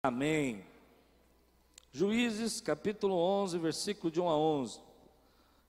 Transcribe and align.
Amém. 0.00 0.64
Juízes, 1.90 2.60
capítulo 2.60 3.16
11, 3.16 3.58
versículo 3.58 4.12
de 4.12 4.20
1 4.20 4.28
a 4.28 4.36
11. 4.36 4.80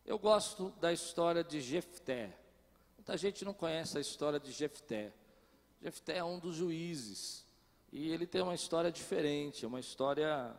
Eu 0.06 0.20
gosto 0.20 0.70
da 0.80 0.94
história 0.94 1.44
de 1.44 1.60
Jefté. 1.60 2.38
Muita 2.96 3.18
gente 3.18 3.44
não 3.44 3.56
conhece 3.56 3.98
a 3.98 4.02
história 4.02 4.40
de 4.40 4.52
Jefté. 4.52 5.12
Jefté 5.82 6.18
é 6.18 6.24
um 6.24 6.38
dos 6.38 6.56
juízes. 6.56 7.44
E 7.92 8.12
ele 8.12 8.28
tem 8.28 8.44
uma 8.44 8.54
história 8.54 8.92
diferente, 8.92 9.66
uma 9.66 9.80
história 9.80 10.56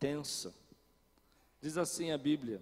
tensa. 0.00 0.52
Diz 1.60 1.78
assim 1.78 2.10
a 2.10 2.18
Bíblia: 2.18 2.60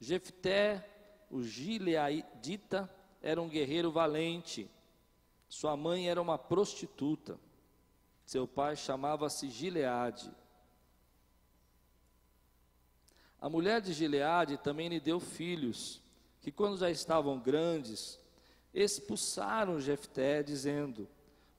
Jefté, 0.00 0.88
o 1.28 1.42
gileadita, 1.42 2.88
era 3.20 3.42
um 3.42 3.48
guerreiro 3.48 3.90
valente. 3.90 4.70
Sua 5.48 5.76
mãe 5.76 6.08
era 6.08 6.22
uma 6.22 6.38
prostituta. 6.38 7.36
Seu 8.28 8.46
pai 8.46 8.76
chamava-se 8.76 9.48
Gileade. 9.48 10.30
A 13.40 13.48
mulher 13.48 13.80
de 13.80 13.94
Gileade 13.94 14.58
também 14.58 14.86
lhe 14.90 15.00
deu 15.00 15.18
filhos, 15.18 16.02
que 16.42 16.52
quando 16.52 16.76
já 16.76 16.90
estavam 16.90 17.40
grandes, 17.40 18.20
expulsaram 18.74 19.80
Jefté, 19.80 20.42
dizendo: 20.42 21.08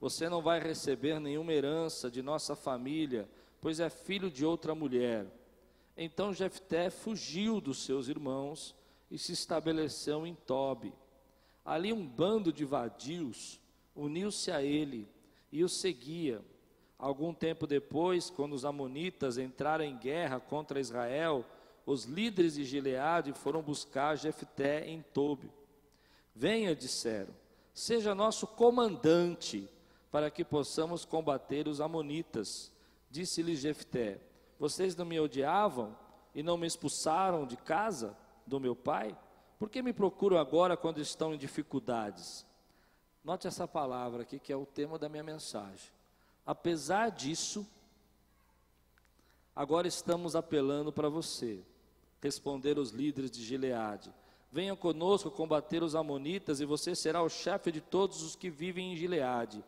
Você 0.00 0.28
não 0.28 0.40
vai 0.40 0.60
receber 0.60 1.18
nenhuma 1.18 1.52
herança 1.52 2.08
de 2.08 2.22
nossa 2.22 2.54
família, 2.54 3.28
pois 3.60 3.80
é 3.80 3.90
filho 3.90 4.30
de 4.30 4.46
outra 4.46 4.72
mulher. 4.72 5.26
Então 5.96 6.32
Jefté 6.32 6.88
fugiu 6.88 7.60
dos 7.60 7.82
seus 7.82 8.06
irmãos 8.06 8.76
e 9.10 9.18
se 9.18 9.32
estabeleceu 9.32 10.24
em 10.24 10.36
Tobi. 10.36 10.94
Ali 11.64 11.92
um 11.92 12.06
bando 12.06 12.52
de 12.52 12.64
vadios 12.64 13.60
uniu-se 13.92 14.52
a 14.52 14.62
ele 14.62 15.08
e 15.50 15.64
o 15.64 15.68
seguia. 15.68 16.40
Algum 17.00 17.32
tempo 17.32 17.66
depois, 17.66 18.28
quando 18.28 18.52
os 18.52 18.62
amonitas 18.62 19.38
entraram 19.38 19.82
em 19.82 19.96
guerra 19.96 20.38
contra 20.38 20.78
Israel, 20.78 21.46
os 21.86 22.04
líderes 22.04 22.54
de 22.54 22.64
Gileade 22.64 23.32
foram 23.32 23.62
buscar 23.62 24.16
Jefté 24.16 24.86
em 24.86 25.00
Tobi. 25.00 25.50
Venha, 26.34 26.76
disseram, 26.76 27.34
seja 27.72 28.14
nosso 28.14 28.46
comandante, 28.46 29.66
para 30.10 30.30
que 30.30 30.44
possamos 30.44 31.06
combater 31.06 31.66
os 31.66 31.80
amonitas. 31.80 32.70
Disse-lhe 33.10 33.56
Jefté: 33.56 34.20
Vocês 34.58 34.94
não 34.94 35.06
me 35.06 35.18
odiavam 35.18 35.96
e 36.34 36.42
não 36.42 36.58
me 36.58 36.66
expulsaram 36.66 37.46
de 37.46 37.56
casa 37.56 38.14
do 38.46 38.60
meu 38.60 38.76
pai? 38.76 39.16
Por 39.58 39.70
que 39.70 39.80
me 39.80 39.94
procuram 39.94 40.36
agora 40.36 40.76
quando 40.76 41.00
estão 41.00 41.32
em 41.32 41.38
dificuldades? 41.38 42.44
Note 43.24 43.46
essa 43.46 43.66
palavra 43.66 44.22
aqui, 44.22 44.38
que 44.38 44.52
é 44.52 44.56
o 44.56 44.66
tema 44.66 44.98
da 44.98 45.08
minha 45.08 45.24
mensagem. 45.24 45.99
Apesar 46.44 47.10
disso, 47.10 47.66
agora 49.54 49.86
estamos 49.86 50.34
apelando 50.34 50.92
para 50.92 51.08
você. 51.08 51.60
Responderam 52.20 52.82
os 52.82 52.90
líderes 52.90 53.30
de 53.30 53.42
Gileade: 53.42 54.12
Venham 54.52 54.76
conosco 54.76 55.30
combater 55.30 55.82
os 55.82 55.94
amonitas, 55.94 56.60
e 56.60 56.64
você 56.64 56.94
será 56.94 57.22
o 57.22 57.28
chefe 57.28 57.70
de 57.70 57.80
todos 57.80 58.22
os 58.22 58.34
que 58.34 58.50
vivem 58.50 58.92
em 58.92 58.96
Gileade. 58.96 59.64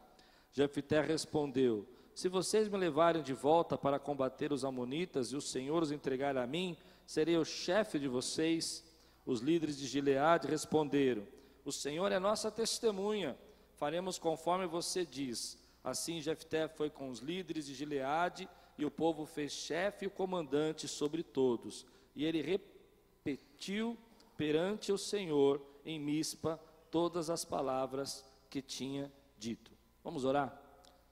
Jefté 0.52 1.00
respondeu: 1.00 1.86
Se 2.14 2.28
vocês 2.28 2.68
me 2.68 2.76
levarem 2.76 3.22
de 3.22 3.32
volta 3.32 3.78
para 3.78 3.98
combater 3.98 4.52
os 4.52 4.64
amonitas 4.64 5.28
e 5.28 5.36
o 5.36 5.40
Senhor 5.40 5.82
os 5.82 5.92
entregar 5.92 6.36
a 6.36 6.46
mim, 6.46 6.76
serei 7.06 7.36
o 7.36 7.44
chefe 7.44 7.98
de 7.98 8.08
vocês. 8.08 8.84
Os 9.24 9.40
líderes 9.40 9.78
de 9.78 9.86
Gileade 9.86 10.48
responderam: 10.48 11.26
O 11.64 11.70
Senhor 11.70 12.10
é 12.10 12.18
nossa 12.18 12.50
testemunha, 12.50 13.38
faremos 13.76 14.18
conforme 14.18 14.66
você 14.66 15.06
diz. 15.06 15.61
Assim 15.82 16.20
Jefté 16.20 16.68
foi 16.68 16.88
com 16.88 17.08
os 17.08 17.18
líderes 17.18 17.66
de 17.66 17.74
Gileade, 17.74 18.48
e 18.78 18.84
o 18.84 18.90
povo 18.90 19.26
fez 19.26 19.52
chefe 19.52 20.06
e 20.06 20.10
comandante 20.10 20.88
sobre 20.88 21.22
todos. 21.22 21.86
E 22.14 22.24
ele 22.24 22.40
repetiu 22.40 23.98
perante 24.36 24.92
o 24.92 24.98
Senhor 24.98 25.60
em 25.84 25.98
Mispa 25.98 26.60
todas 26.90 27.30
as 27.30 27.44
palavras 27.44 28.24
que 28.48 28.62
tinha 28.62 29.12
dito. 29.38 29.70
Vamos 30.02 30.24
orar? 30.24 30.60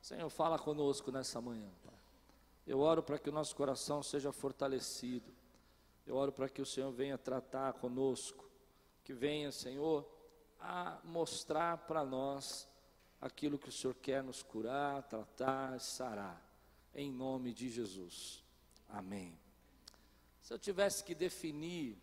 Senhor, 0.00 0.28
fala 0.30 0.58
conosco 0.58 1.10
nessa 1.10 1.40
manhã, 1.40 1.68
Pai. 1.84 1.94
Eu 2.66 2.80
oro 2.80 3.02
para 3.02 3.18
que 3.18 3.28
o 3.28 3.32
nosso 3.32 3.54
coração 3.54 4.02
seja 4.02 4.32
fortalecido. 4.32 5.32
Eu 6.06 6.16
oro 6.16 6.32
para 6.32 6.48
que 6.48 6.62
o 6.62 6.66
Senhor 6.66 6.90
venha 6.90 7.18
tratar 7.18 7.74
conosco, 7.74 8.48
que 9.04 9.12
venha, 9.12 9.52
Senhor, 9.52 10.08
a 10.58 10.98
mostrar 11.04 11.78
para 11.78 12.04
nós 12.04 12.68
aquilo 13.20 13.58
que 13.58 13.68
o 13.68 13.72
Senhor 13.72 13.94
quer 13.94 14.22
nos 14.22 14.42
curar, 14.42 15.02
tratar, 15.02 15.78
sarar. 15.80 16.42
Em 16.94 17.10
nome 17.10 17.52
de 17.52 17.68
Jesus. 17.68 18.42
Amém. 18.88 19.38
Se 20.42 20.52
eu 20.52 20.58
tivesse 20.58 21.04
que 21.04 21.14
definir 21.14 21.96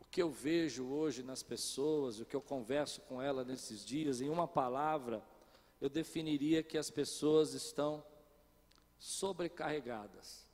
o 0.00 0.04
que 0.04 0.20
eu 0.20 0.30
vejo 0.30 0.86
hoje 0.86 1.22
nas 1.22 1.42
pessoas, 1.42 2.18
o 2.18 2.26
que 2.26 2.36
eu 2.36 2.42
converso 2.42 3.00
com 3.02 3.22
elas 3.22 3.46
nesses 3.46 3.84
dias, 3.84 4.20
em 4.20 4.28
uma 4.28 4.46
palavra, 4.46 5.22
eu 5.80 5.88
definiria 5.88 6.62
que 6.62 6.76
as 6.76 6.90
pessoas 6.90 7.54
estão 7.54 8.04
sobrecarregadas. 8.98 10.46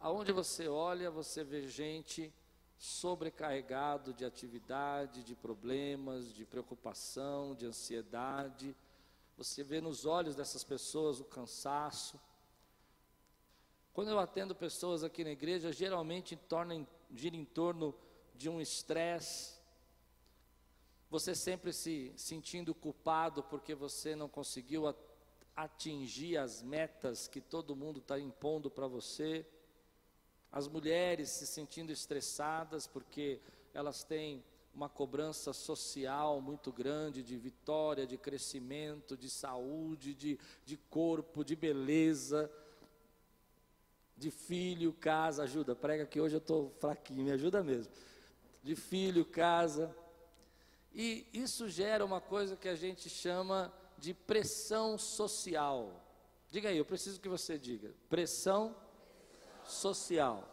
Aonde 0.00 0.32
você 0.32 0.68
olha, 0.68 1.10
você 1.10 1.44
vê 1.44 1.68
gente 1.68 2.32
sobrecarregado 2.78 4.12
de 4.12 4.24
atividade, 4.24 5.22
de 5.22 5.34
problemas, 5.34 6.32
de 6.34 6.44
preocupação, 6.44 7.54
de 7.54 7.66
ansiedade. 7.66 8.74
Você 9.36 9.62
vê 9.62 9.80
nos 9.80 10.04
olhos 10.04 10.36
dessas 10.36 10.62
pessoas 10.62 11.20
o 11.20 11.24
cansaço. 11.24 12.20
Quando 13.92 14.10
eu 14.10 14.18
atendo 14.18 14.54
pessoas 14.54 15.04
aqui 15.04 15.22
na 15.24 15.30
igreja, 15.30 15.72
geralmente 15.72 16.36
torna, 16.36 16.86
gira 17.12 17.36
em 17.36 17.44
torno 17.44 17.94
de 18.34 18.48
um 18.48 18.60
estresse. 18.60 19.54
Você 21.10 21.34
sempre 21.34 21.72
se 21.72 22.12
sentindo 22.16 22.74
culpado 22.74 23.42
porque 23.44 23.74
você 23.74 24.16
não 24.16 24.28
conseguiu 24.28 24.92
atingir 25.54 26.36
as 26.36 26.60
metas 26.60 27.28
que 27.28 27.40
todo 27.40 27.76
mundo 27.76 28.00
está 28.00 28.18
impondo 28.18 28.68
para 28.68 28.88
você 28.88 29.46
as 30.54 30.68
mulheres 30.68 31.30
se 31.30 31.48
sentindo 31.48 31.90
estressadas 31.90 32.86
porque 32.86 33.40
elas 33.74 34.04
têm 34.04 34.40
uma 34.72 34.88
cobrança 34.88 35.52
social 35.52 36.40
muito 36.40 36.72
grande 36.72 37.24
de 37.24 37.36
vitória, 37.36 38.06
de 38.06 38.16
crescimento, 38.16 39.16
de 39.16 39.28
saúde, 39.28 40.14
de, 40.14 40.38
de 40.64 40.76
corpo, 40.76 41.44
de 41.44 41.56
beleza, 41.56 42.48
de 44.16 44.30
filho, 44.30 44.92
casa, 44.92 45.42
ajuda, 45.42 45.74
prega 45.74 46.06
que 46.06 46.20
hoje 46.20 46.36
eu 46.36 46.38
estou 46.38 46.70
fraquinho, 46.78 47.24
me 47.24 47.32
ajuda 47.32 47.60
mesmo. 47.60 47.92
De 48.62 48.76
filho, 48.76 49.24
casa. 49.24 49.92
E 50.94 51.26
isso 51.32 51.68
gera 51.68 52.04
uma 52.04 52.20
coisa 52.20 52.54
que 52.54 52.68
a 52.68 52.76
gente 52.76 53.10
chama 53.10 53.74
de 53.98 54.14
pressão 54.14 54.96
social. 54.96 56.00
Diga 56.48 56.68
aí, 56.68 56.78
eu 56.78 56.84
preciso 56.84 57.20
que 57.20 57.28
você 57.28 57.58
diga. 57.58 57.92
Pressão 58.08 58.83
social. 59.66 60.44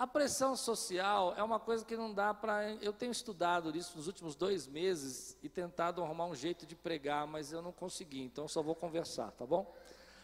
A 0.00 0.06
pressão 0.06 0.56
social 0.56 1.34
é 1.36 1.42
uma 1.42 1.60
coisa 1.60 1.84
que 1.84 1.94
não 1.94 2.12
dá 2.12 2.32
para. 2.32 2.72
Eu 2.76 2.92
tenho 2.92 3.12
estudado 3.12 3.76
isso 3.76 3.98
nos 3.98 4.06
últimos 4.06 4.34
dois 4.34 4.66
meses 4.66 5.36
e 5.42 5.48
tentado 5.48 6.02
arrumar 6.02 6.24
um 6.24 6.34
jeito 6.34 6.64
de 6.64 6.74
pregar, 6.74 7.26
mas 7.26 7.52
eu 7.52 7.60
não 7.60 7.70
consegui, 7.70 8.22
então 8.22 8.48
só 8.48 8.62
vou 8.62 8.74
conversar, 8.74 9.30
tá 9.32 9.44
bom? 9.44 9.74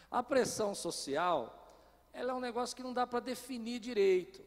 A 0.09 0.23
pressão 0.23 0.73
social, 0.73 1.67
ela 2.11 2.31
é 2.31 2.33
um 2.33 2.39
negócio 2.39 2.75
que 2.75 2.81
não 2.81 2.91
dá 2.91 3.05
para 3.05 3.19
definir 3.19 3.79
direito. 3.79 4.41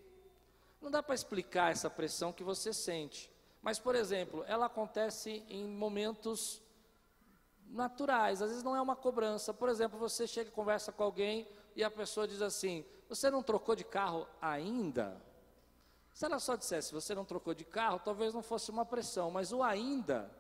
Não 0.80 0.90
dá 0.90 1.00
para 1.00 1.14
explicar 1.14 1.70
essa 1.70 1.88
pressão 1.88 2.32
que 2.32 2.42
você 2.42 2.72
sente. 2.72 3.30
Mas, 3.62 3.78
por 3.78 3.94
exemplo, 3.94 4.44
ela 4.48 4.66
acontece 4.66 5.44
em 5.48 5.64
momentos 5.64 6.60
naturais, 7.68 8.42
às 8.42 8.48
vezes 8.48 8.64
não 8.64 8.74
é 8.74 8.80
uma 8.80 8.96
cobrança. 8.96 9.54
Por 9.54 9.68
exemplo, 9.68 9.98
você 9.98 10.26
chega 10.26 10.48
e 10.48 10.52
conversa 10.52 10.90
com 10.90 11.04
alguém 11.04 11.46
e 11.74 11.84
a 11.84 11.90
pessoa 11.90 12.26
diz 12.26 12.42
assim: 12.42 12.84
Você 13.08 13.30
não 13.30 13.42
trocou 13.42 13.74
de 13.74 13.84
carro 13.84 14.26
ainda? 14.40 15.20
Se 16.12 16.24
ela 16.24 16.38
só 16.38 16.56
dissesse: 16.56 16.92
Você 16.92 17.14
não 17.14 17.24
trocou 17.24 17.54
de 17.54 17.64
carro, 17.64 18.00
talvez 18.04 18.34
não 18.34 18.42
fosse 18.42 18.70
uma 18.70 18.84
pressão, 18.84 19.30
mas 19.30 19.52
o 19.52 19.62
ainda 19.62 20.30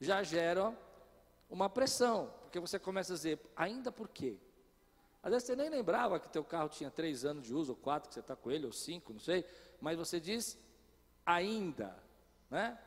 já 0.00 0.22
gera 0.22 0.76
uma 1.50 1.68
pressão, 1.68 2.32
porque 2.42 2.60
você 2.60 2.78
começa 2.78 3.12
a 3.12 3.16
dizer: 3.16 3.40
Ainda 3.56 3.90
por 3.90 4.08
quê? 4.08 4.38
Às 5.22 5.32
vezes 5.32 5.46
você 5.46 5.56
nem 5.56 5.68
lembrava 5.68 6.20
que 6.20 6.28
teu 6.28 6.44
carro 6.44 6.68
tinha 6.68 6.90
três 6.90 7.24
anos 7.24 7.44
de 7.44 7.52
uso, 7.52 7.72
ou 7.72 7.76
quatro 7.76 8.08
que 8.08 8.14
você 8.14 8.20
está 8.20 8.36
com 8.36 8.50
ele, 8.50 8.66
ou 8.66 8.72
cinco, 8.72 9.12
não 9.12 9.20
sei, 9.20 9.44
mas 9.80 9.98
você 9.98 10.20
diz 10.20 10.56
ainda, 11.26 11.96
né? 12.48 12.78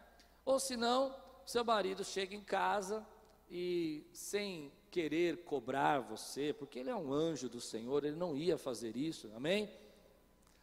Ou 0.46 0.60
se 0.60 0.76
não, 0.76 1.16
seu 1.46 1.64
marido 1.64 2.04
chega 2.04 2.34
em 2.34 2.44
casa 2.44 3.06
e 3.50 4.08
sem 4.14 4.72
querer 4.92 5.46
cobrar 5.46 6.00
você, 6.00 6.54
porque 6.54 6.80
ele 6.80 6.90
é 6.90 6.96
um 6.96 7.14
anjo 7.14 7.48
do 7.48 7.62
Senhor, 7.62 8.04
ele 8.04 8.18
não 8.18 8.36
ia 8.36 8.58
fazer 8.58 8.98
isso, 8.98 9.32
amém? 9.34 9.74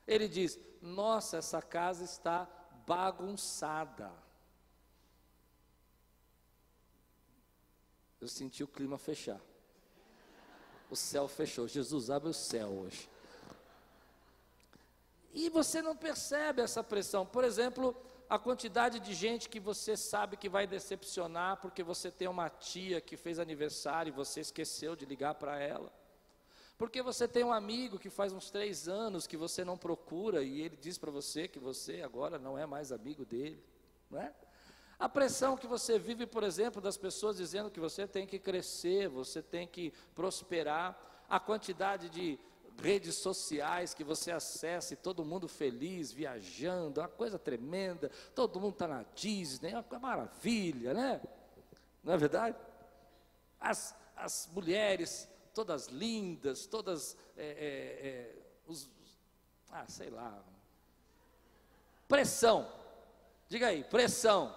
Ele 0.07 0.29
diz: 0.29 0.59
Nossa, 0.83 1.39
essa 1.39 1.63
casa 1.63 2.05
está 2.05 2.47
bagunçada. 2.87 4.13
Eu 8.21 8.29
senti 8.29 8.63
o 8.63 8.69
clima 8.69 8.99
fechar. 8.99 9.41
O 10.91 10.97
céu 10.97 11.29
fechou. 11.29 11.69
Jesus 11.69 12.11
abre 12.11 12.29
o 12.29 12.35
céu 12.35 12.69
hoje. 12.69 13.09
E 15.33 15.49
você 15.51 15.81
não 15.81 15.97
percebe 15.97 16.63
essa 16.63 16.83
pressão. 16.83 17.25
Por 17.25 17.45
exemplo, 17.45 17.95
a 18.29 18.39
quantidade 18.39 19.01
de 19.01 19.15
gente 19.15 19.49
que 19.49 19.59
você 19.59 19.97
sabe 19.97 20.37
que 20.37 20.49
vai 20.49 20.67
decepcionar 20.67 21.57
porque 21.59 21.83
você 21.83 22.11
tem 22.11 22.29
uma 22.29 22.51
tia 22.51 23.01
que 23.01 23.17
fez 23.17 23.39
aniversário 23.39 24.11
e 24.11 24.13
você 24.13 24.41
esqueceu 24.41 24.95
de 24.95 25.07
ligar 25.07 25.35
para 25.35 25.59
ela. 25.59 25.93
Porque 26.77 27.03
você 27.03 27.27
tem 27.27 27.43
um 27.43 27.53
amigo 27.53 27.99
que 27.99 28.11
faz 28.11 28.33
uns 28.33 28.51
três 28.51 28.87
anos 28.87 29.27
que 29.27 29.37
você 29.37 29.65
não 29.65 29.77
procura 29.77 30.43
e 30.43 30.61
ele 30.61 30.77
diz 30.77 30.99
para 30.99 31.11
você 31.11 31.49
que 31.49 31.59
você 31.59 32.03
agora 32.03 32.39
não 32.39 32.57
é 32.57 32.67
mais 32.67 32.93
amigo 32.93 33.25
dele, 33.25 33.65
não 34.11 34.21
é? 34.21 34.33
A 34.99 35.09
pressão 35.09 35.57
que 35.57 35.67
você 35.67 35.99
vive, 35.99 36.27
por 36.27 36.43
exemplo, 36.43 36.83
das 36.83 36.97
pessoas 36.97 37.37
dizendo 37.37 37.71
que 37.71 37.81
você 37.81 38.07
tem 38.07 38.27
que 38.27 38.39
crescer, 38.39 39.09
você 39.09 39.41
tem 39.41 39.67
que 39.67 39.93
prosperar, 40.15 40.97
a 41.29 41.39
quantidade 41.39 42.09
de 42.09 42.39
redes 42.81 43.17
sociais 43.17 43.93
que 43.93 44.05
você 44.05 44.31
acessa 44.31 44.95
e 44.95 44.97
todo 44.97 45.25
mundo 45.25 45.49
feliz, 45.49 46.13
viajando, 46.13 47.01
uma 47.01 47.09
coisa 47.09 47.39
tremenda, 47.39 48.11
todo 48.35 48.61
mundo 48.61 48.75
está 48.75 48.87
na 48.87 49.05
Disney, 49.15 49.73
é 49.73 49.79
uma 49.79 49.99
maravilha, 49.99 50.95
né? 50.95 51.21
Não 52.03 52.15
é 52.15 52.17
verdade? 52.17 52.57
As, 53.61 53.95
as 54.17 54.49
mulheres 54.53 55.29
todas 55.59 55.89
lindas, 55.89 56.67
todas, 56.67 57.17
é, 57.37 57.45
é, 57.45 58.09
é, 58.09 58.35
os, 58.69 58.89
ah, 59.73 59.85
sei 59.89 60.09
lá, 60.09 60.41
pressão, 62.07 62.73
diga 63.49 63.67
aí, 63.67 63.83
pressão. 63.83 64.55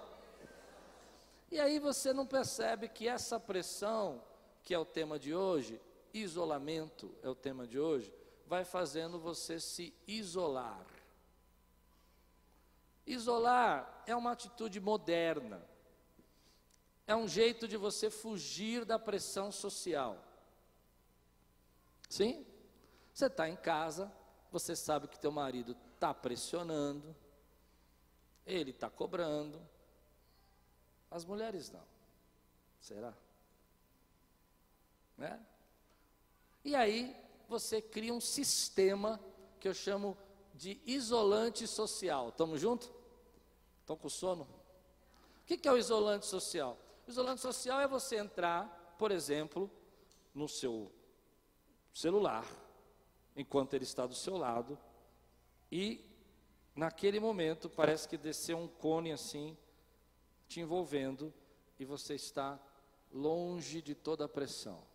E 1.51 1.59
aí 1.59 1.79
você 1.79 2.13
não 2.13 2.25
percebe 2.25 2.87
que 2.87 3.07
essa 3.07 3.39
pressão, 3.39 4.23
que 4.63 4.75
é 4.75 4.77
o 4.77 4.85
tema 4.85 5.17
de 5.17 5.33
hoje, 5.33 5.81
isolamento 6.13 7.15
é 7.21 7.29
o 7.29 7.35
tema 7.35 7.67
de 7.67 7.79
hoje, 7.79 8.13
vai 8.45 8.63
fazendo 8.65 9.19
você 9.19 9.59
se 9.59 9.93
isolar. 10.07 10.85
Isolar 13.05 14.03
é 14.05 14.15
uma 14.15 14.31
atitude 14.31 14.79
moderna, 14.79 15.65
é 17.07 17.15
um 17.15 17.27
jeito 17.27 17.67
de 17.67 17.77
você 17.77 18.09
fugir 18.09 18.85
da 18.85 18.99
pressão 18.99 19.51
social. 19.51 20.23
Sim? 22.09 22.45
Você 23.13 23.25
está 23.25 23.49
em 23.49 23.55
casa, 23.55 24.11
você 24.51 24.75
sabe 24.75 25.07
que 25.07 25.19
teu 25.19 25.31
marido 25.31 25.75
está 25.95 26.13
pressionando, 26.13 27.15
ele 28.45 28.71
está 28.71 28.89
cobrando. 28.89 29.61
As 31.09 31.25
mulheres 31.25 31.69
não. 31.69 31.85
Será? 32.79 33.13
Né? 35.17 35.45
E 36.63 36.75
aí 36.75 37.15
você 37.47 37.81
cria 37.81 38.13
um 38.13 38.21
sistema 38.21 39.19
que 39.59 39.67
eu 39.67 39.73
chamo 39.73 40.17
de 40.53 40.79
isolante 40.85 41.67
social. 41.67 42.29
Estamos 42.29 42.61
juntos? 42.61 42.91
Estão 43.79 43.95
com 43.95 44.09
sono? 44.09 44.47
O 45.41 45.45
que 45.45 45.67
é 45.67 45.71
o 45.71 45.77
isolante 45.77 46.25
social? 46.25 46.77
O 47.07 47.11
isolante 47.11 47.41
social 47.41 47.81
é 47.81 47.87
você 47.87 48.17
entrar, 48.17 48.95
por 48.97 49.11
exemplo, 49.11 49.69
no 50.33 50.47
seu 50.47 50.91
celular, 51.93 52.45
enquanto 53.35 53.73
ele 53.73 53.83
está 53.83 54.05
do 54.05 54.15
seu 54.15 54.37
lado, 54.37 54.77
e 55.71 56.05
naquele 56.75 57.19
momento 57.19 57.69
parece 57.69 58.07
que 58.07 58.17
desceu 58.17 58.57
um 58.57 58.67
cone 58.67 59.11
assim, 59.11 59.57
te 60.47 60.61
envolvendo, 60.61 61.33
e 61.77 61.85
você 61.85 62.15
está 62.15 62.59
longe 63.11 63.81
de 63.81 63.93
toda 63.93 64.25
a 64.25 64.29
pressão. 64.29 64.90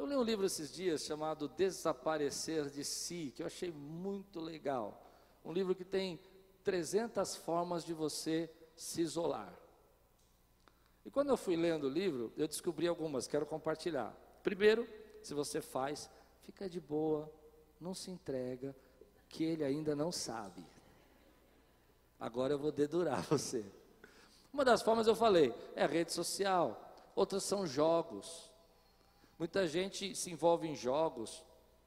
Eu 0.00 0.06
li 0.06 0.16
um 0.16 0.22
livro 0.22 0.46
esses 0.46 0.72
dias 0.72 1.04
chamado 1.04 1.46
Desaparecer 1.46 2.70
de 2.70 2.82
Si, 2.82 3.34
que 3.36 3.42
eu 3.42 3.46
achei 3.46 3.70
muito 3.70 4.40
legal. 4.40 4.98
Um 5.44 5.52
livro 5.52 5.74
que 5.74 5.84
tem 5.84 6.18
300 6.64 7.36
formas 7.36 7.84
de 7.84 7.92
você 7.92 8.50
se 8.74 9.02
isolar. 9.02 9.52
E 11.04 11.10
quando 11.10 11.28
eu 11.28 11.36
fui 11.36 11.54
lendo 11.54 11.84
o 11.84 11.90
livro, 11.90 12.32
eu 12.34 12.48
descobri 12.48 12.88
algumas, 12.88 13.26
quero 13.26 13.44
compartilhar. 13.44 14.16
Primeiro, 14.42 14.88
se 15.22 15.34
você 15.34 15.60
faz, 15.60 16.08
fica 16.44 16.66
de 16.66 16.80
boa, 16.80 17.30
não 17.78 17.92
se 17.92 18.10
entrega, 18.10 18.74
que 19.28 19.44
ele 19.44 19.62
ainda 19.62 19.94
não 19.94 20.10
sabe. 20.10 20.64
Agora 22.18 22.54
eu 22.54 22.58
vou 22.58 22.72
dedurar 22.72 23.20
você. 23.28 23.66
Uma 24.50 24.64
das 24.64 24.80
formas 24.80 25.06
eu 25.06 25.14
falei 25.14 25.52
é 25.76 25.84
rede 25.84 26.10
social, 26.10 26.90
outras 27.14 27.44
são 27.44 27.66
jogos. 27.66 28.49
Muita 29.40 29.66
gente 29.66 30.14
se 30.14 30.30
envolve 30.30 30.68
em 30.68 30.74
jogos 30.76 31.42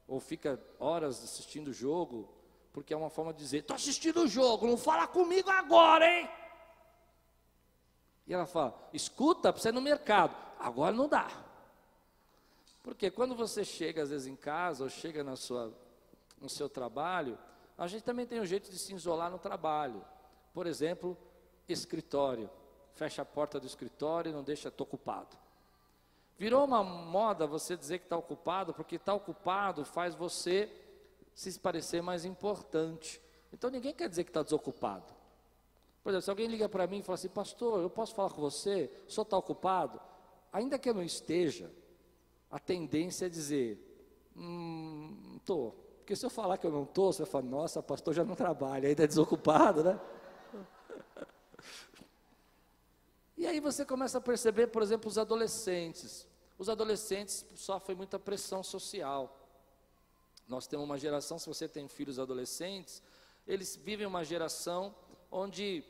ou 0.08 0.18
fica 0.18 0.60
horas 0.80 1.22
assistindo 1.22 1.68
o 1.68 1.72
jogo, 1.72 2.28
porque 2.72 2.92
é 2.92 2.96
uma 2.96 3.08
forma 3.08 3.32
de 3.32 3.38
dizer: 3.38 3.58
estou 3.58 3.76
assistindo 3.76 4.22
o 4.22 4.26
jogo, 4.26 4.66
não 4.66 4.76
fala 4.76 5.06
comigo 5.06 5.48
agora, 5.48 6.04
hein? 6.04 6.28
E 8.26 8.34
ela 8.34 8.44
fala: 8.44 8.76
escuta, 8.92 9.52
você 9.52 9.68
ir 9.68 9.72
no 9.72 9.80
mercado. 9.80 10.34
Agora 10.58 10.92
não 10.92 11.06
dá. 11.08 11.28
Porque 12.82 13.08
quando 13.08 13.36
você 13.36 13.64
chega 13.64 14.02
às 14.02 14.10
vezes 14.10 14.26
em 14.26 14.34
casa 14.34 14.82
ou 14.82 14.90
chega 14.90 15.22
na 15.22 15.36
sua, 15.36 15.72
no 16.40 16.48
seu 16.48 16.68
trabalho, 16.68 17.38
a 17.78 17.86
gente 17.86 18.02
também 18.02 18.26
tem 18.26 18.40
um 18.40 18.46
jeito 18.46 18.68
de 18.68 18.76
se 18.76 18.92
isolar 18.92 19.30
no 19.30 19.38
trabalho. 19.38 20.04
Por 20.52 20.66
exemplo, 20.66 21.16
escritório. 21.68 22.50
Fecha 22.94 23.22
a 23.22 23.24
porta 23.24 23.60
do 23.60 23.66
escritório 23.68 24.30
e 24.30 24.32
não 24.32 24.42
deixa, 24.42 24.70
estou 24.70 24.84
ocupado. 24.84 25.43
Virou 26.38 26.64
uma 26.64 26.82
moda 26.82 27.46
você 27.46 27.76
dizer 27.76 27.98
que 27.98 28.06
está 28.06 28.16
ocupado, 28.16 28.74
porque 28.74 28.96
estar 28.96 29.12
tá 29.12 29.14
ocupado 29.14 29.84
faz 29.84 30.14
você 30.14 30.70
se 31.34 31.58
parecer 31.58 32.02
mais 32.02 32.24
importante. 32.24 33.20
Então 33.52 33.70
ninguém 33.70 33.94
quer 33.94 34.08
dizer 34.08 34.24
que 34.24 34.30
está 34.30 34.42
desocupado. 34.42 35.14
Por 36.02 36.10
exemplo, 36.10 36.22
se 36.22 36.30
alguém 36.30 36.46
liga 36.46 36.68
para 36.68 36.86
mim 36.86 36.98
e 36.98 37.02
fala 37.02 37.14
assim, 37.14 37.28
pastor, 37.28 37.80
eu 37.80 37.88
posso 37.88 38.14
falar 38.14 38.30
com 38.30 38.40
você? 38.40 38.90
Senhor 39.08 39.22
está 39.22 39.38
ocupado? 39.38 40.00
Ainda 40.52 40.78
que 40.78 40.88
eu 40.88 40.94
não 40.94 41.02
esteja, 41.02 41.70
a 42.50 42.58
tendência 42.58 43.26
é 43.26 43.28
dizer, 43.28 43.78
hum, 44.36 45.36
estou. 45.38 45.72
Porque 45.98 46.14
se 46.14 46.26
eu 46.26 46.30
falar 46.30 46.58
que 46.58 46.66
eu 46.66 46.70
não 46.70 46.82
estou, 46.82 47.12
você 47.12 47.22
vai 47.22 47.30
falar, 47.30 47.44
nossa, 47.44 47.82
pastor 47.82 48.12
já 48.12 48.22
não 48.22 48.34
trabalha, 48.34 48.88
ainda 48.88 49.04
é 49.04 49.06
desocupado, 49.06 49.82
né? 49.82 50.00
E 53.36 53.48
aí 53.48 53.58
você 53.58 53.84
começa 53.84 54.18
a 54.18 54.20
perceber, 54.20 54.68
por 54.68 54.80
exemplo, 54.80 55.08
os 55.10 55.18
adolescentes. 55.18 56.26
Os 56.58 56.68
adolescentes 56.68 57.44
sofrem 57.54 57.96
muita 57.96 58.18
pressão 58.18 58.62
social. 58.62 59.40
Nós 60.46 60.66
temos 60.66 60.84
uma 60.84 60.98
geração, 60.98 61.38
se 61.38 61.48
você 61.48 61.68
tem 61.68 61.88
filhos 61.88 62.18
adolescentes, 62.18 63.02
eles 63.46 63.76
vivem 63.76 64.06
uma 64.06 64.24
geração 64.24 64.94
onde 65.30 65.84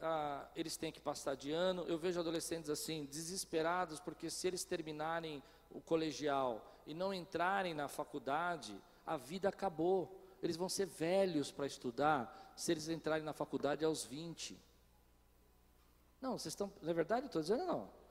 ah, 0.00 0.48
eles 0.54 0.76
têm 0.76 0.92
que 0.92 1.00
passar 1.00 1.34
de 1.36 1.52
ano. 1.52 1.84
Eu 1.86 1.96
vejo 1.96 2.20
adolescentes 2.20 2.68
assim, 2.68 3.06
desesperados, 3.06 4.00
porque 4.00 4.28
se 4.28 4.46
eles 4.46 4.64
terminarem 4.64 5.42
o 5.70 5.80
colegial 5.80 6.80
e 6.86 6.92
não 6.92 7.14
entrarem 7.14 7.72
na 7.72 7.88
faculdade, 7.88 8.78
a 9.06 9.16
vida 9.16 9.48
acabou. 9.48 10.20
Eles 10.42 10.56
vão 10.56 10.68
ser 10.68 10.86
velhos 10.86 11.52
para 11.52 11.66
estudar 11.66 12.52
se 12.56 12.72
eles 12.72 12.88
entrarem 12.88 13.24
na 13.24 13.32
faculdade 13.32 13.84
aos 13.84 14.04
20. 14.04 14.60
Não, 16.20 16.38
vocês 16.38 16.52
estão. 16.52 16.72
Na 16.82 16.90
é 16.90 16.94
verdade, 16.94 17.26
estou 17.26 17.40
dizendo 17.40 17.64
não. 17.64 18.01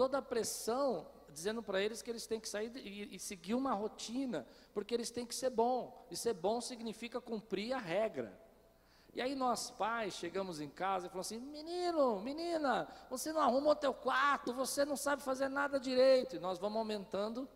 Toda 0.00 0.16
a 0.16 0.22
pressão 0.22 1.06
dizendo 1.28 1.62
para 1.62 1.78
eles 1.78 2.00
que 2.00 2.08
eles 2.08 2.26
têm 2.26 2.40
que 2.40 2.48
sair 2.48 2.74
e, 2.74 3.16
e, 3.16 3.18
seguir 3.18 3.52
uma 3.52 3.74
rotina, 3.74 4.46
porque 4.72 4.94
eles 4.94 5.10
têm 5.10 5.26
que 5.26 5.34
ser 5.34 5.50
bom. 5.50 6.06
E 6.10 6.16
ser 6.16 6.32
bom 6.32 6.58
significa 6.58 7.20
cumprir 7.20 7.74
a 7.74 7.78
regra. 7.78 8.32
E 9.12 9.20
aí 9.20 9.34
nós 9.34 9.70
pais 9.70 10.14
chegamos 10.14 10.58
em 10.58 10.70
casa 10.70 11.04
e 11.04 11.10
falamos 11.10 11.26
assim: 11.26 11.38
menino, 11.38 12.18
menina, 12.22 12.88
você 13.10 13.30
não 13.30 13.42
arrumou 13.42 13.76
teu 13.76 13.92
quarto, 13.92 14.54
você 14.54 14.86
não 14.86 14.96
sabe 14.96 15.20
fazer 15.20 15.50
nada 15.50 15.78
direito. 15.78 16.34
E 16.34 16.38
nós 16.38 16.58
vamos 16.58 16.78
aumentando 16.78 17.46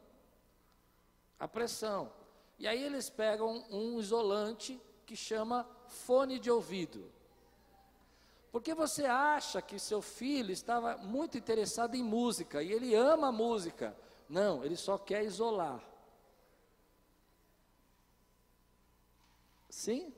a 1.38 1.48
pressão. 1.48 2.12
E 2.58 2.68
aí 2.68 2.84
eles 2.84 3.08
pegam 3.08 3.64
um 3.70 3.98
isolante 3.98 4.78
que 5.06 5.16
chama 5.16 5.66
fone 5.86 6.38
de 6.38 6.50
ouvido. 6.50 7.10
Porque 8.54 8.73
você 8.73 9.04
acha 9.04 9.61
que 9.61 9.80
seu 9.80 10.00
filho 10.00 10.52
estava 10.52 10.96
muito 10.96 11.37
interessado 11.37 11.96
em 11.96 12.04
música 12.04 12.62
e 12.62 12.70
ele 12.70 12.94
ama 12.94 13.32
música. 13.32 13.96
Não, 14.28 14.64
ele 14.64 14.76
só 14.76 14.96
quer 14.96 15.25
isolar. 15.25 15.82
Sim? 19.68 20.14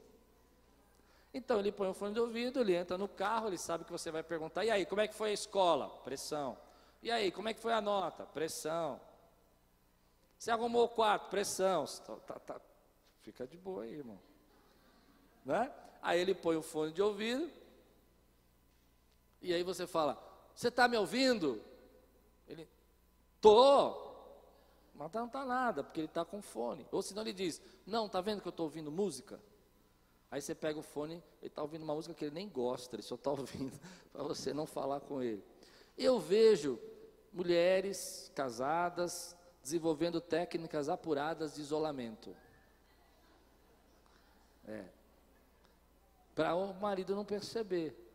Então 1.33 1.59
ele 1.59 1.73
põe 1.73 1.89
o 1.89 1.95
fone 1.95 2.13
de 2.13 2.21
ouvido, 2.21 2.61
ele 2.61 2.75
entra 2.75 2.99
no 2.99 3.09
carro, 3.09 3.47
ele 3.47 3.57
sabe 3.57 3.87
que 3.87 3.91
você 3.91 4.11
vai 4.11 4.23
perguntar: 4.23 4.67
e 4.67 4.71
aí, 4.71 4.85
como 4.85 5.01
é 5.01 5.09
que 5.09 5.15
foi 5.15 5.31
a 5.31 5.33
escola? 5.33 5.89
Pressão. 6.05 6.59
E 7.03 7.11
aí, 7.11 7.33
como 7.33 7.49
é 7.49 7.55
que 7.55 7.61
foi 7.63 7.73
a 7.73 7.81
nota? 7.81 8.27
Pressão. 8.27 9.01
Você 10.39 10.51
arrumou 10.51 10.85
o 10.85 10.91
quarto? 10.91 11.31
Pressão. 11.31 11.87
Tá, 11.87 12.17
tá, 12.17 12.39
tá. 12.39 12.61
Fica 13.23 13.47
de 13.47 13.57
boa 13.57 13.85
aí, 13.85 13.95
irmão. 13.95 14.21
Né? 15.43 15.73
Aí 16.03 16.21
ele 16.21 16.35
põe 16.35 16.57
o 16.57 16.63
fone 16.63 16.93
de 16.93 17.01
ouvido, 17.01 17.51
e 19.47 19.55
aí 19.55 19.63
você 19.63 19.87
fala: 19.87 20.21
Você 20.55 20.69
está 20.69 20.89
me 20.89 20.97
ouvindo? 20.97 21.63
Ele, 22.49 22.69
tô. 23.41 24.05
Mas 24.95 25.13
não 25.13 25.27
está 25.27 25.45
nada, 25.45 25.85
porque 25.85 26.01
ele 26.01 26.07
está 26.07 26.25
com 26.25 26.41
fone. 26.41 26.87
Ou 26.91 27.03
senão 27.03 27.23
ele 27.23 27.33
diz: 27.33 27.61
Não, 27.87 28.07
está 28.07 28.21
vendo 28.21 28.41
que 28.41 28.49
eu 28.49 28.51
estou 28.51 28.65
ouvindo 28.65 28.91
música? 28.91 29.41
Aí 30.31 30.41
você 30.41 30.55
pega 30.55 30.79
o 30.79 30.83
fone, 30.83 31.23
ele 31.41 31.47
está 31.49 31.63
ouvindo 31.63 31.83
uma 31.83 31.95
música 31.95 32.15
que 32.15 32.25
ele 32.25 32.35
nem 32.35 32.49
gosta, 32.49 32.97
ele 32.97 33.03
só 33.03 33.15
está 33.15 33.31
ouvindo 33.33 33.79
para 34.13 34.23
você 34.23 34.53
não 34.53 34.67
falar 34.67 35.01
com 35.01 35.23
ele. 35.23 35.43
Eu 35.97 36.19
vejo 36.19 36.79
mulheres 37.33 38.31
casadas 38.35 39.37
desenvolvendo 39.63 40.21
técnicas 40.21 40.89
apuradas 40.89 41.55
de 41.55 41.61
isolamento. 41.61 42.35
É. 44.67 44.85
Para 46.35 46.55
o 46.55 46.75
marido 46.75 47.15
não 47.15 47.25
perceber. 47.25 48.06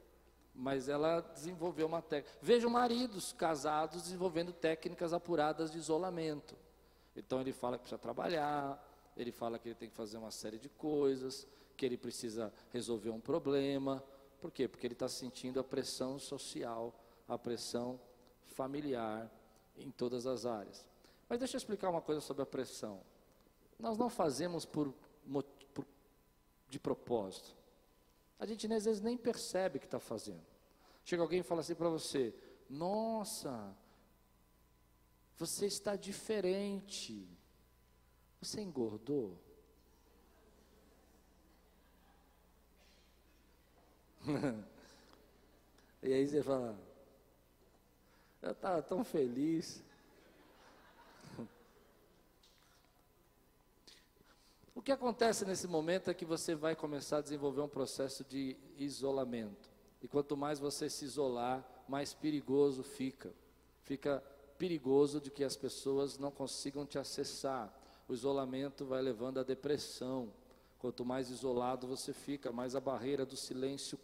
Mas 0.53 0.89
ela 0.89 1.21
desenvolveu 1.21 1.87
uma 1.87 2.01
técnica. 2.01 2.37
Vejo 2.41 2.69
maridos 2.69 3.33
casados 3.33 4.03
desenvolvendo 4.03 4.51
técnicas 4.51 5.13
apuradas 5.13 5.71
de 5.71 5.77
isolamento. 5.77 6.55
Então 7.15 7.41
ele 7.41 7.53
fala 7.53 7.77
que 7.77 7.83
precisa 7.83 7.99
trabalhar, 7.99 8.81
ele 9.15 9.31
fala 9.31 9.59
que 9.59 9.69
ele 9.69 9.75
tem 9.75 9.89
que 9.89 9.95
fazer 9.95 10.17
uma 10.17 10.31
série 10.31 10.57
de 10.57 10.69
coisas, 10.69 11.47
que 11.75 11.85
ele 11.85 11.97
precisa 11.97 12.53
resolver 12.71 13.09
um 13.09 13.19
problema. 13.19 14.03
Por 14.39 14.51
quê? 14.51 14.67
Porque 14.67 14.87
ele 14.87 14.93
está 14.93 15.07
sentindo 15.07 15.59
a 15.59 15.63
pressão 15.63 16.19
social, 16.19 16.93
a 17.27 17.37
pressão 17.37 17.99
familiar 18.45 19.31
em 19.77 19.89
todas 19.89 20.25
as 20.25 20.45
áreas. 20.45 20.85
Mas 21.29 21.39
deixa 21.39 21.55
eu 21.55 21.59
explicar 21.59 21.89
uma 21.89 22.01
coisa 22.01 22.21
sobre 22.21 22.43
a 22.43 22.45
pressão. 22.45 23.01
Nós 23.79 23.97
não 23.97 24.09
fazemos 24.09 24.65
por, 24.65 24.93
por 25.73 25.85
de 26.69 26.79
propósito. 26.79 27.55
A 28.41 28.45
gente 28.47 28.65
às 28.73 28.85
vezes 28.85 29.01
nem 29.01 29.15
percebe 29.15 29.77
que 29.77 29.85
está 29.85 29.99
fazendo. 29.99 30.43
Chega 31.05 31.21
alguém 31.21 31.41
e 31.41 31.43
fala 31.43 31.61
assim 31.61 31.75
para 31.75 31.89
você: 31.89 32.33
Nossa, 32.67 33.77
você 35.37 35.67
está 35.67 35.95
diferente. 35.95 37.29
Você 38.41 38.59
engordou? 38.59 39.37
e 46.01 46.11
aí 46.11 46.27
você 46.27 46.41
fala, 46.41 46.75
eu 48.41 48.51
estava 48.53 48.81
tão 48.81 49.03
feliz. 49.03 49.83
O 54.73 54.81
que 54.81 54.91
acontece 54.91 55.43
nesse 55.45 55.67
momento 55.67 56.09
é 56.09 56.13
que 56.13 56.23
você 56.23 56.55
vai 56.55 56.75
começar 56.75 57.17
a 57.17 57.21
desenvolver 57.21 57.61
um 57.61 57.67
processo 57.67 58.23
de 58.23 58.55
isolamento. 58.77 59.69
E 60.01 60.07
quanto 60.07 60.37
mais 60.37 60.59
você 60.59 60.89
se 60.89 61.03
isolar, 61.03 61.67
mais 61.87 62.13
perigoso 62.13 62.81
fica. 62.81 63.33
Fica 63.81 64.23
perigoso 64.57 65.19
de 65.19 65.29
que 65.29 65.43
as 65.43 65.57
pessoas 65.57 66.17
não 66.17 66.31
consigam 66.31 66.85
te 66.85 66.97
acessar. 66.97 67.71
O 68.07 68.13
isolamento 68.13 68.85
vai 68.85 69.01
levando 69.01 69.39
à 69.39 69.43
depressão. 69.43 70.31
Quanto 70.79 71.03
mais 71.03 71.29
isolado 71.29 71.85
você 71.85 72.13
fica, 72.13 72.51
mais 72.51 72.73
a 72.73 72.79
barreira 72.79 73.25
do 73.25 73.35
silêncio 73.35 73.99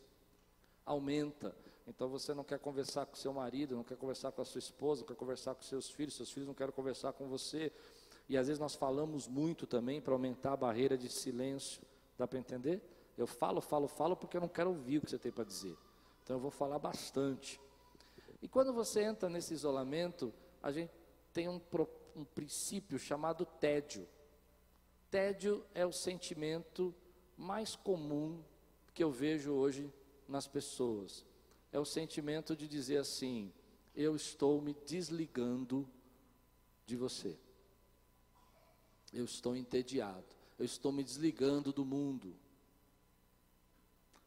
aumenta. 0.85 1.55
Então 1.87 2.09
você 2.09 2.33
não 2.33 2.43
quer 2.43 2.59
conversar 2.59 3.05
com 3.05 3.15
seu 3.15 3.31
marido, 3.31 3.75
não 3.75 3.83
quer 3.83 3.97
conversar 3.97 4.33
com 4.33 4.41
a 4.41 4.45
sua 4.45 4.59
esposa, 4.59 5.01
não 5.01 5.07
quer 5.07 5.15
conversar 5.15 5.55
com 5.55 5.61
seus 5.61 5.89
filhos, 5.89 6.15
seus 6.15 6.29
filhos 6.29 6.45
não 6.45 6.53
querem 6.53 6.73
conversar 6.73 7.13
com 7.13 7.27
você. 7.27 7.71
E 8.29 8.37
às 8.37 8.47
vezes 8.47 8.59
nós 8.59 8.75
falamos 8.75 9.27
muito 9.27 9.65
também 9.65 10.01
para 10.01 10.13
aumentar 10.13 10.53
a 10.53 10.57
barreira 10.57 10.97
de 10.97 11.09
silêncio. 11.09 11.81
Dá 12.17 12.27
para 12.27 12.39
entender? 12.39 12.81
Eu 13.17 13.25
falo, 13.25 13.61
falo, 13.61 13.87
falo 13.87 14.15
porque 14.15 14.37
eu 14.37 14.41
não 14.41 14.49
quero 14.49 14.69
ouvir 14.69 14.97
o 14.97 15.01
que 15.01 15.09
você 15.09 15.17
tem 15.17 15.31
para 15.31 15.43
dizer. 15.43 15.75
Então 16.23 16.35
eu 16.35 16.39
vou 16.39 16.51
falar 16.51 16.77
bastante. 16.77 17.59
E 18.41 18.47
quando 18.47 18.73
você 18.73 19.03
entra 19.03 19.29
nesse 19.29 19.53
isolamento, 19.53 20.33
a 20.61 20.71
gente 20.71 20.91
tem 21.33 21.47
um, 21.47 21.61
um 22.15 22.25
princípio 22.25 22.99
chamado 22.99 23.45
tédio. 23.45 24.07
Tédio 25.09 25.65
é 25.73 25.85
o 25.85 25.91
sentimento 25.91 26.93
mais 27.37 27.75
comum 27.75 28.43
que 28.93 29.03
eu 29.03 29.09
vejo 29.09 29.53
hoje 29.53 29.91
nas 30.27 30.47
pessoas. 30.47 31.25
É 31.71 31.79
o 31.79 31.85
sentimento 31.85 32.55
de 32.55 32.67
dizer 32.67 32.97
assim: 32.97 33.53
eu 33.95 34.15
estou 34.15 34.61
me 34.61 34.75
desligando 34.85 35.87
de 36.85 36.95
você. 36.95 37.37
Eu 39.13 39.25
estou 39.25 39.55
entediado. 39.55 40.25
Eu 40.57 40.65
estou 40.65 40.91
me 40.91 41.03
desligando 41.03 41.71
do 41.71 41.85
mundo. 41.85 42.35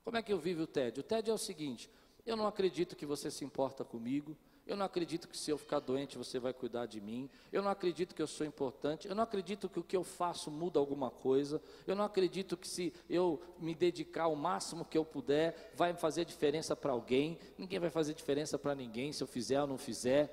Como 0.04 0.16
é 0.16 0.22
que 0.22 0.32
eu 0.32 0.38
vivo 0.38 0.62
o 0.62 0.66
tédio? 0.66 1.00
O 1.00 1.04
tédio 1.04 1.32
é 1.32 1.34
o 1.34 1.38
seguinte: 1.38 1.90
eu 2.24 2.36
não 2.36 2.46
acredito 2.46 2.96
que 2.96 3.06
você 3.06 3.30
se 3.30 3.44
importa 3.44 3.84
comigo, 3.84 4.36
eu 4.70 4.76
não 4.76 4.86
acredito 4.86 5.26
que 5.26 5.36
se 5.36 5.50
eu 5.50 5.58
ficar 5.58 5.80
doente 5.80 6.16
você 6.16 6.38
vai 6.38 6.52
cuidar 6.52 6.86
de 6.86 7.00
mim. 7.00 7.28
Eu 7.52 7.60
não 7.60 7.70
acredito 7.72 8.14
que 8.14 8.22
eu 8.22 8.26
sou 8.26 8.46
importante. 8.46 9.08
Eu 9.08 9.16
não 9.16 9.24
acredito 9.24 9.68
que 9.68 9.80
o 9.80 9.82
que 9.82 9.96
eu 9.96 10.04
faço 10.04 10.48
muda 10.48 10.78
alguma 10.78 11.10
coisa. 11.10 11.60
Eu 11.86 11.96
não 11.96 12.04
acredito 12.04 12.56
que 12.56 12.68
se 12.68 12.92
eu 13.08 13.42
me 13.58 13.74
dedicar 13.74 14.28
o 14.28 14.36
máximo 14.36 14.84
que 14.84 14.96
eu 14.96 15.04
puder 15.04 15.72
vai 15.74 15.92
fazer 15.94 16.24
diferença 16.24 16.76
para 16.76 16.92
alguém. 16.92 17.36
Ninguém 17.58 17.80
vai 17.80 17.90
fazer 17.90 18.14
diferença 18.14 18.58
para 18.60 18.72
ninguém 18.74 19.12
se 19.12 19.22
eu 19.22 19.26
fizer 19.26 19.60
ou 19.60 19.66
não 19.66 19.76
fizer. 19.76 20.30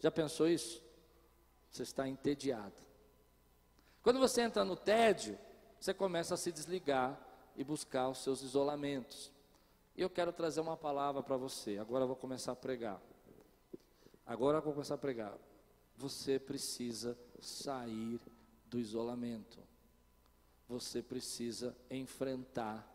Já 0.00 0.10
pensou 0.10 0.48
isso? 0.48 0.82
Você 1.70 1.82
está 1.82 2.06
entediado. 2.06 2.85
Quando 4.06 4.20
você 4.20 4.42
entra 4.42 4.64
no 4.64 4.76
tédio, 4.76 5.36
você 5.80 5.92
começa 5.92 6.34
a 6.34 6.36
se 6.36 6.52
desligar 6.52 7.20
e 7.56 7.64
buscar 7.64 8.08
os 8.08 8.18
seus 8.18 8.40
isolamentos. 8.40 9.32
E 9.96 10.00
eu 10.00 10.08
quero 10.08 10.32
trazer 10.32 10.60
uma 10.60 10.76
palavra 10.76 11.24
para 11.24 11.36
você. 11.36 11.76
Agora 11.78 12.04
eu 12.04 12.06
vou 12.06 12.14
começar 12.14 12.52
a 12.52 12.54
pregar. 12.54 13.02
Agora 14.24 14.58
eu 14.58 14.62
vou 14.62 14.74
começar 14.74 14.94
a 14.94 14.98
pregar. 14.98 15.36
Você 15.96 16.38
precisa 16.38 17.18
sair 17.40 18.20
do 18.66 18.78
isolamento. 18.78 19.58
Você 20.68 21.02
precisa 21.02 21.76
enfrentar 21.90 22.88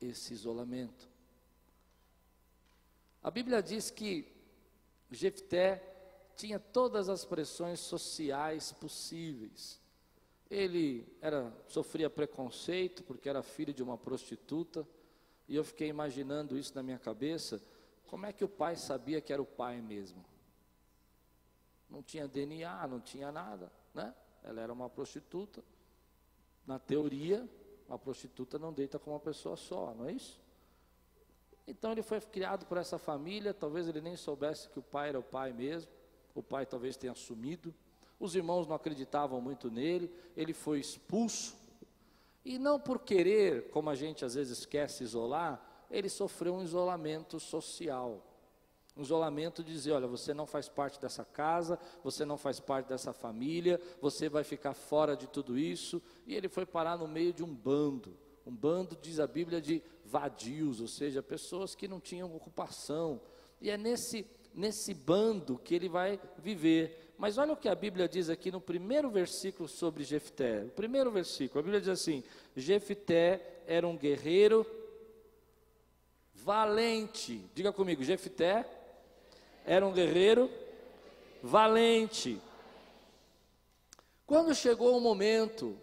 esse 0.00 0.32
isolamento. 0.32 1.06
A 3.22 3.30
Bíblia 3.30 3.62
diz 3.62 3.90
que 3.90 4.26
Jefté 5.10 5.84
tinha 6.34 6.58
todas 6.58 7.10
as 7.10 7.26
pressões 7.26 7.78
sociais 7.78 8.72
possíveis. 8.72 9.79
Ele 10.50 11.06
era 11.20 11.52
sofria 11.68 12.10
preconceito 12.10 13.04
porque 13.04 13.28
era 13.28 13.42
filho 13.42 13.72
de 13.72 13.82
uma 13.82 13.96
prostituta, 13.96 14.86
e 15.48 15.56
eu 15.56 15.64
fiquei 15.64 15.88
imaginando 15.88 16.58
isso 16.58 16.74
na 16.74 16.82
minha 16.82 16.98
cabeça, 16.98 17.62
como 18.06 18.26
é 18.26 18.32
que 18.32 18.44
o 18.44 18.48
pai 18.48 18.76
sabia 18.76 19.20
que 19.20 19.32
era 19.32 19.40
o 19.40 19.46
pai 19.46 19.80
mesmo? 19.80 20.24
não 21.90 22.02
tinha 22.02 22.28
DNA, 22.28 22.86
não 22.86 23.00
tinha 23.00 23.32
nada, 23.32 23.70
né? 23.92 24.14
Ela 24.42 24.62
era 24.62 24.72
uma 24.72 24.88
prostituta. 24.88 25.62
Na 26.66 26.78
teoria, 26.78 27.46
uma 27.88 27.98
prostituta 27.98 28.58
não 28.58 28.72
deita 28.72 28.98
com 28.98 29.10
uma 29.10 29.20
pessoa 29.20 29.56
só, 29.56 29.92
não 29.94 30.06
é 30.06 30.12
isso? 30.12 30.40
Então 31.66 31.92
ele 31.92 32.02
foi 32.02 32.20
criado 32.20 32.64
por 32.66 32.78
essa 32.78 32.96
família, 32.96 33.52
talvez 33.52 33.88
ele 33.88 34.00
nem 34.00 34.16
soubesse 34.16 34.68
que 34.68 34.78
o 34.78 34.82
pai 34.82 35.10
era 35.10 35.18
o 35.18 35.22
pai 35.22 35.52
mesmo, 35.52 35.90
o 36.34 36.42
pai 36.42 36.64
talvez 36.64 36.96
tenha 36.96 37.14
sumido. 37.14 37.74
Os 38.20 38.36
irmãos 38.36 38.66
não 38.66 38.76
acreditavam 38.76 39.40
muito 39.40 39.70
nele, 39.70 40.12
ele 40.36 40.52
foi 40.52 40.78
expulso. 40.78 41.56
E 42.44 42.58
não 42.58 42.78
por 42.78 43.00
querer, 43.00 43.70
como 43.70 43.88
a 43.88 43.94
gente 43.94 44.24
às 44.24 44.34
vezes 44.34 44.66
quer 44.66 44.88
se 44.90 45.02
isolar, 45.02 45.86
ele 45.90 46.08
sofreu 46.08 46.54
um 46.54 46.62
isolamento 46.62 47.40
social. 47.40 48.22
Um 48.96 49.02
isolamento 49.02 49.64
de 49.64 49.72
dizer: 49.72 49.92
olha, 49.92 50.06
você 50.06 50.34
não 50.34 50.46
faz 50.46 50.68
parte 50.68 51.00
dessa 51.00 51.24
casa, 51.24 51.78
você 52.04 52.24
não 52.24 52.36
faz 52.36 52.60
parte 52.60 52.88
dessa 52.88 53.12
família, 53.12 53.80
você 54.00 54.28
vai 54.28 54.44
ficar 54.44 54.74
fora 54.74 55.16
de 55.16 55.26
tudo 55.26 55.58
isso. 55.58 56.02
E 56.26 56.34
ele 56.34 56.48
foi 56.48 56.66
parar 56.66 56.98
no 56.98 57.08
meio 57.08 57.32
de 57.32 57.42
um 57.42 57.54
bando. 57.54 58.16
Um 58.46 58.54
bando, 58.54 58.98
diz 59.00 59.18
a 59.20 59.26
Bíblia, 59.26 59.60
de 59.60 59.82
vadios, 60.04 60.80
ou 60.80 60.88
seja, 60.88 61.22
pessoas 61.22 61.74
que 61.74 61.88
não 61.88 62.00
tinham 62.00 62.34
ocupação. 62.34 63.20
E 63.60 63.70
é 63.70 63.76
nesse, 63.76 64.26
nesse 64.54 64.92
bando 64.92 65.58
que 65.58 65.74
ele 65.74 65.88
vai 65.88 66.20
viver. 66.38 67.09
Mas 67.20 67.36
olha 67.36 67.52
o 67.52 67.56
que 67.56 67.68
a 67.68 67.74
Bíblia 67.74 68.08
diz 68.08 68.30
aqui 68.30 68.50
no 68.50 68.62
primeiro 68.62 69.10
versículo 69.10 69.68
sobre 69.68 70.04
Jefté. 70.04 70.64
O 70.64 70.70
primeiro 70.70 71.10
versículo, 71.10 71.60
a 71.60 71.62
Bíblia 71.62 71.78
diz 71.78 71.90
assim: 71.90 72.24
Jefté 72.56 73.60
era 73.66 73.86
um 73.86 73.94
guerreiro 73.94 74.64
valente. 76.32 77.44
Diga 77.54 77.74
comigo, 77.74 78.02
Jefté 78.02 78.66
era 79.66 79.86
um 79.86 79.92
guerreiro 79.92 80.50
valente. 81.42 82.40
Quando 84.26 84.54
chegou 84.54 84.96
o 84.96 85.00
momento 85.00 85.76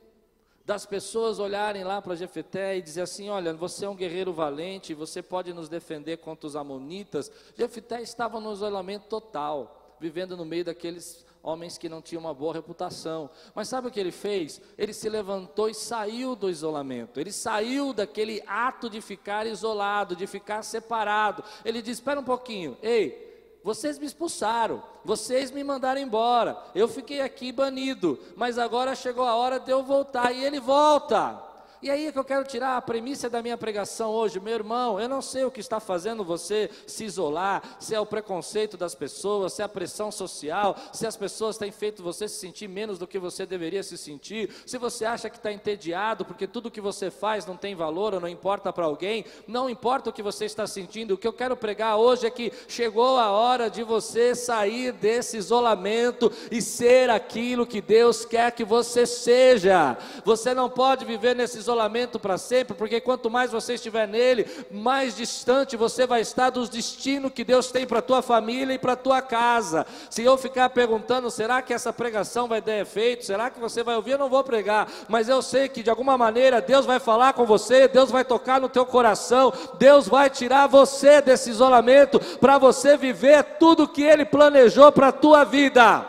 das 0.65 0.87
pessoas 0.87 1.37
olharem 1.37 1.83
lá 1.83 2.01
para 2.01 2.15
Jefeté 2.15 2.77
e 2.77 2.81
dizer 2.81 3.01
assim: 3.01 3.29
Olha, 3.29 3.53
você 3.53 3.85
é 3.85 3.89
um 3.89 3.95
guerreiro 3.95 4.33
valente, 4.33 4.95
você 4.95 5.21
pode 5.21 5.53
nos 5.53 5.69
defender 5.69 6.17
contra 6.17 6.47
os 6.47 6.55
Amonitas. 6.55 7.31
Jefeté 7.55 8.01
estava 8.01 8.39
no 8.39 8.51
isolamento 8.51 9.05
total, 9.05 9.95
vivendo 9.99 10.35
no 10.35 10.43
meio 10.43 10.65
daqueles 10.65 11.26
homens 11.41 11.77
que 11.77 11.87
não 11.89 12.01
tinham 12.01 12.19
uma 12.21 12.33
boa 12.33 12.53
reputação. 12.53 13.29
Mas 13.55 13.67
sabe 13.67 13.87
o 13.87 13.91
que 13.91 13.99
ele 13.99 14.11
fez? 14.11 14.61
Ele 14.77 14.93
se 14.93 15.07
levantou 15.09 15.69
e 15.69 15.73
saiu 15.73 16.35
do 16.35 16.49
isolamento. 16.49 17.19
Ele 17.19 17.31
saiu 17.31 17.93
daquele 17.93 18.43
ato 18.45 18.89
de 18.89 19.01
ficar 19.01 19.47
isolado, 19.47 20.15
de 20.15 20.27
ficar 20.27 20.63
separado. 20.63 21.43
Ele 21.63 21.81
disse: 21.81 22.01
Espera 22.01 22.19
um 22.19 22.23
pouquinho, 22.23 22.77
ei, 22.81 23.25
Vocês 23.63 23.99
me 23.99 24.05
expulsaram, 24.05 24.81
vocês 25.03 25.51
me 25.51 25.63
mandaram 25.63 25.99
embora, 25.99 26.57
eu 26.73 26.87
fiquei 26.87 27.19
aqui 27.19 27.51
banido, 27.51 28.17
mas 28.35 28.57
agora 28.57 28.95
chegou 28.95 29.25
a 29.25 29.35
hora 29.35 29.59
de 29.59 29.69
eu 29.71 29.83
voltar 29.83 30.31
e 30.31 30.43
ele 30.43 30.59
volta. 30.59 31.46
E 31.81 31.91
aí 31.91 32.07
é 32.07 32.11
que 32.11 32.17
eu 32.17 32.23
quero 32.23 32.43
tirar 32.43 32.75
a 32.75 32.81
premissa 32.81 33.29
da 33.29 33.41
minha 33.41 33.57
pregação 33.57 34.09
hoje, 34.11 34.39
meu 34.39 34.53
irmão. 34.53 34.99
Eu 34.99 35.07
não 35.07 35.21
sei 35.21 35.45
o 35.45 35.51
que 35.51 35.59
está 35.59 35.79
fazendo 35.79 36.23
você 36.23 36.71
se 36.87 37.05
isolar, 37.05 37.61
se 37.79 37.93
é 37.93 37.99
o 37.99 38.05
preconceito 38.05 38.75
das 38.75 38.95
pessoas, 38.95 39.53
se 39.53 39.61
é 39.61 39.65
a 39.65 39.69
pressão 39.69 40.11
social, 40.11 40.75
se 40.91 41.05
as 41.05 41.15
pessoas 41.15 41.57
têm 41.57 41.71
feito 41.71 42.01
você 42.01 42.27
se 42.27 42.39
sentir 42.39 42.67
menos 42.67 42.97
do 42.97 43.05
que 43.05 43.19
você 43.19 43.45
deveria 43.45 43.83
se 43.83 43.97
sentir, 43.97 44.49
se 44.65 44.77
você 44.77 45.05
acha 45.05 45.29
que 45.29 45.37
está 45.37 45.51
entediado 45.51 46.25
porque 46.25 46.47
tudo 46.47 46.71
que 46.71 46.81
você 46.81 47.11
faz 47.11 47.45
não 47.45 47.55
tem 47.55 47.75
valor 47.75 48.15
ou 48.15 48.19
não 48.19 48.27
importa 48.27 48.73
para 48.73 48.85
alguém, 48.85 49.23
não 49.47 49.69
importa 49.69 50.09
o 50.09 50.13
que 50.13 50.23
você 50.23 50.45
está 50.45 50.65
sentindo. 50.65 51.13
O 51.13 51.17
que 51.17 51.27
eu 51.27 51.33
quero 51.33 51.55
pregar 51.55 51.97
hoje 51.97 52.25
é 52.25 52.31
que 52.31 52.51
chegou 52.67 53.19
a 53.19 53.29
hora 53.29 53.69
de 53.69 53.83
você 53.83 54.33
sair 54.33 54.91
desse 54.91 55.37
isolamento 55.37 56.31
e 56.49 56.59
ser 56.59 57.09
aquilo 57.09 57.67
que 57.67 57.81
Deus 57.81 58.25
quer 58.25 58.51
que 58.51 58.65
você 58.65 59.05
seja. 59.05 59.95
Você 60.25 60.53
não 60.55 60.69
pode 60.69 61.05
viver 61.05 61.35
nesse 61.35 61.66
isolamento 61.67 62.17
para 62.17 62.37
sempre, 62.37 62.75
porque 62.75 63.01
quanto 63.01 63.29
mais 63.29 63.51
você 63.51 63.73
estiver 63.73 64.07
nele, 64.07 64.45
mais 64.71 65.15
distante 65.15 65.75
você 65.75 66.07
vai 66.07 66.21
estar 66.21 66.49
dos 66.49 66.69
destinos 66.69 67.33
que 67.33 67.43
Deus 67.43 67.69
tem 67.71 67.85
para 67.85 67.99
a 67.99 68.01
tua 68.01 68.21
família 68.21 68.73
e 68.73 68.79
para 68.79 68.93
a 68.93 68.97
tua 68.97 69.21
casa. 69.21 69.85
Se 70.09 70.23
eu 70.23 70.37
ficar 70.37 70.69
perguntando, 70.69 71.29
será 71.29 71.61
que 71.61 71.73
essa 71.73 71.91
pregação 71.91 72.47
vai 72.47 72.61
dar 72.61 72.77
efeito? 72.77 73.25
Será 73.25 73.49
que 73.49 73.59
você 73.59 73.83
vai 73.83 73.95
ouvir? 73.95 74.11
Eu 74.11 74.17
não 74.17 74.29
vou 74.29 74.43
pregar, 74.43 74.87
mas 75.09 75.27
eu 75.27 75.41
sei 75.41 75.67
que 75.67 75.83
de 75.83 75.89
alguma 75.89 76.17
maneira 76.17 76.61
Deus 76.61 76.85
vai 76.85 76.99
falar 76.99 77.33
com 77.33 77.45
você, 77.45 77.87
Deus 77.87 78.09
vai 78.09 78.23
tocar 78.23 78.61
no 78.61 78.69
teu 78.69 78.85
coração, 78.85 79.51
Deus 79.77 80.07
vai 80.07 80.29
tirar 80.29 80.67
você 80.67 81.21
desse 81.21 81.49
isolamento 81.49 82.19
para 82.37 82.57
você 82.57 82.95
viver 82.95 83.43
tudo 83.59 83.87
que 83.87 84.03
Ele 84.03 84.23
planejou 84.23 84.89
para 84.91 85.09
a 85.09 85.11
tua 85.11 85.43
vida. 85.43 86.05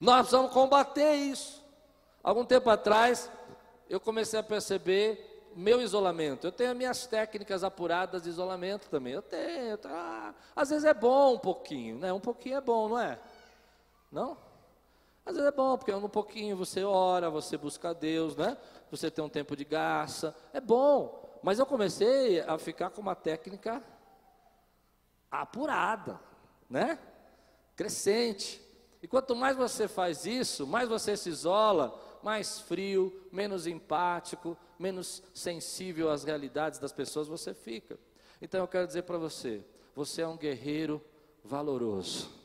Nós 0.00 0.30
vamos 0.30 0.52
combater 0.52 1.14
isso. 1.14 1.57
Algum 2.22 2.44
tempo 2.44 2.68
atrás, 2.68 3.30
eu 3.88 4.00
comecei 4.00 4.38
a 4.38 4.42
perceber 4.42 5.50
meu 5.54 5.80
isolamento. 5.80 6.46
Eu 6.46 6.52
tenho 6.52 6.70
as 6.70 6.76
minhas 6.76 7.06
técnicas 7.06 7.64
apuradas 7.64 8.22
de 8.22 8.28
isolamento 8.28 8.88
também. 8.88 9.14
Eu 9.14 9.22
tenho. 9.22 9.76
Tá. 9.78 10.34
Às 10.54 10.70
vezes 10.70 10.84
é 10.84 10.94
bom 10.94 11.34
um 11.34 11.38
pouquinho, 11.38 11.98
né? 11.98 12.12
Um 12.12 12.20
pouquinho 12.20 12.56
é 12.56 12.60
bom, 12.60 12.88
não 12.88 12.98
é? 12.98 13.18
Não? 14.10 14.36
Às 15.26 15.34
vezes 15.34 15.48
é 15.48 15.52
bom, 15.52 15.76
porque 15.76 15.92
um 15.92 16.08
pouquinho 16.08 16.56
você 16.56 16.84
ora, 16.84 17.28
você 17.28 17.56
busca 17.56 17.92
Deus, 17.92 18.34
né? 18.36 18.56
Você 18.90 19.10
tem 19.10 19.22
um 19.22 19.28
tempo 19.28 19.54
de 19.56 19.64
graça. 19.64 20.34
É 20.52 20.60
bom. 20.60 21.38
Mas 21.42 21.58
eu 21.58 21.66
comecei 21.66 22.40
a 22.40 22.58
ficar 22.58 22.90
com 22.90 23.00
uma 23.00 23.14
técnica 23.14 23.82
apurada, 25.30 26.18
né? 26.68 26.98
Crescente. 27.76 28.62
E 29.02 29.06
quanto 29.06 29.36
mais 29.36 29.56
você 29.56 29.86
faz 29.86 30.24
isso, 30.24 30.66
mais 30.66 30.88
você 30.88 31.16
se 31.16 31.28
isola, 31.28 31.98
mais 32.22 32.60
frio, 32.60 33.26
menos 33.32 33.66
empático, 33.66 34.56
menos 34.78 35.22
sensível 35.34 36.10
às 36.10 36.24
realidades 36.24 36.78
das 36.78 36.92
pessoas 36.92 37.28
você 37.28 37.52
fica. 37.54 37.98
Então 38.40 38.60
eu 38.60 38.68
quero 38.68 38.86
dizer 38.86 39.02
para 39.02 39.18
você: 39.18 39.62
você 39.94 40.22
é 40.22 40.28
um 40.28 40.36
guerreiro 40.36 41.02
valoroso. 41.44 42.37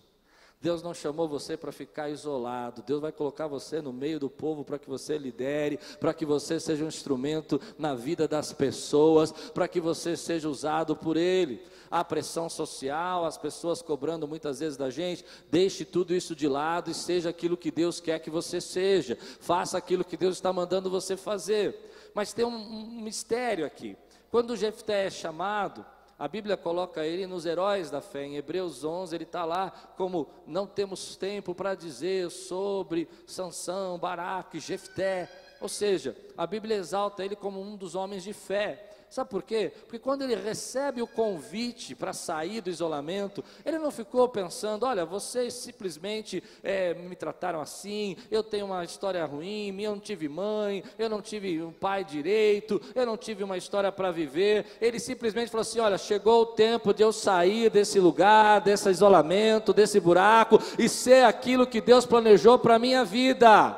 Deus 0.63 0.81
não 0.81 0.93
chamou 0.93 1.27
você 1.27 1.57
para 1.57 1.73
ficar 1.73 2.09
isolado. 2.09 2.81
Deus 2.87 3.01
vai 3.01 3.11
colocar 3.11 3.47
você 3.47 3.81
no 3.81 3.91
meio 3.91 4.17
do 4.17 4.29
povo 4.29 4.63
para 4.63 4.79
que 4.79 4.89
você 4.89 5.17
lidere, 5.17 5.77
para 5.99 6.13
que 6.13 6.25
você 6.25 6.57
seja 6.57 6.85
um 6.85 6.87
instrumento 6.87 7.59
na 7.77 7.93
vida 7.93 8.29
das 8.29 8.53
pessoas, 8.53 9.33
para 9.33 9.67
que 9.67 9.81
você 9.81 10.15
seja 10.15 10.47
usado 10.47 10.95
por 10.95 11.17
Ele. 11.17 11.61
A 11.91 12.01
pressão 12.01 12.49
social, 12.49 13.25
as 13.25 13.37
pessoas 13.37 13.81
cobrando 13.81 14.25
muitas 14.25 14.61
vezes 14.61 14.77
da 14.77 14.89
gente. 14.89 15.25
Deixe 15.51 15.83
tudo 15.83 16.15
isso 16.15 16.33
de 16.33 16.47
lado 16.47 16.89
e 16.89 16.93
seja 16.93 17.29
aquilo 17.29 17.57
que 17.57 17.69
Deus 17.69 17.99
quer 17.99 18.19
que 18.19 18.29
você 18.29 18.61
seja. 18.61 19.17
Faça 19.41 19.77
aquilo 19.77 20.05
que 20.05 20.15
Deus 20.15 20.37
está 20.37 20.53
mandando 20.53 20.89
você 20.89 21.17
fazer. 21.17 21.75
Mas 22.13 22.31
tem 22.31 22.45
um, 22.45 22.55
um 22.55 23.01
mistério 23.01 23.65
aqui. 23.65 23.97
Quando 24.31 24.51
o 24.51 24.57
Jefté 24.57 25.07
é 25.07 25.09
chamado, 25.09 25.85
a 26.17 26.27
Bíblia 26.27 26.55
coloca 26.55 27.05
ele 27.05 27.25
nos 27.25 27.45
heróis 27.45 27.89
da 27.89 28.01
fé. 28.01 28.25
Em 28.25 28.35
Hebreus 28.35 28.83
11, 28.83 29.15
ele 29.15 29.23
está 29.23 29.45
lá 29.45 29.71
como 29.97 30.29
não 30.45 30.67
temos 30.67 31.15
tempo 31.15 31.55
para 31.55 31.75
dizer 31.75 32.29
sobre 32.29 33.09
Sansão, 33.25 33.97
Baraque, 33.97 34.59
Jefté. 34.59 35.29
Ou 35.59 35.67
seja, 35.67 36.15
a 36.37 36.45
Bíblia 36.45 36.77
exalta 36.77 37.25
ele 37.25 37.35
como 37.35 37.61
um 37.61 37.75
dos 37.75 37.95
homens 37.95 38.23
de 38.23 38.33
fé. 38.33 38.92
Sabe 39.13 39.29
por 39.29 39.43
quê? 39.43 39.71
Porque 39.83 39.99
quando 39.99 40.23
ele 40.23 40.33
recebe 40.33 40.99
o 40.99 41.05
convite 41.05 41.93
para 41.93 42.13
sair 42.13 42.61
do 42.61 42.71
isolamento, 42.71 43.43
ele 43.63 43.77
não 43.77 43.91
ficou 43.91 44.27
pensando: 44.27 44.87
olha, 44.87 45.05
vocês 45.05 45.53
simplesmente 45.53 46.43
é, 46.63 46.95
me 46.95 47.15
trataram 47.15 47.61
assim, 47.61 48.17
eu 48.31 48.41
tenho 48.41 48.65
uma 48.65 48.83
história 48.83 49.23
ruim, 49.23 49.79
eu 49.79 49.91
não 49.91 49.99
tive 49.99 50.27
mãe, 50.27 50.83
eu 50.97 51.07
não 51.07 51.21
tive 51.21 51.61
um 51.61 51.71
pai 51.71 52.03
direito, 52.03 52.81
eu 52.95 53.05
não 53.05 53.15
tive 53.15 53.43
uma 53.43 53.55
história 53.55 53.91
para 53.91 54.09
viver. 54.09 54.65
Ele 54.81 54.99
simplesmente 54.99 55.51
falou 55.51 55.61
assim: 55.61 55.79
olha, 55.79 55.99
chegou 55.99 56.41
o 56.41 56.47
tempo 56.47 56.91
de 56.91 57.03
eu 57.03 57.13
sair 57.13 57.69
desse 57.69 57.99
lugar, 57.99 58.61
desse 58.61 58.89
isolamento, 58.89 59.73
desse 59.73 59.99
buraco 59.99 60.57
e 60.79 60.89
ser 60.89 61.23
aquilo 61.23 61.67
que 61.67 61.81
Deus 61.81 62.03
planejou 62.03 62.57
para 62.57 62.77
a 62.77 62.79
minha 62.79 63.05
vida. 63.05 63.77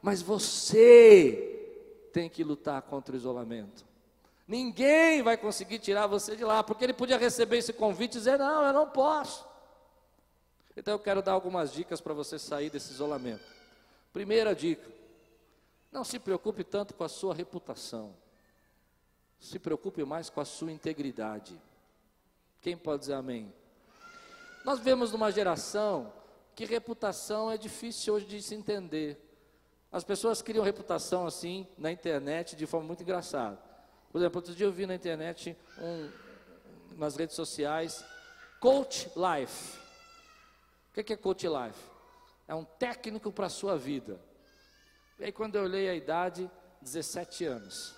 Mas 0.00 0.22
você 0.22 2.08
tem 2.10 2.30
que 2.30 2.42
lutar 2.42 2.80
contra 2.80 3.14
o 3.14 3.18
isolamento. 3.18 3.95
Ninguém 4.46 5.22
vai 5.22 5.36
conseguir 5.36 5.78
tirar 5.78 6.06
você 6.06 6.36
de 6.36 6.44
lá, 6.44 6.62
porque 6.62 6.84
ele 6.84 6.92
podia 6.92 7.18
receber 7.18 7.58
esse 7.58 7.72
convite 7.72 8.14
e 8.14 8.18
dizer: 8.18 8.38
Não, 8.38 8.64
eu 8.64 8.72
não 8.72 8.88
posso. 8.88 9.44
Então 10.76 10.94
eu 10.94 10.98
quero 10.98 11.22
dar 11.22 11.32
algumas 11.32 11.72
dicas 11.72 12.00
para 12.00 12.12
você 12.12 12.38
sair 12.38 12.70
desse 12.70 12.92
isolamento. 12.92 13.44
Primeira 14.12 14.54
dica: 14.54 14.88
não 15.90 16.04
se 16.04 16.18
preocupe 16.18 16.62
tanto 16.62 16.94
com 16.94 17.02
a 17.02 17.08
sua 17.08 17.34
reputação, 17.34 18.14
se 19.40 19.58
preocupe 19.58 20.04
mais 20.04 20.28
com 20.28 20.40
a 20.40 20.44
sua 20.44 20.70
integridade. 20.70 21.58
Quem 22.60 22.76
pode 22.76 23.00
dizer 23.00 23.14
amém? 23.14 23.52
Nós 24.64 24.78
vemos 24.78 25.12
numa 25.12 25.30
geração 25.30 26.12
que 26.54 26.64
reputação 26.64 27.50
é 27.50 27.56
difícil 27.56 28.14
hoje 28.14 28.26
de 28.26 28.42
se 28.42 28.54
entender. 28.54 29.22
As 29.90 30.04
pessoas 30.04 30.42
criam 30.42 30.64
reputação 30.64 31.26
assim 31.26 31.66
na 31.78 31.90
internet 31.90 32.56
de 32.56 32.66
forma 32.66 32.86
muito 32.86 33.02
engraçada. 33.02 33.65
Por 34.16 34.20
exemplo, 34.20 34.38
outro 34.38 34.54
dia 34.54 34.66
eu 34.66 34.72
vi 34.72 34.86
na 34.86 34.94
internet, 34.94 35.54
um, 35.78 36.10
nas 36.96 37.16
redes 37.16 37.36
sociais, 37.36 38.02
Coach 38.58 39.10
Life. 39.14 39.78
O 40.88 41.04
que 41.04 41.12
é 41.12 41.16
Coach 41.18 41.46
Life? 41.46 41.78
É 42.48 42.54
um 42.54 42.64
técnico 42.64 43.30
para 43.30 43.44
a 43.44 43.50
sua 43.50 43.76
vida. 43.76 44.18
E 45.18 45.24
aí 45.24 45.32
quando 45.32 45.56
eu 45.56 45.64
olhei 45.64 45.90
a 45.90 45.94
idade, 45.94 46.50
17 46.80 47.44
anos. 47.44 47.94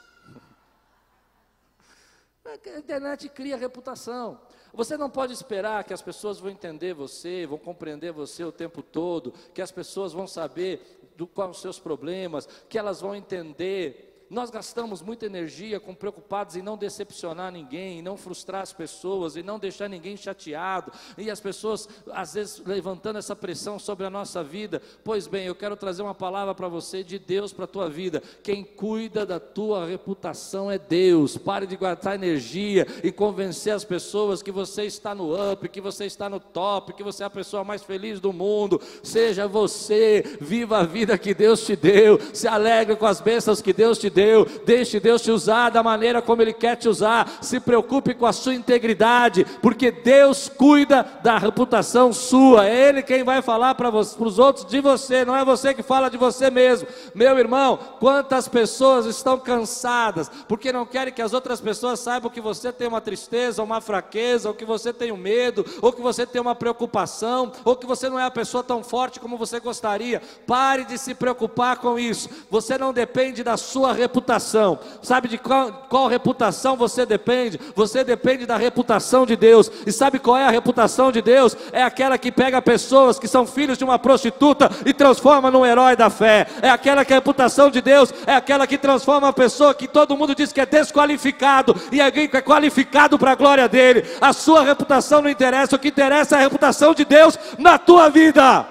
A 2.45 2.79
internet 2.79 3.29
cria 3.29 3.57
reputação. 3.57 4.41
Você 4.73 4.97
não 4.97 5.09
pode 5.09 5.33
esperar 5.33 5.85
que 5.85 5.93
as 5.93 6.03
pessoas 6.03 6.41
vão 6.41 6.51
entender 6.51 6.95
você, 6.95 7.47
vão 7.47 7.59
compreender 7.59 8.11
você 8.11 8.43
o 8.43 8.51
tempo 8.51 8.83
todo, 8.83 9.33
que 9.55 9.63
as 9.63 9.71
pessoas 9.71 10.13
vão 10.13 10.27
saber 10.27 10.99
do 11.15 11.29
quais 11.29 11.51
os 11.51 11.61
seus 11.61 11.79
problemas, 11.79 12.49
que 12.69 12.77
elas 12.77 13.01
vão 13.01 13.15
entender 13.15 14.08
nós 14.31 14.51
gastamos 14.51 15.01
muita 15.01 15.27
energia 15.27 15.81
com 15.81 15.95
preocupados 15.95 16.55
em 16.55 16.63
não 16.63 16.77
decepcionar 16.77 17.51
ninguém, 17.51 17.99
em 17.99 18.03
não 18.03 18.17
frustrar 18.17 18.63
as 18.63 18.73
pessoas, 18.73 19.37
em 19.37 19.43
não 19.43 19.59
deixar 19.59 19.89
ninguém 19.89 20.17
chateado, 20.17 20.93
e 21.17 21.31
as 21.31 21.41
pessoas 21.41 21.89
às 22.13 22.35
vezes 22.35 22.63
levantando 22.65 23.19
essa 23.19 23.35
pressão 23.35 23.79
sobre 23.79 24.05
a 24.05 24.11
nossa 24.11 24.45
vida. 24.45 24.83
Pois 25.03 25.27
bem, 25.27 25.47
eu 25.47 25.55
quero 25.55 25.77
trazer 25.77 26.03
uma 26.03 26.15
palavra 26.15 26.55
para 26.55 26.69
você 26.69 27.03
de 27.03 27.19
Deus 27.19 27.53
para 27.53 27.65
a 27.65 27.69
tua 27.69 27.89
vida. 27.89 28.23
Quem 28.43 28.63
cuida 28.63 29.25
da 29.25 29.41
tua 29.41 29.87
reputação 29.87 30.71
é 30.71 30.79
Deus. 30.79 31.39
Pare 31.39 31.67
de 31.67 31.77
gastar 31.77 32.15
energia 32.15 32.87
e 33.03 33.11
convencer 33.11 33.73
as 33.73 33.85
pessoas 33.85 34.43
que 34.43 34.53
você 34.53 34.85
está 34.85 35.15
no 35.15 35.53
up, 35.53 35.69
que 35.69 35.81
você 35.81 36.05
está 36.05 36.29
no 36.29 36.39
top, 36.39 36.93
que 36.93 37.03
você 37.03 37.23
é 37.23 37.27
a 37.27 37.31
pessoa 37.31 37.65
mais 37.65 37.83
feliz 37.83 38.21
do 38.21 38.33
mundo. 38.33 38.81
Seja 39.03 39.49
você, 39.49 40.23
viva 40.41 40.79
a 40.79 40.85
vida 40.85 41.17
que 41.17 41.33
Deus 41.33 41.65
te 41.65 41.75
deu, 41.75 42.19
se 42.35 42.47
alegre 42.47 42.95
com 42.95 43.07
as 43.07 43.21
bênçãos 43.21 43.63
que 43.63 43.73
Deus 43.73 43.99
te 43.99 44.11
deu 44.11 44.18
deu, 44.19 44.45
deixe 44.67 44.99
Deus 44.99 45.23
te 45.23 45.31
usar 45.31 45.71
da 45.71 45.81
maneira 45.81 46.21
como 46.21 46.43
Ele 46.43 46.53
quer 46.53 46.75
te 46.75 46.89
usar, 46.89 47.39
se 47.41 47.61
preocupe 47.61 48.15
com 48.15 48.27
a 48.27 48.33
sua 48.33 48.53
integridade, 48.53 49.47
porque 49.63 49.93
Deus 49.93 50.49
cuida 50.49 51.07
da 51.23 51.39
reputação 51.39 52.13
sua, 52.13 52.67
é 52.67 52.89
Ele 52.89 53.01
quem 53.01 53.23
vai 53.23 53.41
falar 53.41 53.77
para 53.77 53.89
os 53.97 54.39
outros 54.41 54.67
de 54.67 54.81
você, 54.81 55.25
não 55.25 55.37
é 55.37 55.45
você 55.45 55.73
que 55.73 55.85
fala 55.85 56.09
de 56.09 56.17
você 56.17 56.51
mesmo. 56.51 56.89
Meu 57.15 57.39
irmão, 57.39 57.79
quantas 58.01 58.49
pessoas 58.49 59.07
estão 59.07 59.39
cansadas, 59.39 60.29
porque 60.49 60.73
não 60.73 60.85
querem 60.85 61.15
que 61.15 61.23
as 61.23 61.33
outras 61.33 61.61
pessoas 61.61 62.01
saibam 62.01 62.29
que 62.29 62.41
você 62.41 62.73
tem 62.73 62.89
uma 62.89 63.01
tristeza, 63.01 63.63
uma 63.63 63.81
fraqueza, 63.81 64.49
ou 64.49 64.55
que 64.55 64.65
você 64.65 64.93
tem 64.93 65.13
um 65.13 65.17
medo, 65.17 65.65
ou 65.81 65.93
que 65.93 66.03
você 66.03 66.27
tem 66.27 66.41
uma 66.41 66.57
preocupação, 66.57 67.53
ou 67.65 67.77
que 67.77 67.87
você 67.87 68.11
não 68.11 68.19
é 68.19 68.25
a 68.25 68.33
pessoa 68.33 68.65
tão 68.65 68.83
forte 68.83 69.21
como 69.21 69.39
você 69.39 69.61
gostaria. 69.61 70.21
Pare 70.45 70.85
de 70.85 70.99
se 70.99 71.15
preocupar 71.15 71.77
com 71.77 71.97
isso, 71.97 72.29
você 72.51 72.77
não 72.77 72.93
depende 72.93 73.45
da 73.45 73.57
sua 73.57 73.93
reputação 73.93 74.08
reputação. 74.09 74.79
Sabe 75.03 75.29
de 75.29 75.37
qual, 75.37 75.71
qual 75.89 76.09
reputação 76.09 76.77
você 76.77 77.05
depende? 77.05 77.61
Você 77.77 78.03
depende 78.03 78.47
da 78.47 78.57
reputação 78.57 79.27
de 79.27 79.37
Deus. 79.37 79.71
E 79.87 79.93
sabe 79.93 80.19
qual 80.19 80.37
é 80.37 80.45
a 80.45 80.51
reputação 80.51 81.13
de 81.13 81.21
Deus? 81.21 81.55
É 81.71 81.83
aquela 81.83 82.17
que 82.17 82.33
pega 82.33 82.63
pessoas 82.63 83.19
que 83.19 83.29
são 83.29 83.47
filhos 83.47 83.77
de 83.77 83.85
uma 83.85 83.99
prostituta 83.99 84.71
e 84.87 84.95
transforma 84.95 85.51
num 85.51 85.65
herói 85.65 85.95
da 85.95 86.09
fé. 86.09 86.47
É 86.63 86.71
aquela 86.71 87.05
que 87.05 87.13
a 87.13 87.17
reputação 87.17 87.71
de 87.71 87.83
Deus 87.83 88.13
é 88.27 88.35
aquela 88.35 88.67
que 88.67 88.79
transforma 88.79 89.27
uma 89.27 89.33
pessoa 89.33 89.75
que 89.75 89.87
todo 89.87 90.17
mundo 90.17 90.35
diz 90.35 90.53
que 90.53 90.61
é 90.61 90.67
desqualificado 90.67 91.77
e 91.93 92.01
alguém 92.01 92.29
que 92.29 92.37
é 92.37 92.43
qualificado 92.43 93.19
para 93.19 93.33
a 93.33 93.37
glória 93.37 93.69
dele. 93.69 94.05
A 94.21 94.33
sua 94.33 94.63
reputação 94.63 95.21
não 95.21 95.31
interessa, 95.31 95.77
o 95.77 95.79
que 95.79 95.89
interessa 95.89 96.37
é 96.37 96.39
a 96.39 96.43
reputação 96.43 96.95
de 96.95 97.05
Deus 97.05 97.39
na 97.59 97.79
tua 97.79 98.09
vida. 98.09 98.67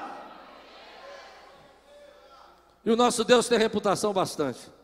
E 2.84 2.90
o 2.90 2.96
nosso 2.96 3.24
Deus 3.24 3.48
tem 3.48 3.60
reputação 3.60 4.14
bastante. 4.14 4.77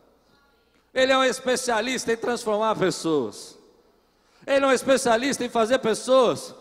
Ele 0.94 1.12
é 1.12 1.18
um 1.18 1.24
especialista 1.24 2.12
em 2.12 2.16
transformar 2.16 2.76
pessoas. 2.76 3.58
Ele 4.46 4.64
é 4.64 4.68
um 4.68 4.72
especialista 4.72 5.44
em 5.44 5.48
fazer 5.48 5.78
pessoas 5.78 6.54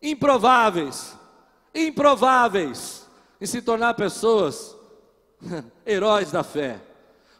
improváveis, 0.00 1.16
improváveis, 1.74 3.06
em 3.40 3.46
se 3.46 3.60
tornar 3.60 3.94
pessoas 3.94 4.76
heróis 5.84 6.30
da 6.30 6.44
fé. 6.44 6.80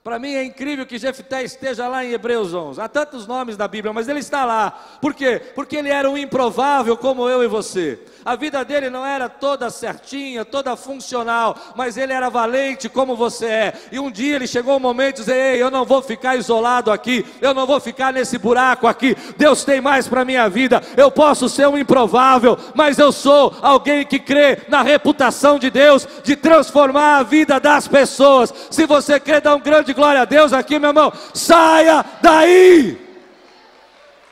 Para 0.03 0.19
mim 0.19 0.33
é 0.35 0.45
incrível 0.45 0.87
que 0.87 0.97
Jefté 0.97 1.43
esteja 1.43 1.87
lá 1.87 2.05
em 2.05 2.13
Hebreus 2.13 2.55
11. 2.55 2.81
Há 2.81 2.89
tantos 2.89 3.27
nomes 3.27 3.57
da 3.57 3.69
Bíblia, 3.69 3.93
mas 3.93 4.09
ele 4.09 4.21
está 4.21 4.45
lá. 4.45 4.71
Por 5.03 5.13
quê? 5.13 5.43
Porque 5.55 5.77
ele 5.77 5.91
era 5.91 6.09
um 6.09 6.17
improvável 6.17 6.97
como 6.97 7.29
eu 7.29 7.43
e 7.43 7.49
você. 7.49 7.99
A 8.25 8.37
vida 8.37 8.65
dele 8.65 8.89
não 8.89 9.05
era 9.05 9.29
toda 9.29 9.69
certinha, 9.71 10.45
toda 10.45 10.77
funcional, 10.77 11.57
mas 11.75 11.97
ele 11.97 12.13
era 12.13 12.31
valente 12.31 12.89
como 12.89 13.17
você 13.17 13.47
é. 13.47 13.73
E 13.93 13.99
um 13.99 14.11
dia 14.11 14.37
ele 14.37 14.47
chegou 14.47 14.77
um 14.77 14.81
momento 14.81 15.17
de 15.17 15.23
dizer: 15.23 15.35
Ei, 15.35 15.63
eu 15.63 15.71
não 15.71 15.85
vou 15.85 16.01
ficar 16.01 16.37
isolado 16.37 16.91
aqui, 16.91 17.27
eu 17.41 17.53
não 17.53 17.67
vou 17.67 17.81
ficar 17.81 18.13
nesse 18.13 18.39
buraco 18.39 18.87
aqui. 18.87 19.17
Deus 19.37 19.65
tem 19.65 19.81
mais 19.81 20.09
para 20.09 20.25
minha 20.25 20.49
vida. 20.49 20.81
Eu 20.97 21.11
posso 21.11 21.49
ser 21.49 21.69
um 21.69 21.77
improvável, 21.77 22.57
mas 22.75 22.99
eu 22.99 23.13
sou 23.13 23.55
alguém 23.61 24.07
que 24.07 24.19
crê 24.19 24.59
na 24.69 24.83
reputação 24.83 25.59
de 25.59 25.71
Deus 25.71 26.07
de 26.23 26.37
transformar 26.37 27.19
a 27.19 27.23
vida 27.23 27.61
das 27.61 27.89
pessoas. 27.89 28.55
Se 28.71 28.87
você 28.87 29.21
crê, 29.21 29.41
dá 29.41 29.55
um 29.55 29.61
grande 29.61 29.88
glória 29.93 30.23
a 30.23 30.25
Deus 30.25 30.53
aqui, 30.53 30.79
meu 30.79 30.91
irmão. 30.91 31.13
Saia 31.35 32.05
daí! 32.23 32.99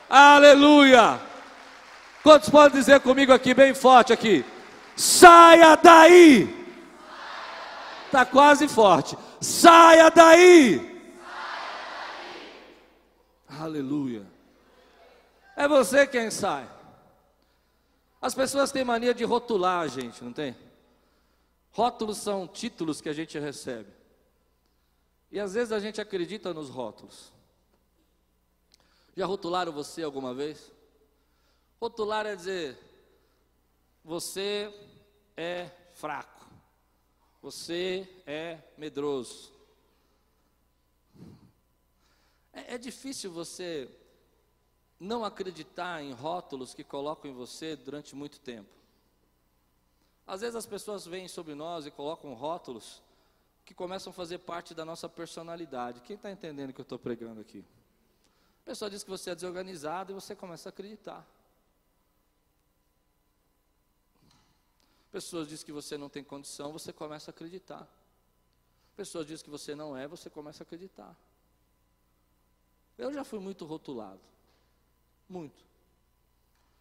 Aleluia! 0.08 1.20
Quantos 2.22 2.48
podem 2.48 2.78
dizer 2.78 3.00
comigo 3.00 3.32
aqui, 3.32 3.54
bem 3.54 3.74
forte 3.74 4.12
aqui? 4.12 4.44
Saia 4.96 5.76
daí! 5.76 6.66
Está 8.06 8.24
quase 8.24 8.68
forte. 8.68 9.16
Saia 9.40 10.10
daí! 10.10 10.96
Aleluia! 13.48 14.24
É 15.56 15.66
você 15.66 16.06
quem 16.06 16.30
sai. 16.30 16.66
As 18.20 18.34
pessoas 18.34 18.72
têm 18.72 18.84
mania 18.84 19.14
de 19.14 19.24
rotular 19.24 19.80
a 19.80 19.86
gente, 19.86 20.22
não 20.22 20.32
tem? 20.32 20.56
Rótulos 21.70 22.18
são 22.18 22.46
títulos 22.46 23.00
que 23.00 23.08
a 23.08 23.12
gente 23.12 23.38
recebe. 23.38 23.95
E 25.36 25.38
às 25.38 25.52
vezes 25.52 25.70
a 25.70 25.78
gente 25.78 26.00
acredita 26.00 26.54
nos 26.54 26.70
rótulos. 26.70 27.30
Já 29.14 29.26
rotularam 29.26 29.70
você 29.70 30.02
alguma 30.02 30.32
vez? 30.32 30.72
Rotular 31.78 32.24
é 32.24 32.34
dizer: 32.34 32.78
você 34.02 34.72
é 35.36 35.68
fraco, 35.92 36.46
você 37.42 38.08
é 38.26 38.62
medroso. 38.78 39.52
É, 42.50 42.76
é 42.76 42.78
difícil 42.78 43.30
você 43.30 43.94
não 44.98 45.22
acreditar 45.22 46.02
em 46.02 46.14
rótulos 46.14 46.72
que 46.72 46.82
colocam 46.82 47.30
em 47.30 47.34
você 47.34 47.76
durante 47.76 48.16
muito 48.16 48.40
tempo. 48.40 48.74
Às 50.26 50.40
vezes 50.40 50.56
as 50.56 50.64
pessoas 50.64 51.04
vêm 51.04 51.28
sobre 51.28 51.54
nós 51.54 51.84
e 51.84 51.90
colocam 51.90 52.32
rótulos 52.32 53.04
que 53.66 53.74
começam 53.74 54.12
a 54.12 54.14
fazer 54.14 54.38
parte 54.38 54.72
da 54.72 54.84
nossa 54.84 55.08
personalidade. 55.08 56.00
Quem 56.00 56.14
está 56.14 56.30
entendendo 56.30 56.70
o 56.70 56.72
que 56.72 56.80
eu 56.80 56.84
estou 56.84 57.00
pregando 57.00 57.40
aqui? 57.40 57.64
A 58.62 58.64
pessoa 58.64 58.88
diz 58.88 59.02
que 59.02 59.10
você 59.10 59.30
é 59.30 59.34
desorganizado 59.34 60.12
e 60.12 60.14
você 60.14 60.36
começa 60.36 60.68
a 60.68 60.70
acreditar. 60.70 61.26
Pessoas 65.10 65.48
dizem 65.48 65.66
que 65.66 65.72
você 65.72 65.98
não 65.98 66.08
tem 66.08 66.22
condição, 66.22 66.72
você 66.72 66.92
começa 66.92 67.30
a 67.30 67.32
acreditar. 67.32 67.88
Pessoas 68.96 69.26
dizem 69.26 69.44
que 69.44 69.50
você 69.50 69.74
não 69.74 69.96
é, 69.96 70.06
você 70.06 70.30
começa 70.30 70.62
a 70.62 70.64
acreditar. 70.64 71.16
Eu 72.96 73.12
já 73.12 73.24
fui 73.24 73.40
muito 73.40 73.64
rotulado. 73.64 74.20
Muito. 75.28 75.64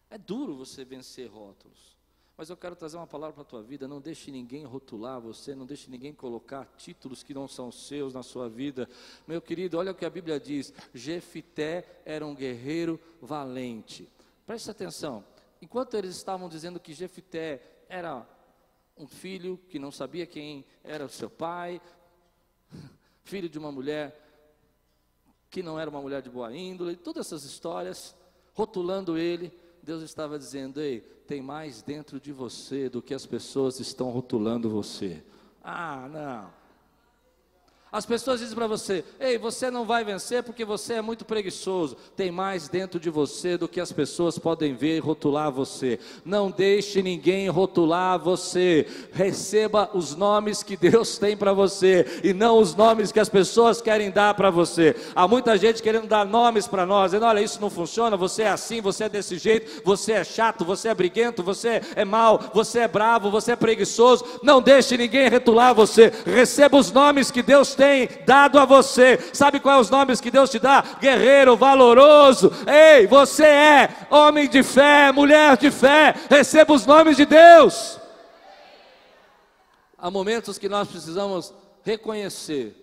É 0.08 0.16
duro 0.16 0.54
você 0.54 0.84
vencer 0.84 1.28
rótulos. 1.28 1.95
Mas 2.36 2.50
eu 2.50 2.56
quero 2.56 2.76
trazer 2.76 2.98
uma 2.98 3.06
palavra 3.06 3.32
para 3.32 3.42
a 3.42 3.46
tua 3.46 3.62
vida. 3.62 3.88
Não 3.88 3.98
deixe 3.98 4.30
ninguém 4.30 4.64
rotular 4.64 5.18
você, 5.18 5.54
não 5.54 5.64
deixe 5.64 5.90
ninguém 5.90 6.12
colocar 6.12 6.66
títulos 6.76 7.22
que 7.22 7.32
não 7.32 7.48
são 7.48 7.72
seus 7.72 8.12
na 8.12 8.22
sua 8.22 8.46
vida. 8.46 8.88
Meu 9.26 9.40
querido, 9.40 9.78
olha 9.78 9.92
o 9.92 9.94
que 9.94 10.04
a 10.04 10.10
Bíblia 10.10 10.38
diz: 10.38 10.72
Jefité 10.92 12.02
era 12.04 12.26
um 12.26 12.34
guerreiro 12.34 13.00
valente. 13.22 14.06
Preste 14.44 14.70
atenção. 14.70 15.24
Enquanto 15.62 15.96
eles 15.96 16.14
estavam 16.14 16.46
dizendo 16.48 16.78
que 16.78 16.92
Jefité 16.92 17.62
era 17.88 18.26
um 18.98 19.06
filho 19.06 19.58
que 19.68 19.78
não 19.78 19.90
sabia 19.90 20.26
quem 20.26 20.64
era 20.84 21.06
o 21.06 21.08
seu 21.08 21.30
pai, 21.30 21.80
filho 23.24 23.48
de 23.48 23.58
uma 23.58 23.72
mulher 23.72 24.22
que 25.48 25.62
não 25.62 25.80
era 25.80 25.88
uma 25.88 26.02
mulher 26.02 26.20
de 26.20 26.28
boa 26.28 26.54
índole, 26.54 26.96
todas 26.96 27.26
essas 27.26 27.44
histórias, 27.44 28.14
rotulando 28.52 29.16
ele, 29.16 29.50
Deus 29.86 30.02
estava 30.02 30.36
dizendo: 30.36 30.80
ei, 30.80 31.00
tem 31.28 31.40
mais 31.40 31.80
dentro 31.80 32.18
de 32.18 32.32
você 32.32 32.88
do 32.88 33.00
que 33.00 33.14
as 33.14 33.24
pessoas 33.24 33.78
estão 33.78 34.10
rotulando 34.10 34.68
você. 34.68 35.22
Ah, 35.62 36.08
não. 36.12 36.65
As 37.92 38.04
pessoas 38.04 38.40
dizem 38.40 38.54
para 38.54 38.66
você: 38.66 39.04
ei, 39.20 39.38
você 39.38 39.70
não 39.70 39.84
vai 39.84 40.04
vencer 40.04 40.42
porque 40.42 40.64
você 40.64 40.94
é 40.94 41.02
muito 41.02 41.24
preguiçoso. 41.24 41.96
Tem 42.16 42.32
mais 42.32 42.68
dentro 42.68 42.98
de 42.98 43.08
você 43.08 43.56
do 43.56 43.68
que 43.68 43.80
as 43.80 43.92
pessoas 43.92 44.38
podem 44.38 44.74
ver 44.74 44.96
e 44.96 45.00
rotular 45.00 45.52
você. 45.52 46.00
Não 46.24 46.50
deixe 46.50 47.00
ninguém 47.00 47.48
rotular 47.48 48.18
você. 48.18 48.86
Receba 49.12 49.88
os 49.94 50.16
nomes 50.16 50.64
que 50.64 50.76
Deus 50.76 51.16
tem 51.16 51.36
para 51.36 51.52
você 51.52 52.20
e 52.24 52.34
não 52.34 52.58
os 52.58 52.74
nomes 52.74 53.12
que 53.12 53.20
as 53.20 53.28
pessoas 53.28 53.80
querem 53.80 54.10
dar 54.10 54.34
para 54.34 54.50
você. 54.50 54.96
Há 55.14 55.28
muita 55.28 55.56
gente 55.56 55.80
querendo 55.80 56.08
dar 56.08 56.26
nomes 56.26 56.66
para 56.66 56.84
nós, 56.84 57.12
dizendo: 57.12 57.26
olha, 57.26 57.40
isso 57.40 57.60
não 57.60 57.70
funciona, 57.70 58.16
você 58.16 58.42
é 58.42 58.50
assim, 58.50 58.80
você 58.80 59.04
é 59.04 59.08
desse 59.08 59.38
jeito, 59.38 59.82
você 59.84 60.12
é 60.12 60.24
chato, 60.24 60.64
você 60.64 60.88
é 60.88 60.94
briguento, 60.94 61.40
você 61.40 61.80
é 61.94 62.04
mau, 62.04 62.50
você 62.52 62.80
é 62.80 62.88
bravo, 62.88 63.30
você 63.30 63.52
é 63.52 63.56
preguiçoso. 63.56 64.24
Não 64.42 64.60
deixe 64.60 64.96
ninguém 64.96 65.28
rotular 65.28 65.72
você. 65.72 66.12
Receba 66.26 66.76
os 66.76 66.90
nomes 66.90 67.30
que 67.30 67.44
Deus 67.44 67.75
tem 67.76 68.08
dado 68.24 68.58
a 68.58 68.64
você. 68.64 69.18
Sabe 69.32 69.60
quais 69.60 69.82
os 69.82 69.90
nomes 69.90 70.20
que 70.20 70.30
Deus 70.30 70.50
te 70.50 70.58
dá? 70.58 70.80
Guerreiro, 70.98 71.56
valoroso. 71.56 72.50
Ei, 72.66 73.06
você 73.06 73.44
é 73.44 74.06
homem 74.10 74.48
de 74.48 74.62
fé, 74.62 75.12
mulher 75.12 75.56
de 75.56 75.70
fé. 75.70 76.14
Receba 76.28 76.72
os 76.72 76.86
nomes 76.86 77.16
de 77.16 77.26
Deus. 77.26 78.00
Há 79.98 80.10
momentos 80.10 80.58
que 80.58 80.68
nós 80.68 80.88
precisamos 80.88 81.54
reconhecer 81.84 82.82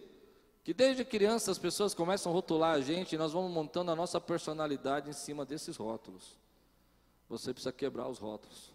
que 0.64 0.74
desde 0.74 1.04
criança 1.04 1.52
as 1.52 1.58
pessoas 1.58 1.94
começam 1.94 2.32
a 2.32 2.36
rotular 2.36 2.76
a 2.76 2.82
gente 2.82 3.14
e 3.14 3.18
nós 3.18 3.34
vamos 3.34 3.52
montando 3.52 3.92
a 3.92 3.96
nossa 3.96 4.20
personalidade 4.22 5.10
em 5.10 5.14
cima 5.14 5.46
desses 5.46 5.76
rótulos. 5.76 6.38
Você 7.28 7.54
precisa 7.54 7.74
quebrar 7.74 8.08
os 8.08 8.18
rótulos. 8.18 8.72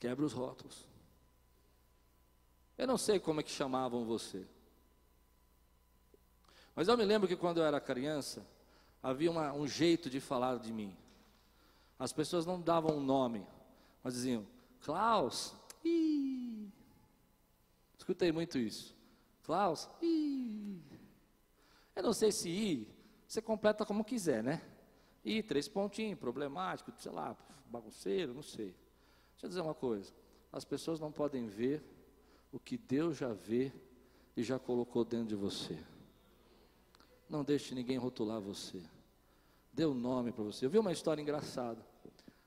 Quebra 0.00 0.24
os 0.24 0.32
rótulos. 0.32 0.88
Eu 2.76 2.86
não 2.86 2.96
sei 2.96 3.20
como 3.20 3.40
é 3.40 3.42
que 3.42 3.50
chamavam 3.50 4.04
você. 4.04 4.46
Mas 6.80 6.88
eu 6.88 6.96
me 6.96 7.04
lembro 7.04 7.28
que 7.28 7.36
quando 7.36 7.58
eu 7.58 7.64
era 7.64 7.78
criança, 7.78 8.42
havia 9.02 9.30
uma, 9.30 9.52
um 9.52 9.66
jeito 9.66 10.08
de 10.08 10.18
falar 10.18 10.58
de 10.58 10.72
mim. 10.72 10.96
As 11.98 12.10
pessoas 12.10 12.46
não 12.46 12.58
davam 12.58 12.96
um 12.96 13.04
nome, 13.04 13.46
mas 14.02 14.14
diziam, 14.14 14.46
Klaus, 14.80 15.54
ih. 15.84 16.72
Escutei 17.98 18.32
muito 18.32 18.56
isso. 18.56 18.96
Klaus, 19.42 19.90
ih. 20.00 20.80
Eu 21.94 22.02
não 22.02 22.14
sei 22.14 22.32
se 22.32 22.48
i, 22.48 22.88
você 23.28 23.42
completa 23.42 23.84
como 23.84 24.02
quiser, 24.02 24.42
né? 24.42 24.62
I, 25.22 25.42
três 25.42 25.68
pontinhos, 25.68 26.18
problemático, 26.18 26.90
sei 26.96 27.12
lá, 27.12 27.36
bagunceiro, 27.66 28.32
não 28.32 28.42
sei. 28.42 28.74
Deixa 29.32 29.44
eu 29.44 29.48
dizer 29.48 29.60
uma 29.60 29.74
coisa. 29.74 30.10
As 30.50 30.64
pessoas 30.64 30.98
não 30.98 31.12
podem 31.12 31.46
ver 31.46 31.84
o 32.50 32.58
que 32.58 32.78
Deus 32.78 33.18
já 33.18 33.34
vê 33.34 33.70
e 34.34 34.42
já 34.42 34.58
colocou 34.58 35.04
dentro 35.04 35.26
de 35.26 35.36
você. 35.36 35.78
Não 37.30 37.44
deixe 37.44 37.76
ninguém 37.76 37.96
rotular 37.96 38.40
você. 38.40 38.82
Dê 39.72 39.86
um 39.86 39.94
nome 39.94 40.32
para 40.32 40.42
você. 40.42 40.66
Eu 40.66 40.70
vi 40.70 40.78
uma 40.78 40.90
história 40.90 41.22
engraçada. 41.22 41.80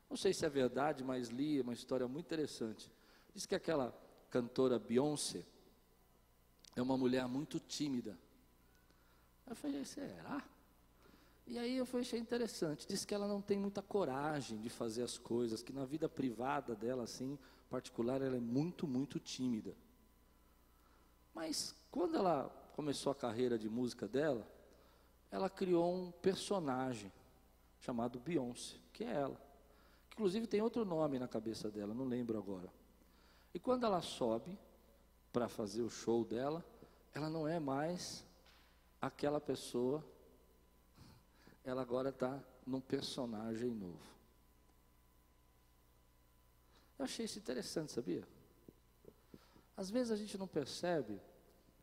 Não 0.10 0.18
sei 0.18 0.34
se 0.34 0.46
é 0.46 0.50
verdade, 0.50 1.06
mas 1.06 1.30
li 1.30 1.62
uma 1.62 1.74
história 1.74 2.06
muito 2.06 2.26
interessante. 2.26 2.92
Diz 3.34 3.46
que 3.46 3.56
aquela 3.56 3.98
cantora 4.30 4.78
Beyoncé 4.78 5.46
é 6.76 6.82
uma 6.82 6.98
mulher 6.98 7.26
muito 7.30 7.62
tímida. 7.62 8.20
Eu 9.48 9.56
falei, 9.56 9.86
será? 9.86 10.44
E 11.48 11.58
aí 11.58 11.78
eu 11.78 11.88
achei 11.94 12.20
interessante. 12.20 12.86
Diz 12.86 13.06
que 13.06 13.16
ela 13.16 13.28
não 13.28 13.42
tem 13.42 13.58
muita 13.58 13.82
coragem 13.82 14.60
de 14.60 14.70
fazer 14.70 15.04
as 15.04 15.18
coisas, 15.18 15.64
que 15.64 15.72
na 15.72 15.86
vida 15.86 16.10
privada 16.10 16.76
dela, 16.76 17.04
assim, 17.04 17.40
particular, 17.70 18.22
ela 18.22 18.36
é 18.36 18.40
muito, 18.40 18.86
muito 18.86 19.18
tímida. 19.18 19.74
Mas 21.34 21.74
quando 21.90 22.18
ela 22.18 22.50
começou 22.76 23.12
a 23.12 23.16
carreira 23.16 23.58
de 23.58 23.70
música 23.70 24.08
dela, 24.08 24.48
ela 25.34 25.50
criou 25.50 25.92
um 25.92 26.12
personagem 26.12 27.12
chamado 27.80 28.20
Beyoncé, 28.20 28.78
que 28.94 29.04
é 29.04 29.12
ela. 29.12 29.42
Inclusive 30.12 30.46
tem 30.46 30.62
outro 30.62 30.86
nome 30.86 31.18
na 31.18 31.28
cabeça 31.28 31.72
dela, 31.72 31.92
não 31.92 32.06
lembro 32.06 32.38
agora. 32.38 32.72
E 33.52 33.60
quando 33.60 33.84
ela 33.84 34.00
sobe 34.00 34.56
para 35.32 35.50
fazer 35.50 35.82
o 35.82 35.90
show 35.90 36.24
dela, 36.24 36.64
ela 37.16 37.32
não 37.32 37.48
é 37.48 37.60
mais 37.60 38.24
aquela 39.02 39.42
pessoa, 39.42 40.06
ela 41.64 41.82
agora 41.82 42.10
está 42.10 42.40
num 42.64 42.80
personagem 42.80 43.72
novo. 43.72 44.14
Eu 47.00 47.06
achei 47.06 47.26
isso 47.26 47.40
interessante, 47.40 47.92
sabia? 47.92 48.24
Às 49.76 49.90
vezes 49.90 50.12
a 50.12 50.16
gente 50.16 50.38
não 50.38 50.48
percebe 50.48 51.20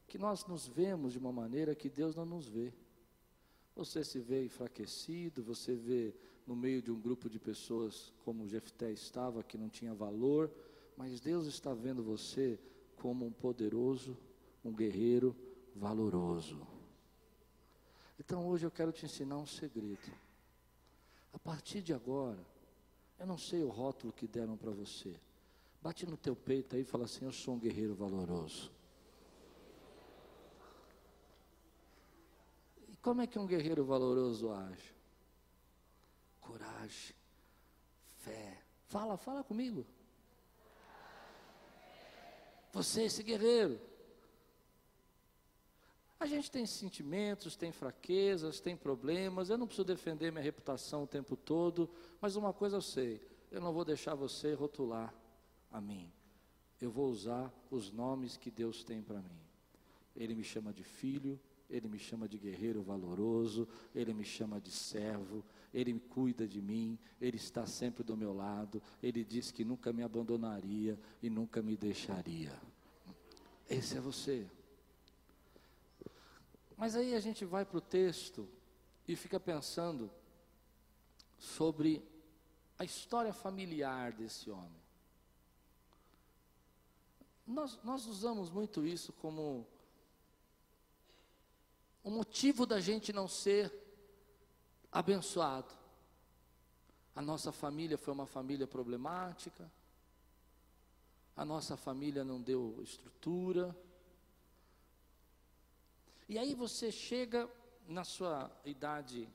que 0.06 0.18
nós 0.18 0.46
nos 0.46 0.68
vemos 0.68 1.12
de 1.14 1.18
uma 1.18 1.32
maneira 1.32 1.74
que 1.74 1.90
Deus 1.90 2.14
não 2.14 2.24
nos 2.24 2.46
vê. 2.46 2.72
Você 3.81 4.05
se 4.05 4.21
vê 4.21 4.45
enfraquecido, 4.45 5.43
você 5.43 5.75
vê 5.75 6.14
no 6.47 6.55
meio 6.55 6.83
de 6.83 6.93
um 6.93 7.01
grupo 7.01 7.31
de 7.31 7.38
pessoas 7.38 8.12
como 8.27 8.47
Jefté 8.47 8.93
estava, 8.93 9.43
que 9.43 9.57
não 9.57 9.71
tinha 9.71 9.95
valor, 9.95 10.51
mas 10.99 11.19
Deus 11.19 11.47
está 11.47 11.73
vendo 11.73 12.03
você 12.03 12.61
como 12.97 13.25
um 13.25 13.33
poderoso, 13.33 14.19
um 14.62 14.71
guerreiro 14.71 15.35
valoroso. 15.75 16.61
Então 18.19 18.47
hoje 18.47 18.66
eu 18.66 18.71
quero 18.71 18.93
te 18.93 19.07
ensinar 19.07 19.38
um 19.38 19.47
segredo. 19.47 20.12
A 21.33 21.38
partir 21.38 21.81
de 21.81 21.95
agora, 21.95 22.47
eu 23.19 23.27
não 23.27 23.38
sei 23.38 23.62
o 23.62 23.71
rótulo 23.71 24.12
que 24.12 24.29
deram 24.29 24.59
para 24.59 24.73
você. 24.73 25.19
Bate 25.81 26.05
no 26.05 26.19
teu 26.19 26.37
peito 26.37 26.77
aí 26.77 26.83
e 26.83 26.85
fala 26.85 27.07
assim: 27.07 27.25
Eu 27.25 27.33
sou 27.33 27.55
um 27.55 27.59
guerreiro 27.59 27.95
valoroso. 27.95 28.71
Como 33.02 33.22
é 33.22 33.26
que 33.26 33.38
um 33.38 33.46
guerreiro 33.46 33.84
valoroso 33.84 34.50
age? 34.50 34.94
Coragem, 36.40 37.16
fé. 38.16 38.62
Fala, 38.86 39.16
fala 39.16 39.42
comigo. 39.42 39.86
Você, 42.72 43.04
esse 43.04 43.22
guerreiro. 43.22 43.80
A 46.18 46.26
gente 46.26 46.50
tem 46.50 46.66
sentimentos, 46.66 47.56
tem 47.56 47.72
fraquezas, 47.72 48.60
tem 48.60 48.76
problemas. 48.76 49.48
Eu 49.48 49.56
não 49.56 49.66
preciso 49.66 49.86
defender 49.86 50.30
minha 50.30 50.44
reputação 50.44 51.04
o 51.04 51.06
tempo 51.06 51.34
todo, 51.34 51.90
mas 52.20 52.36
uma 52.36 52.52
coisa 52.52 52.76
eu 52.76 52.82
sei: 52.82 53.26
eu 53.50 53.60
não 53.60 53.72
vou 53.72 53.84
deixar 53.84 54.14
você 54.14 54.52
rotular 54.52 55.14
a 55.70 55.80
mim. 55.80 56.12
Eu 56.80 56.90
vou 56.90 57.08
usar 57.08 57.52
os 57.70 57.90
nomes 57.90 58.36
que 58.36 58.50
Deus 58.50 58.84
tem 58.84 59.02
para 59.02 59.20
mim. 59.22 59.40
Ele 60.14 60.34
me 60.34 60.44
chama 60.44 60.72
de 60.72 60.84
filho, 60.84 61.40
ele 61.70 61.88
me 61.88 61.98
chama 61.98 62.28
de 62.28 62.37
guerreiro 62.37 62.83
valoroso, 62.83 63.66
ele 63.94 64.12
me 64.12 64.24
chama 64.24 64.61
de 64.61 64.70
servo, 64.70 65.44
ele 65.72 65.98
cuida 65.98 66.46
de 66.46 66.61
mim, 66.61 66.98
ele 67.20 67.37
está 67.37 67.64
sempre 67.64 68.02
do 68.02 68.16
meu 68.16 68.35
lado, 68.35 68.83
ele 69.02 69.24
diz 69.24 69.50
que 69.50 69.64
nunca 69.64 69.92
me 69.92 70.02
abandonaria 70.02 70.98
e 71.22 71.30
nunca 71.30 71.62
me 71.62 71.76
deixaria. 71.76 72.52
Esse 73.68 73.96
é 73.96 74.00
você. 74.00 74.46
Mas 76.76 76.96
aí 76.96 77.14
a 77.14 77.20
gente 77.20 77.44
vai 77.44 77.64
para 77.64 77.78
o 77.78 77.80
texto 77.80 78.48
e 79.06 79.14
fica 79.14 79.38
pensando 79.38 80.11
sobre 81.38 82.02
a 82.78 82.85
história 82.85 83.33
familiar 83.33 84.12
desse 84.12 84.50
homem. 84.50 84.80
Nós, 87.46 87.78
nós 87.85 88.06
usamos 88.06 88.50
muito 88.50 88.85
isso 88.87 89.12
como 89.12 89.66
o 92.02 92.10
motivo 92.10 92.64
da 92.64 92.80
gente 92.80 93.12
não 93.12 93.28
ser 93.28 93.72
abençoado. 94.90 95.74
A 97.14 97.20
nossa 97.20 97.52
família 97.52 97.98
foi 97.98 98.14
uma 98.14 98.26
família 98.26 98.66
problemática, 98.66 99.70
a 101.36 101.44
nossa 101.44 101.76
família 101.76 102.24
não 102.24 102.40
deu 102.40 102.80
estrutura. 102.82 103.76
E 106.28 106.38
aí 106.38 106.54
você 106.54 106.90
chega 106.90 107.50
na 107.86 108.04
sua 108.04 108.50
idade 108.64 109.28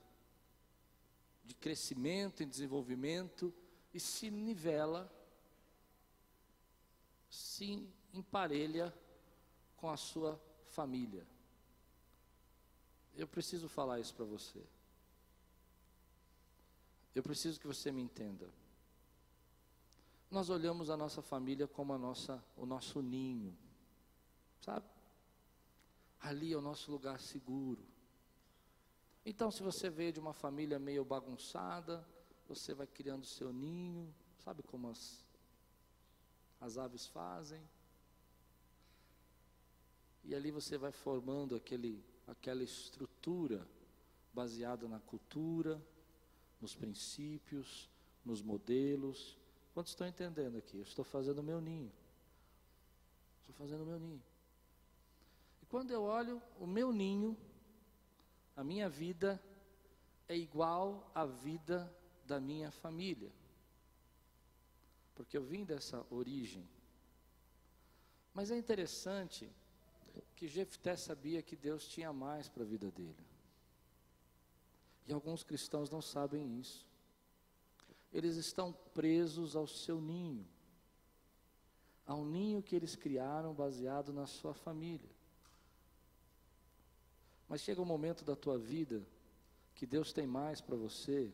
de 1.43 1.53
crescimento 1.53 2.41
e 2.41 2.45
desenvolvimento 2.45 3.53
e 3.93 3.99
se 3.99 4.31
nivela, 4.31 5.11
se 7.29 7.87
emparelha 8.13 8.93
com 9.77 9.89
a 9.89 9.97
sua 9.97 10.41
família. 10.69 11.34
Eu 13.15 13.27
preciso 13.27 13.67
falar 13.69 13.99
isso 13.99 14.13
para 14.13 14.25
você. 14.25 14.63
Eu 17.13 17.23
preciso 17.23 17.59
que 17.59 17.67
você 17.67 17.91
me 17.91 18.01
entenda. 18.01 18.49
Nós 20.29 20.49
olhamos 20.49 20.89
a 20.89 20.97
nossa 20.97 21.21
família 21.21 21.67
como 21.67 21.93
a 21.93 21.97
nossa, 21.97 22.43
o 22.57 22.65
nosso 22.65 23.01
ninho, 23.01 23.55
sabe? 24.59 24.85
Ali 26.19 26.51
é 26.51 26.57
o 26.57 26.61
nosso 26.61 26.91
lugar 26.91 27.19
seguro. 27.19 27.85
Então, 29.25 29.49
se 29.49 29.63
você 29.63 29.89
veio 29.89 30.11
de 30.11 30.19
uma 30.19 30.33
família 30.33 30.77
meio 30.77 31.05
bagunçada, 31.05 32.05
você 32.47 32.73
vai 32.73 32.85
criando 32.85 33.25
seu 33.25 33.53
ninho, 33.53 34.13
sabe 34.43 34.61
como 34.61 34.89
as, 34.89 35.25
as 36.59 36.77
aves 36.77 37.07
fazem? 37.07 37.61
E 40.23 40.35
ali 40.35 40.51
você 40.51 40.77
vai 40.77 40.91
formando 40.91 41.55
aquele, 41.55 42.03
aquela 42.27 42.63
estrutura 42.63 43.67
baseada 44.33 44.87
na 44.87 44.99
cultura, 44.99 45.81
nos 46.59 46.75
princípios, 46.75 47.89
nos 48.23 48.41
modelos. 48.41 49.37
Quantos 49.73 49.91
estão 49.91 50.07
entendendo 50.07 50.57
aqui? 50.57 50.77
Eu 50.77 50.83
estou 50.83 51.05
fazendo 51.05 51.39
o 51.39 51.43
meu 51.43 51.61
ninho. 51.61 51.91
Estou 53.41 53.55
fazendo 53.55 53.83
o 53.83 53.85
meu 53.85 53.99
ninho. 53.99 54.23
E 55.61 55.65
quando 55.65 55.91
eu 55.91 56.03
olho 56.03 56.41
o 56.59 56.65
meu 56.65 56.91
ninho, 56.91 57.37
a 58.55 58.63
minha 58.63 58.89
vida 58.89 59.41
é 60.27 60.35
igual 60.35 61.11
à 61.13 61.25
vida 61.25 61.93
da 62.25 62.39
minha 62.39 62.71
família. 62.71 63.31
Porque 65.13 65.37
eu 65.37 65.43
vim 65.43 65.63
dessa 65.63 66.05
origem. 66.09 66.67
Mas 68.33 68.51
é 68.51 68.57
interessante 68.57 69.49
que 70.35 70.47
Jefté 70.47 70.95
sabia 70.95 71.41
que 71.41 71.55
Deus 71.55 71.87
tinha 71.87 72.11
mais 72.11 72.49
para 72.49 72.63
a 72.63 72.65
vida 72.65 72.91
dele. 72.91 73.25
E 75.07 75.13
alguns 75.13 75.43
cristãos 75.43 75.89
não 75.89 76.01
sabem 76.01 76.59
isso. 76.59 76.85
Eles 78.11 78.35
estão 78.35 78.73
presos 78.93 79.55
ao 79.55 79.67
seu 79.67 79.99
ninho, 80.01 80.45
ao 82.05 82.23
ninho 82.23 82.61
que 82.61 82.75
eles 82.75 82.95
criaram 82.95 83.53
baseado 83.53 84.11
na 84.11 84.25
sua 84.25 84.53
família. 84.53 85.09
Mas 87.47 87.61
chega 87.61 87.81
um 87.81 87.85
momento 87.85 88.25
da 88.25 88.35
tua 88.35 88.57
vida 88.57 89.05
que 89.75 89.85
Deus 89.85 90.11
tem 90.11 90.25
mais 90.25 90.61
para 90.61 90.75
você 90.75 91.31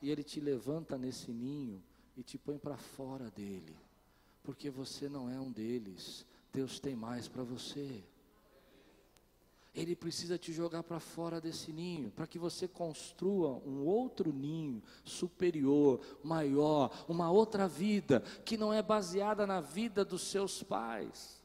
e 0.00 0.10
Ele 0.10 0.22
te 0.22 0.40
levanta 0.40 0.96
nesse 0.96 1.32
ninho 1.32 1.82
e 2.16 2.22
te 2.22 2.38
põe 2.38 2.58
para 2.58 2.76
fora 2.76 3.30
dele, 3.30 3.76
porque 4.42 4.70
você 4.70 5.08
não 5.08 5.28
é 5.28 5.40
um 5.40 5.50
deles. 5.50 6.24
Deus 6.52 6.78
tem 6.78 6.94
mais 6.94 7.26
para 7.28 7.42
você. 7.42 8.04
Ele 9.78 9.94
precisa 9.94 10.36
te 10.36 10.52
jogar 10.52 10.82
para 10.82 10.98
fora 10.98 11.40
desse 11.40 11.72
ninho, 11.72 12.10
para 12.10 12.26
que 12.26 12.36
você 12.36 12.66
construa 12.66 13.62
um 13.64 13.84
outro 13.84 14.32
ninho 14.32 14.82
superior, 15.04 16.00
maior, 16.20 16.90
uma 17.08 17.30
outra 17.30 17.68
vida, 17.68 18.20
que 18.44 18.56
não 18.56 18.72
é 18.72 18.82
baseada 18.82 19.46
na 19.46 19.60
vida 19.60 20.04
dos 20.04 20.22
seus 20.22 20.64
pais. 20.64 21.40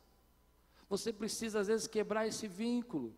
Você 0.89 1.13
precisa, 1.13 1.59
às 1.59 1.67
vezes, 1.67 1.85
quebrar 1.85 2.27
esse 2.27 2.47
vínculo 2.47 3.13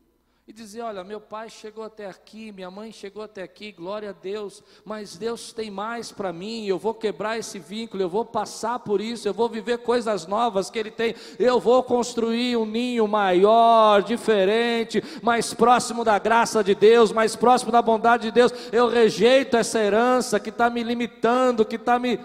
e 0.48 0.54
dizer: 0.54 0.82
Olha, 0.82 1.04
meu 1.04 1.20
pai 1.20 1.50
chegou 1.50 1.84
até 1.84 2.06
aqui, 2.06 2.52
minha 2.52 2.70
mãe 2.70 2.92
chegou 2.92 3.24
até 3.24 3.42
aqui, 3.42 3.72
glória 3.72 4.12
a 4.12 4.14
Deus, 4.14 4.64
mas 4.84 5.18
Deus 5.18 5.52
tem 5.52 5.72
mais 5.72 6.12
para 6.12 6.32
mim, 6.32 6.68
eu 6.68 6.78
vou 6.78 6.94
quebrar 6.94 7.40
esse 7.40 7.58
vínculo, 7.58 8.04
eu 8.04 8.10
vou 8.10 8.24
passar 8.24 8.78
por 8.80 9.02
isso, 9.02 9.28
eu 9.28 9.34
vou 9.34 9.50
viver 9.50 9.80
coisas 9.80 10.28
novas 10.28 10.70
que 10.70 10.78
Ele 10.78 10.92
tem, 10.92 11.16
eu 11.40 11.60
vou 11.60 11.82
construir 11.82 12.58
um 12.58 12.66
ninho 12.66 13.08
maior, 13.08 14.04
diferente, 14.04 15.04
mais 15.24 15.52
próximo 15.52 16.04
da 16.04 16.20
graça 16.20 16.64
de 16.64 16.76
Deus, 16.76 17.12
mais 17.12 17.36
próximo 17.36 17.72
da 17.72 17.82
bondade 17.82 18.24
de 18.24 18.32
Deus. 18.32 18.54
Eu 18.72 18.88
rejeito 18.88 19.58
essa 19.58 19.80
herança 19.80 20.40
que 20.40 20.50
está 20.50 20.70
me 20.70 20.84
limitando, 20.84 21.66
que 21.66 21.76
está 21.76 21.98
me 21.98 22.20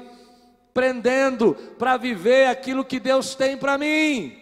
prendendo 0.74 1.54
para 1.78 1.96
viver 1.96 2.48
aquilo 2.48 2.84
que 2.84 3.00
Deus 3.00 3.34
tem 3.34 3.56
para 3.56 3.78
mim. 3.78 4.36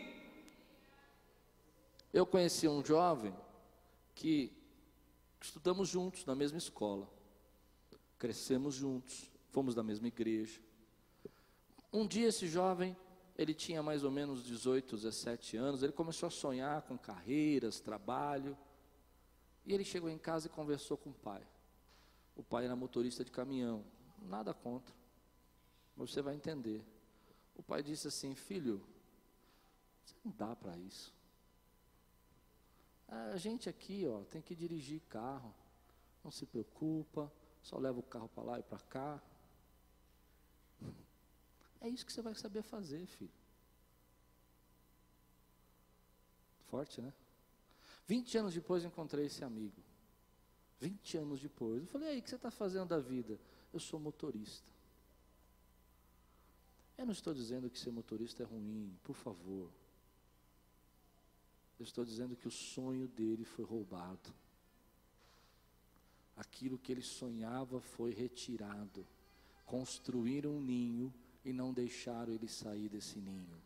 Eu 2.13 2.27
conheci 2.27 2.67
um 2.67 2.85
jovem 2.85 3.33
que 4.19 4.59
Estudamos 5.41 5.89
juntos 5.89 6.25
na 6.25 6.35
mesma 6.35 6.59
escola, 6.59 7.09
crescemos 8.19 8.75
juntos, 8.75 9.31
fomos 9.51 9.75
da 9.75 9.83
mesma 9.83 10.09
igreja. 10.09 10.61
Um 11.93 12.07
dia 12.07 12.29
esse 12.29 12.47
jovem, 12.49 12.97
ele 13.37 13.55
tinha 13.55 13.83
mais 13.83 14.03
ou 14.03 14.11
menos 14.11 14.45
18, 14.45 14.97
17 14.97 15.57
anos, 15.57 15.83
ele 15.83 15.93
começou 15.93 16.27
a 16.27 16.31
sonhar 16.31 16.83
com 16.83 16.99
carreiras, 16.99 17.81
trabalho. 17.81 18.59
E 19.65 19.73
ele 19.73 19.85
chegou 19.85 20.11
em 20.11 20.19
casa 20.19 20.49
e 20.49 20.51
conversou 20.51 20.97
com 20.97 21.11
o 21.11 21.15
pai. 21.15 21.47
O 22.35 22.43
pai 22.43 22.65
era 22.65 22.75
motorista 22.75 23.25
de 23.25 23.31
caminhão, 23.31 23.85
nada 24.23 24.53
contra. 24.53 24.95
Mas 25.97 26.11
você 26.11 26.21
vai 26.21 26.35
entender. 26.35 26.83
O 27.55 27.63
pai 27.63 27.83
disse 27.83 28.09
assim: 28.09 28.35
Filho, 28.35 28.83
você 30.05 30.15
não 30.25 30.33
dá 30.33 30.57
para 30.57 30.77
isso. 30.77 31.15
A 33.09 33.37
gente 33.37 33.69
aqui, 33.69 34.07
ó, 34.07 34.23
tem 34.25 34.43
que 34.43 34.55
dirigir 34.55 35.01
carro. 35.09 35.55
Não 36.23 36.31
se 36.31 36.45
preocupa, 36.45 37.33
só 37.63 37.79
leva 37.79 37.99
o 37.99 38.03
carro 38.03 38.29
para 38.29 38.43
lá 38.43 38.59
e 38.59 38.63
para 38.63 38.79
cá. 38.79 39.23
É 41.81 41.89
isso 41.89 42.05
que 42.05 42.13
você 42.13 42.21
vai 42.21 42.35
saber 42.35 42.63
fazer, 42.63 43.07
filho. 43.07 43.31
Forte, 46.67 47.01
né? 47.01 47.13
20 48.09 48.39
anos 48.39 48.53
depois 48.53 48.85
encontrei 48.85 49.27
esse 49.27 49.45
amigo. 49.45 49.81
20 50.81 51.19
anos 51.19 51.41
depois. 51.41 51.83
Eu 51.83 51.87
falei, 51.87 52.09
aí, 52.09 52.19
o 52.19 52.23
que 52.23 52.29
você 52.29 52.35
está 52.35 52.51
fazendo 52.51 52.89
da 52.89 52.99
vida? 52.99 53.39
Eu 53.73 53.79
sou 53.79 54.01
motorista. 54.01 54.73
Eu 56.97 57.07
não 57.07 57.13
estou 57.13 57.33
dizendo 57.33 57.71
que 57.71 57.79
ser 57.79 57.93
motorista 57.93 58.43
é 58.43 58.47
ruim, 58.47 58.99
por 59.05 59.15
favor. 59.15 59.71
Eu 61.79 61.85
estou 61.85 62.05
dizendo 62.05 62.35
que 62.35 62.49
o 62.49 62.51
sonho 62.51 63.07
dele 63.07 63.45
foi 63.45 63.65
roubado. 63.65 64.35
Aquilo 66.37 66.79
que 66.79 66.91
ele 66.91 67.03
sonhava 67.03 67.81
foi 67.81 68.13
retirado. 68.13 69.07
Construíram 69.65 70.57
um 70.57 70.61
ninho 70.61 71.13
e 71.45 71.53
não 71.53 71.73
deixaram 71.73 72.33
ele 72.33 72.49
sair 72.49 72.89
desse 72.89 73.19
ninho. 73.19 73.63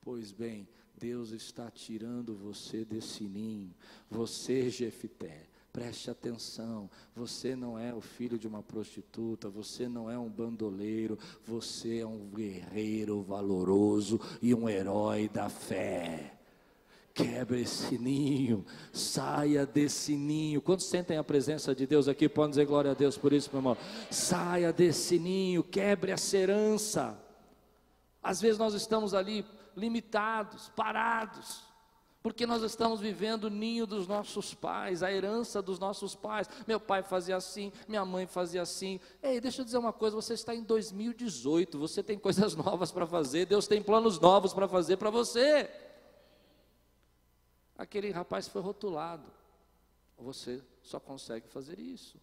Pois 0.00 0.32
bem, 0.32 0.68
Deus 0.98 1.30
está 1.30 1.70
tirando 1.70 2.34
você 2.34 2.84
desse 2.84 3.24
ninho. 3.24 3.72
Você, 4.10 4.68
Jefité, 4.68 5.48
preste 5.72 6.10
atenção. 6.10 6.90
Você 7.14 7.54
não 7.54 7.78
é 7.78 7.94
o 7.94 8.00
filho 8.00 8.38
de 8.38 8.48
uma 8.48 8.62
prostituta, 8.62 9.48
você 9.48 9.88
não 9.88 10.10
é 10.10 10.18
um 10.18 10.28
bandoleiro, 10.28 11.16
você 11.44 11.98
é 11.98 12.06
um 12.06 12.28
guerreiro 12.28 13.22
valoroso 13.22 14.20
e 14.40 14.52
um 14.52 14.68
herói 14.68 15.28
da 15.28 15.48
fé. 15.48 16.41
Quebre 17.14 17.60
esse 17.60 17.98
ninho, 17.98 18.64
saia 18.90 19.66
desse 19.66 20.16
ninho. 20.16 20.62
Quantos 20.62 20.86
sentem 20.86 21.18
a 21.18 21.24
presença 21.24 21.74
de 21.74 21.86
Deus 21.86 22.08
aqui? 22.08 22.26
Podem 22.26 22.50
dizer 22.50 22.64
glória 22.64 22.92
a 22.92 22.94
Deus 22.94 23.18
por 23.18 23.34
isso, 23.34 23.50
meu 23.52 23.58
irmão. 23.58 23.76
Saia 24.10 24.72
desse 24.72 25.18
ninho, 25.18 25.62
quebre 25.62 26.10
essa 26.10 26.38
herança. 26.38 27.18
Às 28.22 28.40
vezes 28.40 28.58
nós 28.58 28.72
estamos 28.72 29.12
ali 29.12 29.44
limitados, 29.76 30.70
parados, 30.74 31.62
porque 32.22 32.46
nós 32.46 32.62
estamos 32.62 32.98
vivendo 32.98 33.44
o 33.44 33.50
ninho 33.50 33.86
dos 33.86 34.06
nossos 34.06 34.54
pais, 34.54 35.02
a 35.02 35.12
herança 35.12 35.60
dos 35.60 35.78
nossos 35.78 36.14
pais. 36.14 36.48
Meu 36.66 36.80
pai 36.80 37.02
fazia 37.02 37.36
assim, 37.36 37.72
minha 37.86 38.06
mãe 38.06 38.26
fazia 38.26 38.62
assim. 38.62 39.00
Ei, 39.22 39.38
deixa 39.38 39.60
eu 39.60 39.64
dizer 39.66 39.76
uma 39.76 39.92
coisa: 39.92 40.16
você 40.16 40.32
está 40.32 40.54
em 40.54 40.62
2018, 40.62 41.78
você 41.78 42.02
tem 42.02 42.18
coisas 42.18 42.54
novas 42.56 42.90
para 42.90 43.06
fazer, 43.06 43.44
Deus 43.44 43.66
tem 43.66 43.82
planos 43.82 44.18
novos 44.18 44.54
para 44.54 44.66
fazer 44.66 44.96
para 44.96 45.10
você 45.10 45.68
aquele 47.76 48.10
rapaz 48.10 48.48
foi 48.48 48.60
rotulado. 48.60 49.30
Você 50.18 50.62
só 50.82 51.00
consegue 51.00 51.48
fazer 51.48 51.78
isso. 51.78 52.20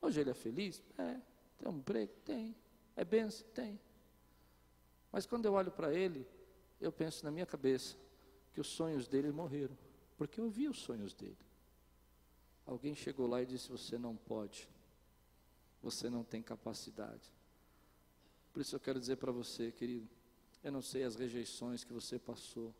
Hoje 0.00 0.20
ele 0.20 0.30
é 0.30 0.34
feliz? 0.34 0.82
É. 0.98 1.20
Tem 1.58 1.68
um 1.68 1.78
emprego? 1.78 2.12
Tem. 2.24 2.54
É 2.94 3.04
benção? 3.04 3.46
Tem. 3.54 3.80
Mas 5.10 5.26
quando 5.26 5.46
eu 5.46 5.54
olho 5.54 5.70
para 5.70 5.92
ele, 5.92 6.26
eu 6.80 6.92
penso 6.92 7.24
na 7.24 7.30
minha 7.30 7.46
cabeça 7.46 7.96
que 8.52 8.60
os 8.60 8.68
sonhos 8.68 9.08
dele 9.08 9.32
morreram. 9.32 9.76
Porque 10.16 10.40
eu 10.40 10.48
vi 10.48 10.68
os 10.68 10.78
sonhos 10.78 11.14
dele. 11.14 11.38
Alguém 12.66 12.94
chegou 12.94 13.26
lá 13.26 13.42
e 13.42 13.46
disse: 13.46 13.70
Você 13.70 13.98
não 13.98 14.16
pode. 14.16 14.68
Você 15.82 16.10
não 16.10 16.24
tem 16.24 16.42
capacidade. 16.42 17.32
Por 18.52 18.60
isso 18.60 18.74
eu 18.74 18.80
quero 18.80 18.98
dizer 18.98 19.16
para 19.16 19.30
você, 19.30 19.70
querido, 19.70 20.08
eu 20.62 20.72
não 20.72 20.82
sei 20.82 21.04
as 21.04 21.16
rejeições 21.16 21.84
que 21.84 21.92
você 21.92 22.18
passou. 22.18 22.74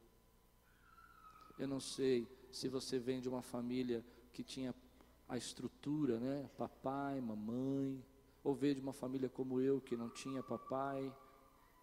Eu 1.59 1.69
não 1.69 1.81
sei 1.81 2.29
se 2.53 2.69
você 2.69 2.99
vem 2.99 3.21
de 3.21 3.29
uma 3.29 3.43
família 3.43 4.05
que 4.33 4.43
tinha 4.43 4.75
a 5.29 5.37
estrutura, 5.37 6.19
né? 6.19 6.51
Papai, 6.57 7.21
mamãe, 7.21 8.05
ou 8.45 8.55
veio 8.55 8.75
de 8.75 8.81
uma 8.81 8.93
família 8.93 9.29
como 9.29 9.61
eu 9.61 9.81
que 9.81 9.97
não 9.97 10.09
tinha 10.09 10.43
papai, 10.43 11.15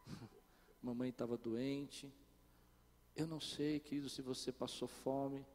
mamãe 0.81 1.09
estava 1.09 1.37
doente. 1.37 2.11
Eu 3.15 3.27
não 3.27 3.39
sei, 3.39 3.79
querido, 3.79 4.09
se 4.09 4.21
você 4.21 4.51
passou 4.51 4.87
fome, 4.87 5.45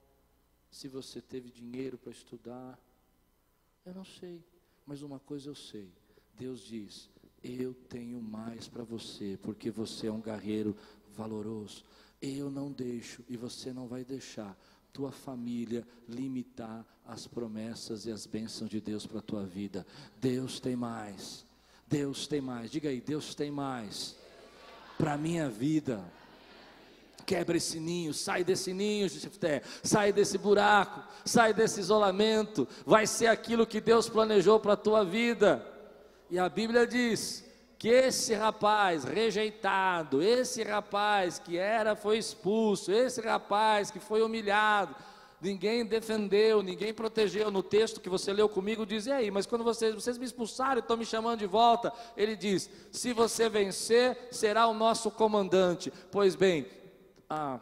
se 0.70 0.88
você 0.88 1.20
teve 1.20 1.51
dinheiro 1.51 1.98
para 1.98 2.12
estudar. 2.12 2.79
Eu 3.85 3.94
não 3.94 4.05
sei, 4.05 4.44
mas 4.87 5.03
uma 5.03 5.18
coisa 5.18 5.48
eu 5.48 5.55
sei. 5.55 5.92
Deus 6.35 6.61
diz: 6.61 7.11
eu 7.42 7.74
tenho 7.88 8.20
mais 8.20 8.68
para 8.68 8.83
você, 8.83 9.38
porque 9.42 9.70
você 9.70 10.09
é 10.09 10.12
um 10.12 10.20
guerreiro 10.20 10.77
valoroso. 11.16 11.85
Eu 12.20 12.51
não 12.51 12.70
deixo 12.70 13.22
e 13.29 13.37
você 13.37 13.72
não 13.72 13.87
vai 13.87 14.05
deixar 14.05 14.57
tua 14.92 15.12
família 15.12 15.87
limitar 16.09 16.85
as 17.07 17.27
promessas 17.27 18.07
e 18.07 18.11
as 18.11 18.27
bênçãos 18.27 18.70
de 18.70 18.81
Deus 18.81 19.07
para 19.07 19.20
a 19.20 19.22
tua 19.22 19.44
vida. 19.44 19.87
Deus 20.20 20.59
tem 20.59 20.74
mais. 20.74 21.44
Deus 21.87 22.27
tem 22.27 22.40
mais. 22.40 22.70
Diga 22.70 22.88
aí, 22.88 23.01
Deus 23.01 23.35
tem 23.35 23.51
mais 23.51 24.16
para 24.98 25.16
minha 25.16 25.48
vida. 25.48 26.05
Quebra 27.24 27.59
esse 27.59 27.79
ninho, 27.79 28.12
sai 28.12 28.42
desse 28.42 28.72
ninho, 28.72 29.09
Jefté, 29.09 29.62
sai 29.83 30.12
desse 30.12 30.38
buraco, 30.38 31.07
sai 31.24 31.53
desse 31.55 31.79
isolamento. 31.79 32.66
Vai 32.85 33.07
ser 33.07 33.27
aquilo 33.27 33.66
que 33.66 33.81
Deus 33.81 34.09
planejou 34.09 34.59
para 34.59 34.72
a 34.72 34.77
tua 34.77 35.05
vida. 35.05 35.77
E 36.30 36.38
a 36.38 36.48
Bíblia 36.48 36.86
diz 36.86 37.44
que 37.78 37.88
esse 37.88 38.34
rapaz 38.34 39.04
rejeitado, 39.04 40.22
esse 40.22 40.62
rapaz 40.62 41.38
que 41.38 41.56
era 41.56 41.94
foi 41.94 42.18
expulso, 42.18 42.92
esse 42.92 43.20
rapaz 43.20 43.90
que 43.90 44.00
foi 44.00 44.20
humilhado, 44.20 44.94
ninguém 45.40 45.86
defendeu, 45.86 46.62
ninguém 46.62 46.92
protegeu. 46.92 47.50
No 47.50 47.62
texto 47.62 48.00
que 48.00 48.08
você 48.08 48.32
leu 48.32 48.48
comigo 48.48 48.84
diz: 48.84 49.06
"E 49.06 49.12
aí, 49.12 49.30
mas 49.30 49.46
quando 49.46 49.64
vocês, 49.64 49.94
vocês 49.94 50.18
me 50.18 50.26
expulsaram 50.26 50.76
e 50.76 50.80
estão 50.80 50.96
me 50.96 51.06
chamando 51.06 51.38
de 51.38 51.46
volta?" 51.46 51.92
Ele 52.16 52.36
diz: 52.36 52.68
"Se 52.92 53.12
você 53.12 53.48
vencer, 53.48 54.28
será 54.30 54.66
o 54.66 54.74
nosso 54.74 55.10
comandante." 55.10 55.92
Pois 56.10 56.34
bem, 56.34 56.66
ah, 57.30 57.60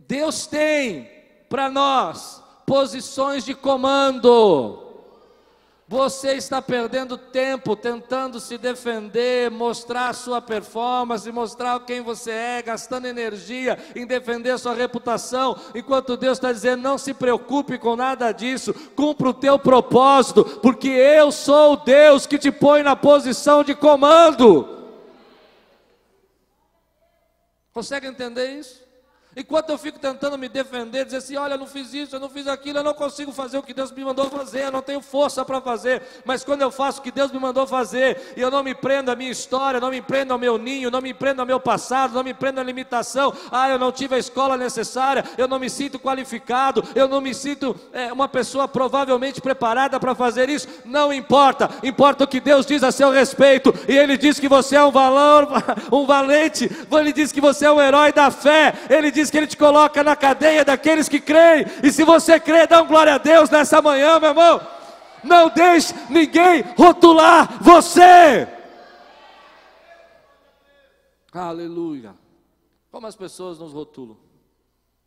Deus 0.00 0.46
tem 0.46 1.10
para 1.48 1.70
nós 1.70 2.42
posições 2.66 3.44
de 3.44 3.54
comando. 3.54 4.83
Você 5.94 6.32
está 6.32 6.60
perdendo 6.60 7.16
tempo 7.16 7.76
tentando 7.76 8.40
se 8.40 8.58
defender, 8.58 9.48
mostrar 9.48 10.12
sua 10.12 10.42
performance, 10.42 11.30
mostrar 11.30 11.78
quem 11.86 12.00
você 12.00 12.32
é, 12.32 12.62
gastando 12.62 13.06
energia 13.06 13.78
em 13.94 14.04
defender 14.04 14.58
sua 14.58 14.74
reputação, 14.74 15.56
enquanto 15.72 16.16
Deus 16.16 16.36
está 16.36 16.50
dizendo: 16.50 16.82
não 16.82 16.98
se 16.98 17.14
preocupe 17.14 17.78
com 17.78 17.94
nada 17.94 18.32
disso, 18.32 18.74
cumpra 18.96 19.28
o 19.28 19.32
teu 19.32 19.56
propósito, 19.56 20.44
porque 20.60 20.88
eu 20.88 21.30
sou 21.30 21.74
o 21.74 21.76
Deus 21.76 22.26
que 22.26 22.38
te 22.38 22.50
põe 22.50 22.82
na 22.82 22.96
posição 22.96 23.62
de 23.62 23.72
comando. 23.72 24.68
Consegue 27.72 28.08
entender 28.08 28.58
isso? 28.58 28.83
Enquanto 29.36 29.70
eu 29.70 29.78
fico 29.78 29.98
tentando 29.98 30.38
me 30.38 30.48
defender, 30.48 31.04
dizer 31.04 31.16
assim: 31.16 31.36
olha, 31.36 31.54
eu 31.54 31.58
não 31.58 31.66
fiz 31.66 31.92
isso, 31.92 32.14
eu 32.14 32.20
não 32.20 32.28
fiz 32.28 32.46
aquilo, 32.46 32.78
eu 32.78 32.84
não 32.84 32.94
consigo 32.94 33.32
fazer 33.32 33.58
o 33.58 33.62
que 33.62 33.74
Deus 33.74 33.90
me 33.90 34.04
mandou 34.04 34.30
fazer, 34.30 34.64
eu 34.64 34.72
não 34.72 34.82
tenho 34.82 35.00
força 35.00 35.44
para 35.44 35.60
fazer. 35.60 36.02
Mas 36.24 36.44
quando 36.44 36.62
eu 36.62 36.70
faço 36.70 37.00
o 37.00 37.02
que 37.02 37.10
Deus 37.10 37.32
me 37.32 37.38
mandou 37.38 37.66
fazer, 37.66 38.34
e 38.36 38.40
eu 38.40 38.50
não 38.50 38.62
me 38.62 38.74
prendo 38.74 39.10
à 39.10 39.16
minha 39.16 39.30
história, 39.30 39.80
não 39.80 39.90
me 39.90 40.00
prendo 40.00 40.32
ao 40.32 40.38
meu 40.38 40.56
ninho, 40.56 40.90
não 40.90 41.00
me 41.00 41.12
prendo 41.12 41.40
ao 41.40 41.46
meu 41.46 41.58
passado, 41.58 42.14
não 42.14 42.22
me 42.22 42.32
prendo 42.32 42.60
à 42.60 42.62
limitação, 42.62 43.32
ah, 43.50 43.68
eu 43.68 43.78
não 43.78 43.90
tive 43.90 44.14
a 44.14 44.18
escola 44.18 44.56
necessária, 44.56 45.24
eu 45.36 45.48
não 45.48 45.58
me 45.58 45.68
sinto 45.68 45.98
qualificado, 45.98 46.84
eu 46.94 47.08
não 47.08 47.20
me 47.20 47.34
sinto 47.34 47.74
é, 47.92 48.12
uma 48.12 48.28
pessoa 48.28 48.68
provavelmente 48.68 49.40
preparada 49.40 49.98
para 49.98 50.14
fazer 50.14 50.48
isso, 50.48 50.68
não 50.84 51.12
importa, 51.12 51.70
importa 51.82 52.24
o 52.24 52.28
que 52.28 52.40
Deus 52.40 52.66
diz 52.66 52.82
a 52.84 52.92
seu 52.92 53.10
respeito, 53.10 53.74
e 53.88 53.96
Ele 53.96 54.16
diz 54.16 54.38
que 54.38 54.48
você 54.48 54.76
é 54.76 54.84
um 54.84 54.92
valor, 54.92 55.48
um 55.90 56.06
valente, 56.06 56.70
Ele 56.90 57.12
diz 57.12 57.32
que 57.32 57.40
você 57.40 57.66
é 57.66 57.72
um 57.72 57.80
herói 57.80 58.12
da 58.12 58.30
fé, 58.30 58.74
Ele 58.88 59.10
diz 59.10 59.23
diz 59.24 59.30
que 59.30 59.38
Ele 59.38 59.46
te 59.46 59.56
coloca 59.56 60.04
na 60.04 60.14
cadeia 60.14 60.64
daqueles 60.64 61.08
que 61.08 61.20
creem. 61.20 61.64
E 61.82 61.90
se 61.90 62.04
você 62.04 62.38
crê, 62.38 62.66
dá 62.66 62.82
um 62.82 62.86
glória 62.86 63.14
a 63.14 63.18
Deus 63.18 63.48
nessa 63.48 63.80
manhã, 63.80 64.20
meu 64.20 64.30
irmão. 64.30 64.60
Não 65.22 65.48
deixe 65.48 65.94
ninguém 66.10 66.62
rotular 66.76 67.62
você. 67.62 68.46
Aleluia. 71.32 72.14
Como 72.90 73.06
as 73.06 73.16
pessoas 73.16 73.58
nos 73.58 73.72
rotulam? 73.72 74.16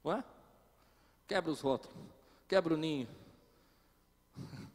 Não 0.04 0.14
é? 0.14 0.24
Quebra 1.28 1.52
os 1.52 1.62
rótulos, 1.62 1.96
quebra 2.48 2.74
o 2.74 2.78
ninho. 2.78 3.08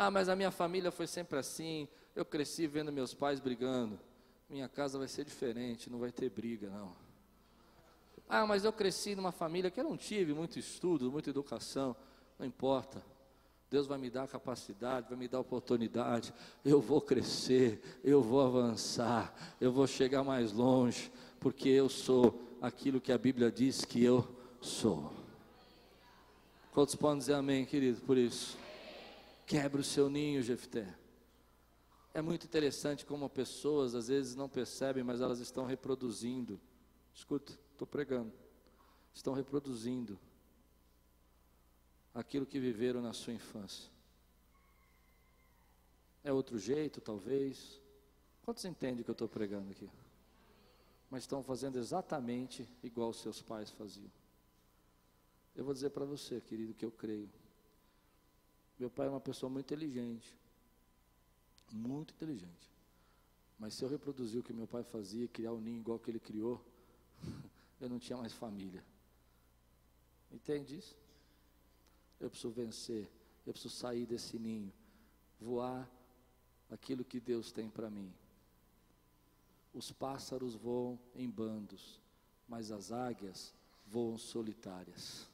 Ah, 0.00 0.12
mas 0.12 0.28
a 0.28 0.36
minha 0.36 0.52
família 0.52 0.92
foi 0.92 1.08
sempre 1.08 1.40
assim. 1.40 1.88
Eu 2.14 2.24
cresci 2.24 2.68
vendo 2.68 2.92
meus 2.92 3.12
pais 3.12 3.40
brigando. 3.40 3.98
Minha 4.48 4.68
casa 4.68 4.96
vai 4.96 5.08
ser 5.08 5.24
diferente, 5.24 5.90
não 5.90 5.98
vai 5.98 6.12
ter 6.12 6.30
briga, 6.30 6.70
não. 6.70 7.07
Ah, 8.28 8.46
mas 8.46 8.64
eu 8.64 8.72
cresci 8.72 9.14
numa 9.14 9.32
família 9.32 9.70
que 9.70 9.80
eu 9.80 9.84
não 9.84 9.96
tive 9.96 10.34
muito 10.34 10.58
estudo, 10.58 11.10
muita 11.10 11.30
educação. 11.30 11.96
Não 12.38 12.46
importa. 12.46 13.02
Deus 13.70 13.86
vai 13.86 13.98
me 13.98 14.10
dar 14.10 14.28
capacidade, 14.28 15.08
vai 15.08 15.18
me 15.18 15.28
dar 15.28 15.40
oportunidade. 15.40 16.32
Eu 16.64 16.80
vou 16.80 17.00
crescer, 17.00 18.00
eu 18.02 18.22
vou 18.22 18.40
avançar, 18.40 19.34
eu 19.60 19.70
vou 19.70 19.86
chegar 19.86 20.24
mais 20.24 20.52
longe, 20.52 21.12
porque 21.38 21.68
eu 21.68 21.88
sou 21.88 22.40
aquilo 22.60 23.00
que 23.00 23.12
a 23.12 23.18
Bíblia 23.18 23.50
diz 23.50 23.84
que 23.84 24.02
eu 24.02 24.26
sou. 24.60 25.12
Quantos 26.72 26.94
podem 26.94 27.18
dizer 27.18 27.34
amém, 27.34 27.64
querido, 27.64 28.00
por 28.02 28.16
isso? 28.16 28.56
Quebra 29.46 29.80
o 29.80 29.84
seu 29.84 30.08
ninho, 30.08 30.42
Jefté. 30.42 30.86
É 32.14 32.22
muito 32.22 32.44
interessante 32.44 33.04
como 33.04 33.28
pessoas 33.28 33.94
às 33.94 34.08
vezes 34.08 34.34
não 34.34 34.48
percebem, 34.48 35.04
mas 35.04 35.20
elas 35.20 35.40
estão 35.40 35.66
reproduzindo. 35.66 36.58
Escuta, 37.14 37.52
estou 37.78 37.86
pregando. 37.86 38.32
Estão 39.14 39.32
reproduzindo 39.32 40.18
aquilo 42.12 42.44
que 42.44 42.58
viveram 42.58 43.00
na 43.00 43.12
sua 43.12 43.32
infância. 43.32 43.88
É 46.24 46.32
outro 46.32 46.58
jeito, 46.58 47.00
talvez. 47.00 47.80
Quantos 48.42 48.64
entendem 48.64 49.02
o 49.02 49.04
que 49.04 49.10
eu 49.10 49.12
estou 49.12 49.28
pregando 49.28 49.70
aqui? 49.70 49.88
Mas 51.08 51.22
estão 51.22 51.42
fazendo 51.42 51.78
exatamente 51.78 52.68
igual 52.82 53.12
seus 53.12 53.40
pais 53.40 53.70
faziam. 53.70 54.10
Eu 55.54 55.64
vou 55.64 55.72
dizer 55.72 55.90
para 55.90 56.04
você, 56.04 56.40
querido, 56.40 56.74
que 56.74 56.84
eu 56.84 56.90
creio. 56.90 57.30
Meu 58.78 58.90
pai 58.90 59.06
é 59.06 59.10
uma 59.10 59.20
pessoa 59.20 59.48
muito 59.48 59.66
inteligente. 59.66 60.36
Muito 61.70 62.12
inteligente. 62.12 62.72
Mas 63.58 63.74
se 63.74 63.84
eu 63.84 63.88
reproduzir 63.88 64.40
o 64.40 64.42
que 64.42 64.52
meu 64.52 64.66
pai 64.66 64.82
fazia, 64.82 65.28
criar 65.28 65.52
um 65.52 65.60
ninho 65.60 65.78
igual 65.78 65.98
que 65.98 66.10
ele 66.10 66.20
criou, 66.20 66.64
eu 67.80 67.88
não 67.88 67.98
tinha 67.98 68.16
mais 68.16 68.32
família. 68.32 68.84
Entende 70.30 70.76
isso? 70.76 70.96
Eu 72.20 72.28
preciso 72.28 72.50
vencer. 72.50 73.08
Eu 73.46 73.52
preciso 73.52 73.74
sair 73.74 74.06
desse 74.06 74.38
ninho. 74.38 74.72
Voar 75.40 75.88
aquilo 76.70 77.04
que 77.04 77.20
Deus 77.20 77.52
tem 77.52 77.70
para 77.70 77.88
mim. 77.88 78.12
Os 79.72 79.92
pássaros 79.92 80.54
voam 80.54 80.98
em 81.14 81.28
bandos, 81.28 82.00
mas 82.48 82.70
as 82.70 82.90
águias 82.90 83.54
voam 83.86 84.18
solitárias. 84.18 85.28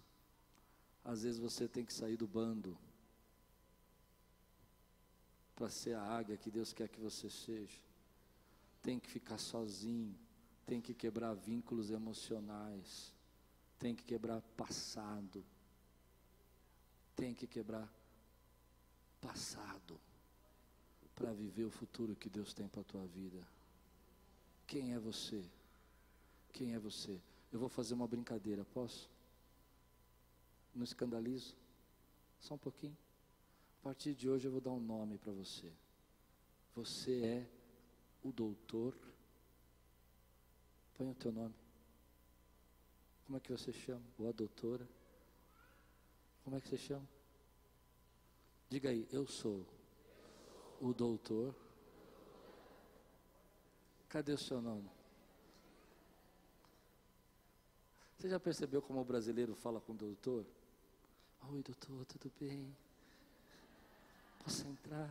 Às 1.05 1.23
vezes 1.23 1.39
você 1.39 1.67
tem 1.69 1.85
que 1.85 1.93
sair 1.93 2.17
do 2.17 2.27
bando 2.27 2.77
para 5.55 5.69
ser 5.69 5.95
a 5.95 6.03
águia 6.03 6.37
que 6.37 6.51
Deus 6.51 6.73
quer 6.73 6.89
que 6.89 7.01
você 7.01 7.31
seja. 7.31 7.81
Tem 8.83 8.99
que 8.99 9.09
ficar 9.09 9.39
sozinho, 9.39 10.15
tem 10.67 10.81
que 10.81 10.95
quebrar 10.95 11.35
vínculos 11.35 11.91
emocionais, 11.91 13.13
tem 13.79 13.95
que 13.95 14.05
quebrar 14.05 14.41
passado, 14.57 15.45
tem 17.15 17.35
que 17.35 17.47
quebrar 17.47 17.93
passado 19.21 20.01
para 21.15 21.33
viver 21.33 21.65
o 21.65 21.71
futuro 21.71 22.17
que 22.17 22.29
Deus 22.29 22.53
tem 22.53 22.67
para 22.69 22.81
a 22.81 22.85
tua 22.85 23.07
vida. 23.07 23.47
Quem 24.67 24.95
é 24.95 24.99
você? 24.99 25.45
Quem 26.53 26.75
é 26.75 26.79
você? 26.79 27.21
Eu 27.53 27.59
vou 27.59 27.69
fazer 27.69 27.95
uma 27.95 28.07
brincadeira, 28.07 28.65
posso? 28.65 29.09
Não 30.75 30.83
escandalizo? 30.83 31.55
Só 32.41 32.55
um 32.55 32.59
pouquinho. 32.59 32.97
A 33.81 33.85
partir 33.85 34.15
de 34.15 34.29
hoje 34.29 34.49
eu 34.49 34.53
vou 34.53 34.61
dar 34.61 34.73
um 34.73 34.81
nome 34.81 35.19
para 35.19 35.33
você. 35.33 35.71
Você 36.75 37.23
é 37.23 37.47
o 38.23 38.33
doutor. 38.33 38.97
Põe 40.97 41.11
o 41.11 41.15
teu 41.15 41.33
nome. 41.33 41.55
Como 43.27 43.39
é 43.39 43.41
que 43.41 43.51
você 43.51 43.73
chama? 43.73 44.05
Ou 44.19 44.29
a 44.29 44.33
doutora? 44.33 44.87
Como 46.45 46.57
é 46.57 46.61
que 46.61 46.69
você 46.69 46.77
chama? 46.77 47.09
Diga 48.69 48.91
aí, 48.91 49.09
eu 49.11 49.27
sou 49.27 49.67
o 50.81 50.93
doutor. 50.93 51.55
Cadê 54.09 54.33
o 54.33 54.39
seu 54.39 54.61
nome? 54.61 54.89
Você 58.17 58.29
já 58.29 58.39
percebeu 58.39 58.81
como 58.81 59.01
o 59.01 59.05
brasileiro 59.05 59.55
fala 59.55 59.81
com 59.81 59.93
o 59.93 59.97
doutor? 59.97 60.47
Oi, 61.51 61.63
doutor, 61.63 62.05
tudo 62.07 62.33
bem? 62.41 62.75
Posso 64.43 64.67
entrar? 64.67 65.11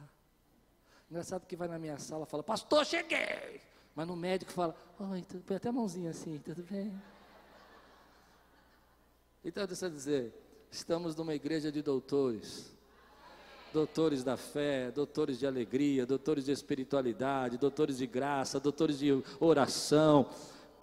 Engraçado 1.10 1.46
que 1.46 1.56
vai 1.56 1.68
na 1.68 1.78
minha 1.78 1.98
sala 2.00 2.26
e 2.26 2.28
fala, 2.28 2.44
pastor, 2.44 2.86
cheguei! 2.86 3.62
Mas 3.96 4.08
no 4.08 4.16
médico 4.16 4.52
fala, 4.52 4.76
oi, 5.00 5.22
tudo 5.22 5.44
bem? 5.48 5.58
Até 5.58 5.70
a 5.70 5.72
mãozinha 5.72 6.10
assim, 6.10 6.40
tudo 6.44 6.64
bem? 6.64 6.94
Então, 9.46 9.66
deixa 9.68 9.86
eu 9.86 9.90
dizer, 9.90 10.34
estamos 10.72 11.16
numa 11.16 11.36
igreja 11.36 11.72
de 11.72 11.82
doutores. 11.82 12.72
Doutores 13.72 14.24
da 14.24 14.38
fé, 14.38 14.92
doutores 14.92 15.40
de 15.40 15.48
alegria, 15.48 16.06
doutores 16.06 16.46
de 16.46 16.52
espiritualidade, 16.52 17.58
doutores 17.58 17.98
de 17.98 18.08
graça, 18.08 18.60
doutores 18.60 19.00
de 19.00 19.24
oração, 19.40 20.30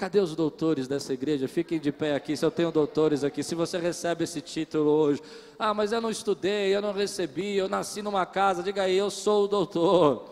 Cadê 0.01 0.19
os 0.19 0.35
doutores 0.35 0.89
dessa 0.89 1.13
igreja? 1.13 1.47
Fiquem 1.47 1.79
de 1.79 1.93
pé 1.93 2.15
aqui, 2.15 2.35
se 2.35 2.43
eu 2.43 2.51
tenho 2.51 2.73
doutores 2.73 3.23
aqui. 3.23 3.43
Se 3.43 3.55
você 3.55 3.77
recebe 3.77 4.25
esse 4.25 4.41
título 4.41 4.89
hoje, 4.89 5.21
ah, 5.59 5.75
mas 5.75 5.93
eu 5.93 6.01
não 6.01 6.09
estudei, 6.09 6.75
eu 6.75 6.81
não 6.81 6.95
recebi, 6.95 7.55
eu 7.55 7.69
nasci 7.69 8.01
numa 8.01 8.25
casa, 8.25 8.63
diga 8.63 8.85
aí, 8.85 8.97
eu 8.97 9.11
sou 9.11 9.45
o 9.45 9.47
doutor 9.47 10.25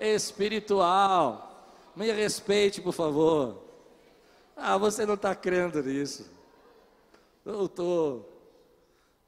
espiritual. 0.00 1.43
Me 1.96 2.10
respeite, 2.10 2.80
por 2.80 2.92
favor. 2.92 3.62
Ah, 4.56 4.76
você 4.76 5.06
não 5.06 5.14
está 5.14 5.34
crendo 5.34 5.82
nisso. 5.82 6.30
Doutor. 7.44 8.24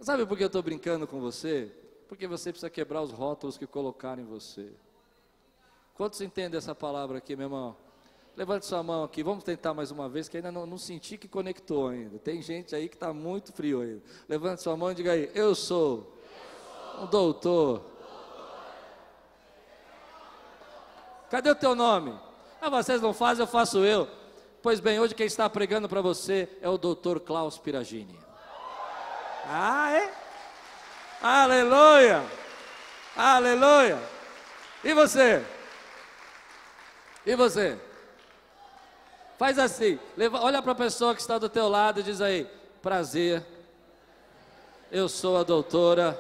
Sabe 0.00 0.26
por 0.26 0.36
que 0.36 0.42
eu 0.42 0.48
estou 0.48 0.62
brincando 0.62 1.06
com 1.06 1.20
você? 1.20 1.72
Porque 2.08 2.26
você 2.26 2.50
precisa 2.50 2.70
quebrar 2.70 3.02
os 3.02 3.10
rótulos 3.10 3.56
que 3.56 3.66
colocaram 3.66 4.22
em 4.22 4.26
você. 4.26 4.70
Quantos 5.94 6.20
entendem 6.20 6.58
essa 6.58 6.74
palavra 6.74 7.18
aqui, 7.18 7.34
meu 7.34 7.46
irmão? 7.46 7.76
Levante 8.36 8.66
sua 8.66 8.82
mão 8.82 9.02
aqui, 9.02 9.22
vamos 9.22 9.42
tentar 9.42 9.72
mais 9.72 9.90
uma 9.90 10.10
vez, 10.10 10.28
que 10.28 10.36
ainda 10.36 10.52
não, 10.52 10.66
não 10.66 10.76
senti 10.76 11.16
que 11.16 11.26
conectou 11.26 11.88
ainda. 11.88 12.18
Tem 12.18 12.42
gente 12.42 12.76
aí 12.76 12.86
que 12.86 12.94
está 12.94 13.10
muito 13.12 13.50
frio 13.50 13.80
ainda. 13.80 14.02
Levante 14.28 14.62
sua 14.62 14.76
mão 14.76 14.92
e 14.92 14.94
diga 14.94 15.12
aí, 15.12 15.30
eu 15.34 15.54
sou, 15.54 16.12
eu 16.94 16.98
sou 16.98 17.02
um 17.02 17.06
doutor. 17.06 17.78
doutor. 17.78 17.96
Cadê 21.30 21.50
o 21.50 21.54
teu 21.54 21.74
nome? 21.74 22.14
Ah, 22.60 22.68
vocês 22.68 23.00
não 23.00 23.12
fazem, 23.12 23.42
eu 23.42 23.46
faço 23.46 23.84
eu. 23.84 24.08
Pois 24.62 24.80
bem, 24.80 24.98
hoje 24.98 25.14
quem 25.14 25.26
está 25.26 25.48
pregando 25.48 25.88
para 25.88 26.00
você 26.00 26.48
é 26.60 26.68
o 26.68 26.78
doutor 26.78 27.20
Klaus 27.20 27.58
Piragini. 27.58 28.18
Ah, 29.46 29.92
é? 29.92 30.12
Aleluia! 31.22 32.24
Aleluia! 33.16 33.98
E 34.82 34.92
você? 34.92 35.44
E 37.24 37.34
você? 37.36 37.78
Faz 39.38 39.58
assim, 39.58 39.98
leva, 40.16 40.40
olha 40.40 40.62
para 40.62 40.72
a 40.72 40.76
pessoa 40.76 41.14
que 41.14 41.20
está 41.20 41.38
do 41.38 41.48
teu 41.48 41.68
lado 41.68 42.00
e 42.00 42.02
diz 42.02 42.20
aí, 42.20 42.50
prazer, 42.80 43.44
eu 44.90 45.08
sou 45.08 45.36
a 45.36 45.42
doutora. 45.42 46.18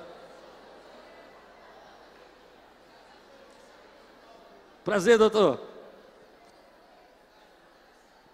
Prazer, 4.84 5.18
doutor. 5.18 5.65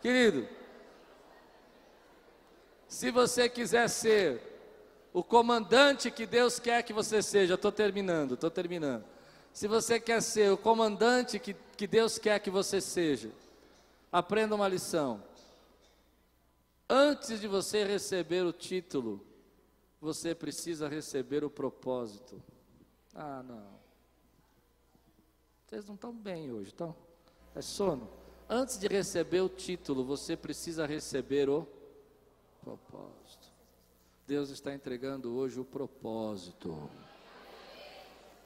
Querido, 0.03 0.47
se 2.87 3.11
você 3.11 3.49
quiser 3.49 3.89
ser 3.89 4.43
o 5.15 5.25
comandante 5.25 6.11
que 6.11 6.27
Deus 6.27 6.59
quer 6.59 6.83
que 6.83 6.93
você 6.93 7.23
seja, 7.23 7.55
estou 7.55 7.73
terminando, 7.73 8.35
estou 8.35 8.51
terminando. 8.51 9.05
Se 9.55 9.67
você 9.67 9.99
quer 9.99 10.21
ser 10.21 10.53
o 10.53 10.59
comandante 10.59 11.39
que, 11.39 11.55
que 11.77 11.87
Deus 11.87 12.19
quer 12.19 12.39
que 12.41 12.51
você 12.51 12.81
seja, 12.81 13.31
Aprenda 14.13 14.55
uma 14.55 14.69
lição. 14.69 15.25
Antes 16.87 17.41
de 17.41 17.49
você 17.49 17.83
receber 17.83 18.45
o 18.45 18.53
título, 18.53 19.25
você 19.99 20.35
precisa 20.35 20.87
receber 20.87 21.43
o 21.43 21.49
propósito. 21.49 22.43
Ah, 23.15 23.43
não. 23.43 23.81
Vocês 25.67 25.87
não 25.87 25.95
estão 25.95 26.15
bem 26.15 26.53
hoje, 26.53 26.69
estão? 26.69 26.95
É 27.55 27.63
sono. 27.63 28.07
Antes 28.55 28.77
de 28.77 28.87
receber 28.87 29.41
o 29.41 29.49
título, 29.49 30.05
você 30.05 30.37
precisa 30.37 30.85
receber 30.85 31.49
o 31.49 31.67
propósito. 32.61 33.51
Deus 34.27 34.51
está 34.51 34.75
entregando 34.75 35.35
hoje 35.35 35.59
o 35.59 35.65
propósito. 35.65 36.91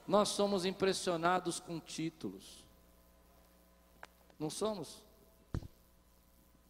Nós 0.07 0.29
somos 0.29 0.65
impressionados 0.65 1.59
com 1.59 1.81
títulos. 1.81 2.65
Não 4.39 4.49
somos? 4.49 5.03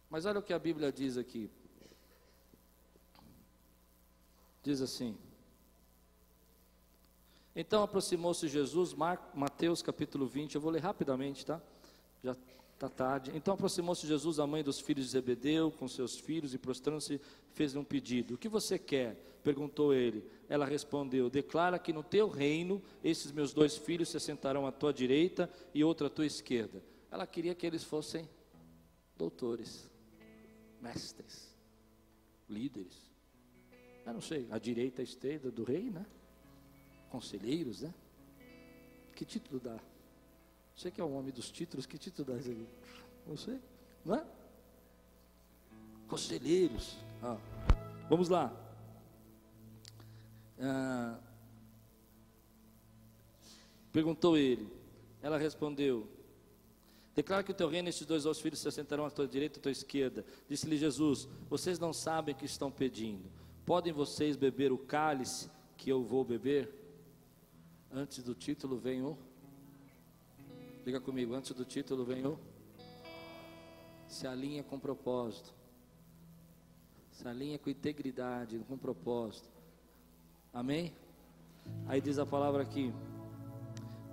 Mas 0.09 0.25
olha 0.25 0.39
o 0.39 0.43
que 0.43 0.51
a 0.51 0.57
Bíblia 0.57 0.91
diz 0.91 1.15
aqui. 1.15 1.47
Diz 4.63 4.81
assim: 4.81 5.15
Então 7.55 7.83
aproximou-se 7.83 8.47
Jesus, 8.47 8.95
Mateus 9.35 9.83
capítulo 9.83 10.25
20, 10.25 10.55
eu 10.55 10.61
vou 10.61 10.71
ler 10.71 10.81
rapidamente, 10.81 11.45
tá? 11.45 11.61
Já 12.23 12.35
está 12.77 12.87
tarde. 12.87 13.31
Então 13.33 13.55
aproximou-se 13.55 14.05
Jesus, 14.05 14.39
a 14.39 14.45
mãe 14.45 14.63
dos 14.63 14.79
filhos 14.79 15.05
de 15.05 15.11
Zebedeu, 15.11 15.71
com 15.71 15.87
seus 15.87 16.17
filhos, 16.17 16.53
e 16.53 16.57
prostrando-se, 16.57 17.19
fez 17.51 17.75
um 17.75 17.83
pedido: 17.83 18.35
O 18.35 18.37
que 18.37 18.47
você 18.47 18.79
quer? 18.79 19.23
perguntou 19.43 19.93
ele. 19.93 20.23
Ela 20.47 20.65
respondeu: 20.65 21.29
Declara 21.29 21.79
que 21.79 21.91
no 21.91 22.03
teu 22.03 22.27
reino 22.29 22.81
esses 23.03 23.31
meus 23.31 23.53
dois 23.53 23.77
filhos 23.77 24.09
se 24.09 24.19
sentarão 24.19 24.67
à 24.67 24.71
tua 24.71 24.93
direita 24.93 25.49
e 25.73 25.83
outro 25.83 26.07
à 26.07 26.09
tua 26.09 26.25
esquerda. 26.25 26.83
Ela 27.09 27.25
queria 27.25 27.55
que 27.55 27.65
eles 27.65 27.83
fossem 27.83 28.29
doutores, 29.17 29.89
mestres, 30.81 31.55
líderes. 32.47 33.07
Eu 34.05 34.13
não 34.13 34.21
sei, 34.21 34.47
a 34.51 34.57
direita 34.57 35.01
a 35.01 35.03
esquerda 35.03 35.49
do 35.49 35.63
rei, 35.63 35.89
né? 35.89 36.05
Conselheiros, 37.09 37.81
né? 37.81 37.93
Que 39.15 39.25
título 39.25 39.59
dá? 39.59 39.79
Você 40.77 40.91
que 40.91 41.01
é 41.01 41.03
o 41.03 41.11
homem 41.11 41.33
dos 41.33 41.49
títulos, 41.49 41.87
que 41.87 41.97
título 41.97 42.31
dá 42.31 42.37
isso 42.37 42.51
aqui? 42.51 43.59
Não 44.05 44.13
é? 44.13 44.23
Conselheiros. 46.07 46.95
Ah. 47.23 47.37
Vamos 48.07 48.29
lá. 48.29 48.55
Ah. 50.61 51.19
Perguntou 53.91 54.37
ele. 54.37 54.71
Ela 55.19 55.39
respondeu: 55.39 56.07
Declara 57.15 57.41
que 57.41 57.51
o 57.51 57.55
teu 57.55 57.67
reino, 57.67 57.89
estes 57.89 58.05
dois 58.05 58.27
outros 58.27 58.43
filhos 58.43 58.59
se 58.59 58.67
assentarão 58.67 59.03
à 59.03 59.09
tua 59.09 59.27
direita 59.27 59.57
e 59.57 59.59
à 59.59 59.63
tua 59.63 59.71
esquerda. 59.71 60.23
Disse-lhe 60.47 60.77
Jesus: 60.77 61.27
Vocês 61.49 61.79
não 61.79 61.91
sabem 61.91 62.35
o 62.35 62.37
que 62.37 62.45
estão 62.45 62.69
pedindo. 62.69 63.31
Podem 63.65 63.91
vocês 63.91 64.35
beber 64.35 64.71
o 64.71 64.77
cálice 64.77 65.49
que 65.75 65.89
eu 65.89 66.03
vou 66.03 66.23
beber? 66.23 66.71
Antes 67.91 68.23
do 68.23 68.35
título 68.35 68.77
vem 68.77 69.01
o. 69.01 69.17
Diga 70.87 71.01
comigo, 71.01 71.33
antes 71.33 71.51
do 71.51 71.65
título 71.65 72.05
vem 72.05 72.25
o. 72.25 72.39
Se 74.07 74.25
alinha 74.25 74.63
com 74.63 74.79
propósito. 74.79 75.53
Se 77.11 77.27
alinha 77.27 77.59
com 77.59 77.69
integridade, 77.69 78.57
com 78.69 78.77
propósito. 78.77 79.49
Amém? 80.53 80.95
Aí 81.87 81.99
diz 81.99 82.17
a 82.17 82.25
palavra 82.25 82.63
aqui. 82.63 82.93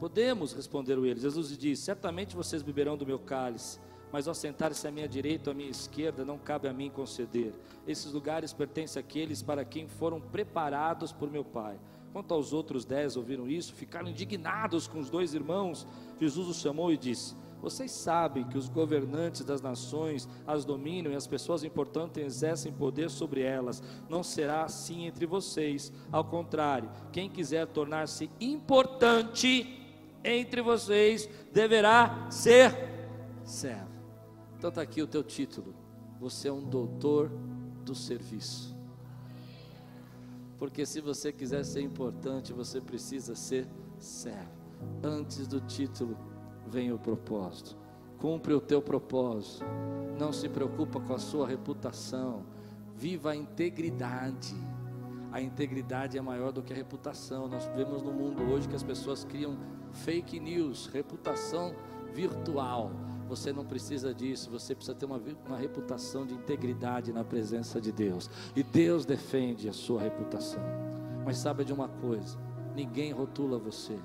Podemos, 0.00 0.52
responderam 0.52 1.06
eles. 1.06 1.22
Jesus 1.22 1.56
disse: 1.56 1.82
Certamente 1.82 2.34
vocês 2.34 2.60
beberão 2.60 2.96
do 2.96 3.06
meu 3.06 3.20
cálice 3.20 3.78
mas 4.10 4.28
ao 4.28 4.34
sentar-se 4.34 4.86
à 4.86 4.92
minha 4.92 5.08
direita 5.08 5.50
ou 5.50 5.54
à 5.54 5.56
minha 5.56 5.70
esquerda, 5.70 6.24
não 6.24 6.38
cabe 6.38 6.68
a 6.68 6.72
mim 6.72 6.88
conceder. 6.88 7.52
Esses 7.84 8.12
lugares 8.12 8.52
pertencem 8.52 9.00
àqueles 9.00 9.42
para 9.42 9.64
quem 9.64 9.88
foram 9.88 10.20
preparados 10.20 11.12
por 11.12 11.28
meu 11.28 11.44
Pai. 11.44 11.76
Quanto 12.14 12.32
aos 12.32 12.52
outros 12.52 12.84
dez 12.84 13.16
ouviram 13.16 13.48
isso, 13.48 13.74
ficaram 13.74 14.08
indignados 14.08 14.86
com 14.86 15.00
os 15.00 15.10
dois 15.10 15.34
irmãos. 15.34 15.84
Jesus 16.20 16.46
os 16.46 16.60
chamou 16.60 16.92
e 16.92 16.96
disse: 16.96 17.34
Vocês 17.60 17.90
sabem 17.90 18.44
que 18.44 18.56
os 18.56 18.68
governantes 18.68 19.44
das 19.44 19.60
nações 19.60 20.28
as 20.46 20.64
dominam 20.64 21.10
e 21.10 21.16
as 21.16 21.26
pessoas 21.26 21.64
importantes 21.64 22.22
exercem 22.22 22.72
poder 22.72 23.10
sobre 23.10 23.40
elas. 23.40 23.82
Não 24.08 24.22
será 24.22 24.62
assim 24.62 25.06
entre 25.06 25.26
vocês. 25.26 25.92
Ao 26.12 26.22
contrário, 26.22 26.88
quem 27.10 27.28
quiser 27.28 27.66
tornar-se 27.66 28.30
importante 28.40 29.76
entre 30.22 30.62
vocês 30.62 31.28
deverá 31.52 32.28
ser 32.30 32.76
servo. 33.42 33.90
Então 34.56 34.68
está 34.68 34.82
aqui 34.82 35.02
o 35.02 35.06
teu 35.08 35.24
título. 35.24 35.74
Você 36.20 36.46
é 36.46 36.52
um 36.52 36.62
doutor 36.62 37.28
do 37.84 37.92
serviço. 37.92 38.73
Porque 40.58 40.86
se 40.86 41.00
você 41.00 41.32
quiser 41.32 41.64
ser 41.64 41.80
importante, 41.80 42.52
você 42.52 42.80
precisa 42.80 43.34
ser 43.34 43.68
servo. 43.98 44.64
Antes 45.02 45.46
do 45.46 45.60
título 45.60 46.16
vem 46.66 46.92
o 46.92 46.98
propósito. 46.98 47.76
Cumpre 48.18 48.54
o 48.54 48.60
teu 48.60 48.80
propósito. 48.80 49.64
Não 50.18 50.32
se 50.32 50.48
preocupa 50.48 51.00
com 51.00 51.14
a 51.14 51.18
sua 51.18 51.46
reputação. 51.46 52.44
Viva 52.94 53.30
a 53.32 53.36
integridade. 53.36 54.54
A 55.32 55.40
integridade 55.40 56.16
é 56.16 56.22
maior 56.22 56.52
do 56.52 56.62
que 56.62 56.72
a 56.72 56.76
reputação. 56.76 57.48
Nós 57.48 57.66
vivemos 57.66 58.02
no 58.02 58.12
mundo 58.12 58.42
hoje 58.44 58.68
que 58.68 58.76
as 58.76 58.84
pessoas 58.84 59.24
criam 59.24 59.58
fake 59.90 60.38
news, 60.38 60.86
reputação 60.86 61.74
virtual. 62.12 62.92
Você 63.34 63.52
não 63.52 63.64
precisa 63.64 64.14
disso, 64.14 64.48
você 64.48 64.76
precisa 64.76 64.96
ter 64.96 65.06
uma, 65.06 65.20
uma 65.44 65.56
reputação 65.56 66.24
de 66.24 66.34
integridade 66.34 67.12
na 67.12 67.24
presença 67.24 67.80
de 67.80 67.90
Deus. 67.90 68.30
E 68.54 68.62
Deus 68.62 69.04
defende 69.04 69.68
a 69.68 69.72
sua 69.72 70.00
reputação. 70.02 70.62
Mas 71.26 71.38
sabe 71.38 71.64
de 71.64 71.72
uma 71.72 71.88
coisa: 71.88 72.38
ninguém 72.76 73.10
rotula 73.10 73.58
você, 73.58 73.98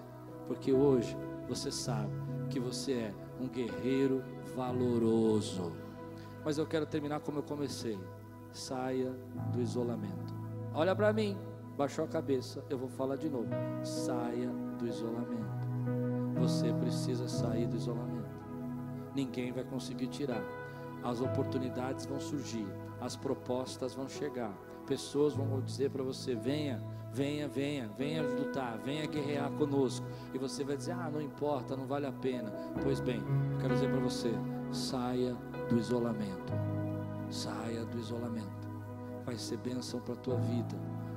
porque 0.47 0.73
hoje 0.73 1.15
você 1.47 1.71
sabe 1.71 2.11
que 2.49 2.59
você 2.59 2.93
é 2.93 3.13
um 3.39 3.47
guerreiro 3.47 4.23
valoroso. 4.55 5.73
Mas 6.43 6.57
eu 6.57 6.65
quero 6.65 6.87
terminar 6.87 7.19
como 7.19 7.37
eu 7.37 7.43
comecei. 7.43 7.99
Saia 8.51 9.11
do 9.53 9.61
isolamento. 9.61 10.33
Olha 10.73 10.95
para 10.95 11.13
mim, 11.13 11.37
baixou 11.77 12.03
a 12.03 12.07
cabeça, 12.07 12.65
eu 12.67 12.79
vou 12.79 12.89
falar 12.89 13.15
de 13.15 13.29
novo. 13.29 13.49
Saia 13.83 14.49
do 14.79 14.87
isolamento. 14.87 15.59
Você 16.39 16.73
precisa 16.73 17.27
sair 17.27 17.67
do 17.67 17.75
isolamento 17.77 18.08
ninguém 19.15 19.51
vai 19.51 19.63
conseguir 19.63 20.07
tirar. 20.07 20.43
As 21.03 21.21
oportunidades 21.21 22.05
vão 22.05 22.19
surgir, 22.19 22.67
as 22.99 23.15
propostas 23.15 23.93
vão 23.93 24.09
chegar, 24.09 24.53
pessoas 24.85 25.33
vão 25.33 25.61
dizer 25.61 25.89
para 25.91 26.03
você: 26.03 26.35
venha, 26.35 26.83
venha, 27.13 27.47
venha, 27.47 27.87
venha 27.97 28.21
lutar, 28.21 28.77
venha 28.79 29.07
guerrear 29.07 29.49
conosco. 29.51 30.05
E 30.33 30.37
você 30.37 30.63
vai 30.63 30.75
dizer: 30.75 30.91
ah, 30.91 31.09
não 31.11 31.21
importa, 31.21 31.77
não 31.77 31.87
vale 31.87 32.05
a 32.05 32.11
pena. 32.11 32.51
Pois 32.83 32.99
bem, 32.99 33.21
eu 33.53 33.59
quero 33.59 33.73
dizer 33.75 33.89
para 33.89 33.99
você: 33.99 34.31
saia 34.71 35.35
do 35.69 35.77
isolamento, 35.77 36.53
saia 37.29 37.85
do 37.85 37.97
isolamento, 37.97 38.67
vai 39.25 39.37
ser 39.37 39.57
bênção 39.57 40.01
para 40.01 40.13
a 40.13 40.17
tua 40.17 40.35
vida. 40.35 40.75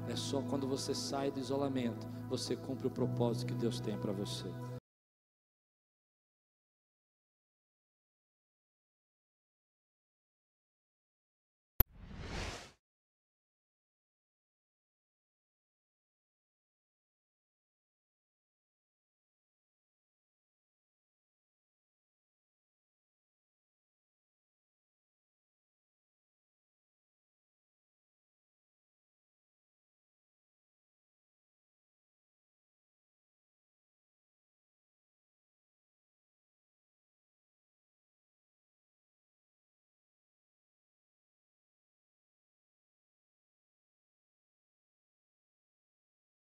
É 0.08 0.16
só 0.16 0.42
quando 0.42 0.66
você 0.66 0.94
sai 0.94 1.30
do 1.30 1.40
isolamento, 1.40 2.06
você 2.28 2.56
cumpre 2.56 2.86
o 2.86 2.90
propósito 2.90 3.46
que 3.46 3.54
Deus 3.54 3.80
tem 3.80 3.96
para 3.96 4.12
você. 4.12 4.48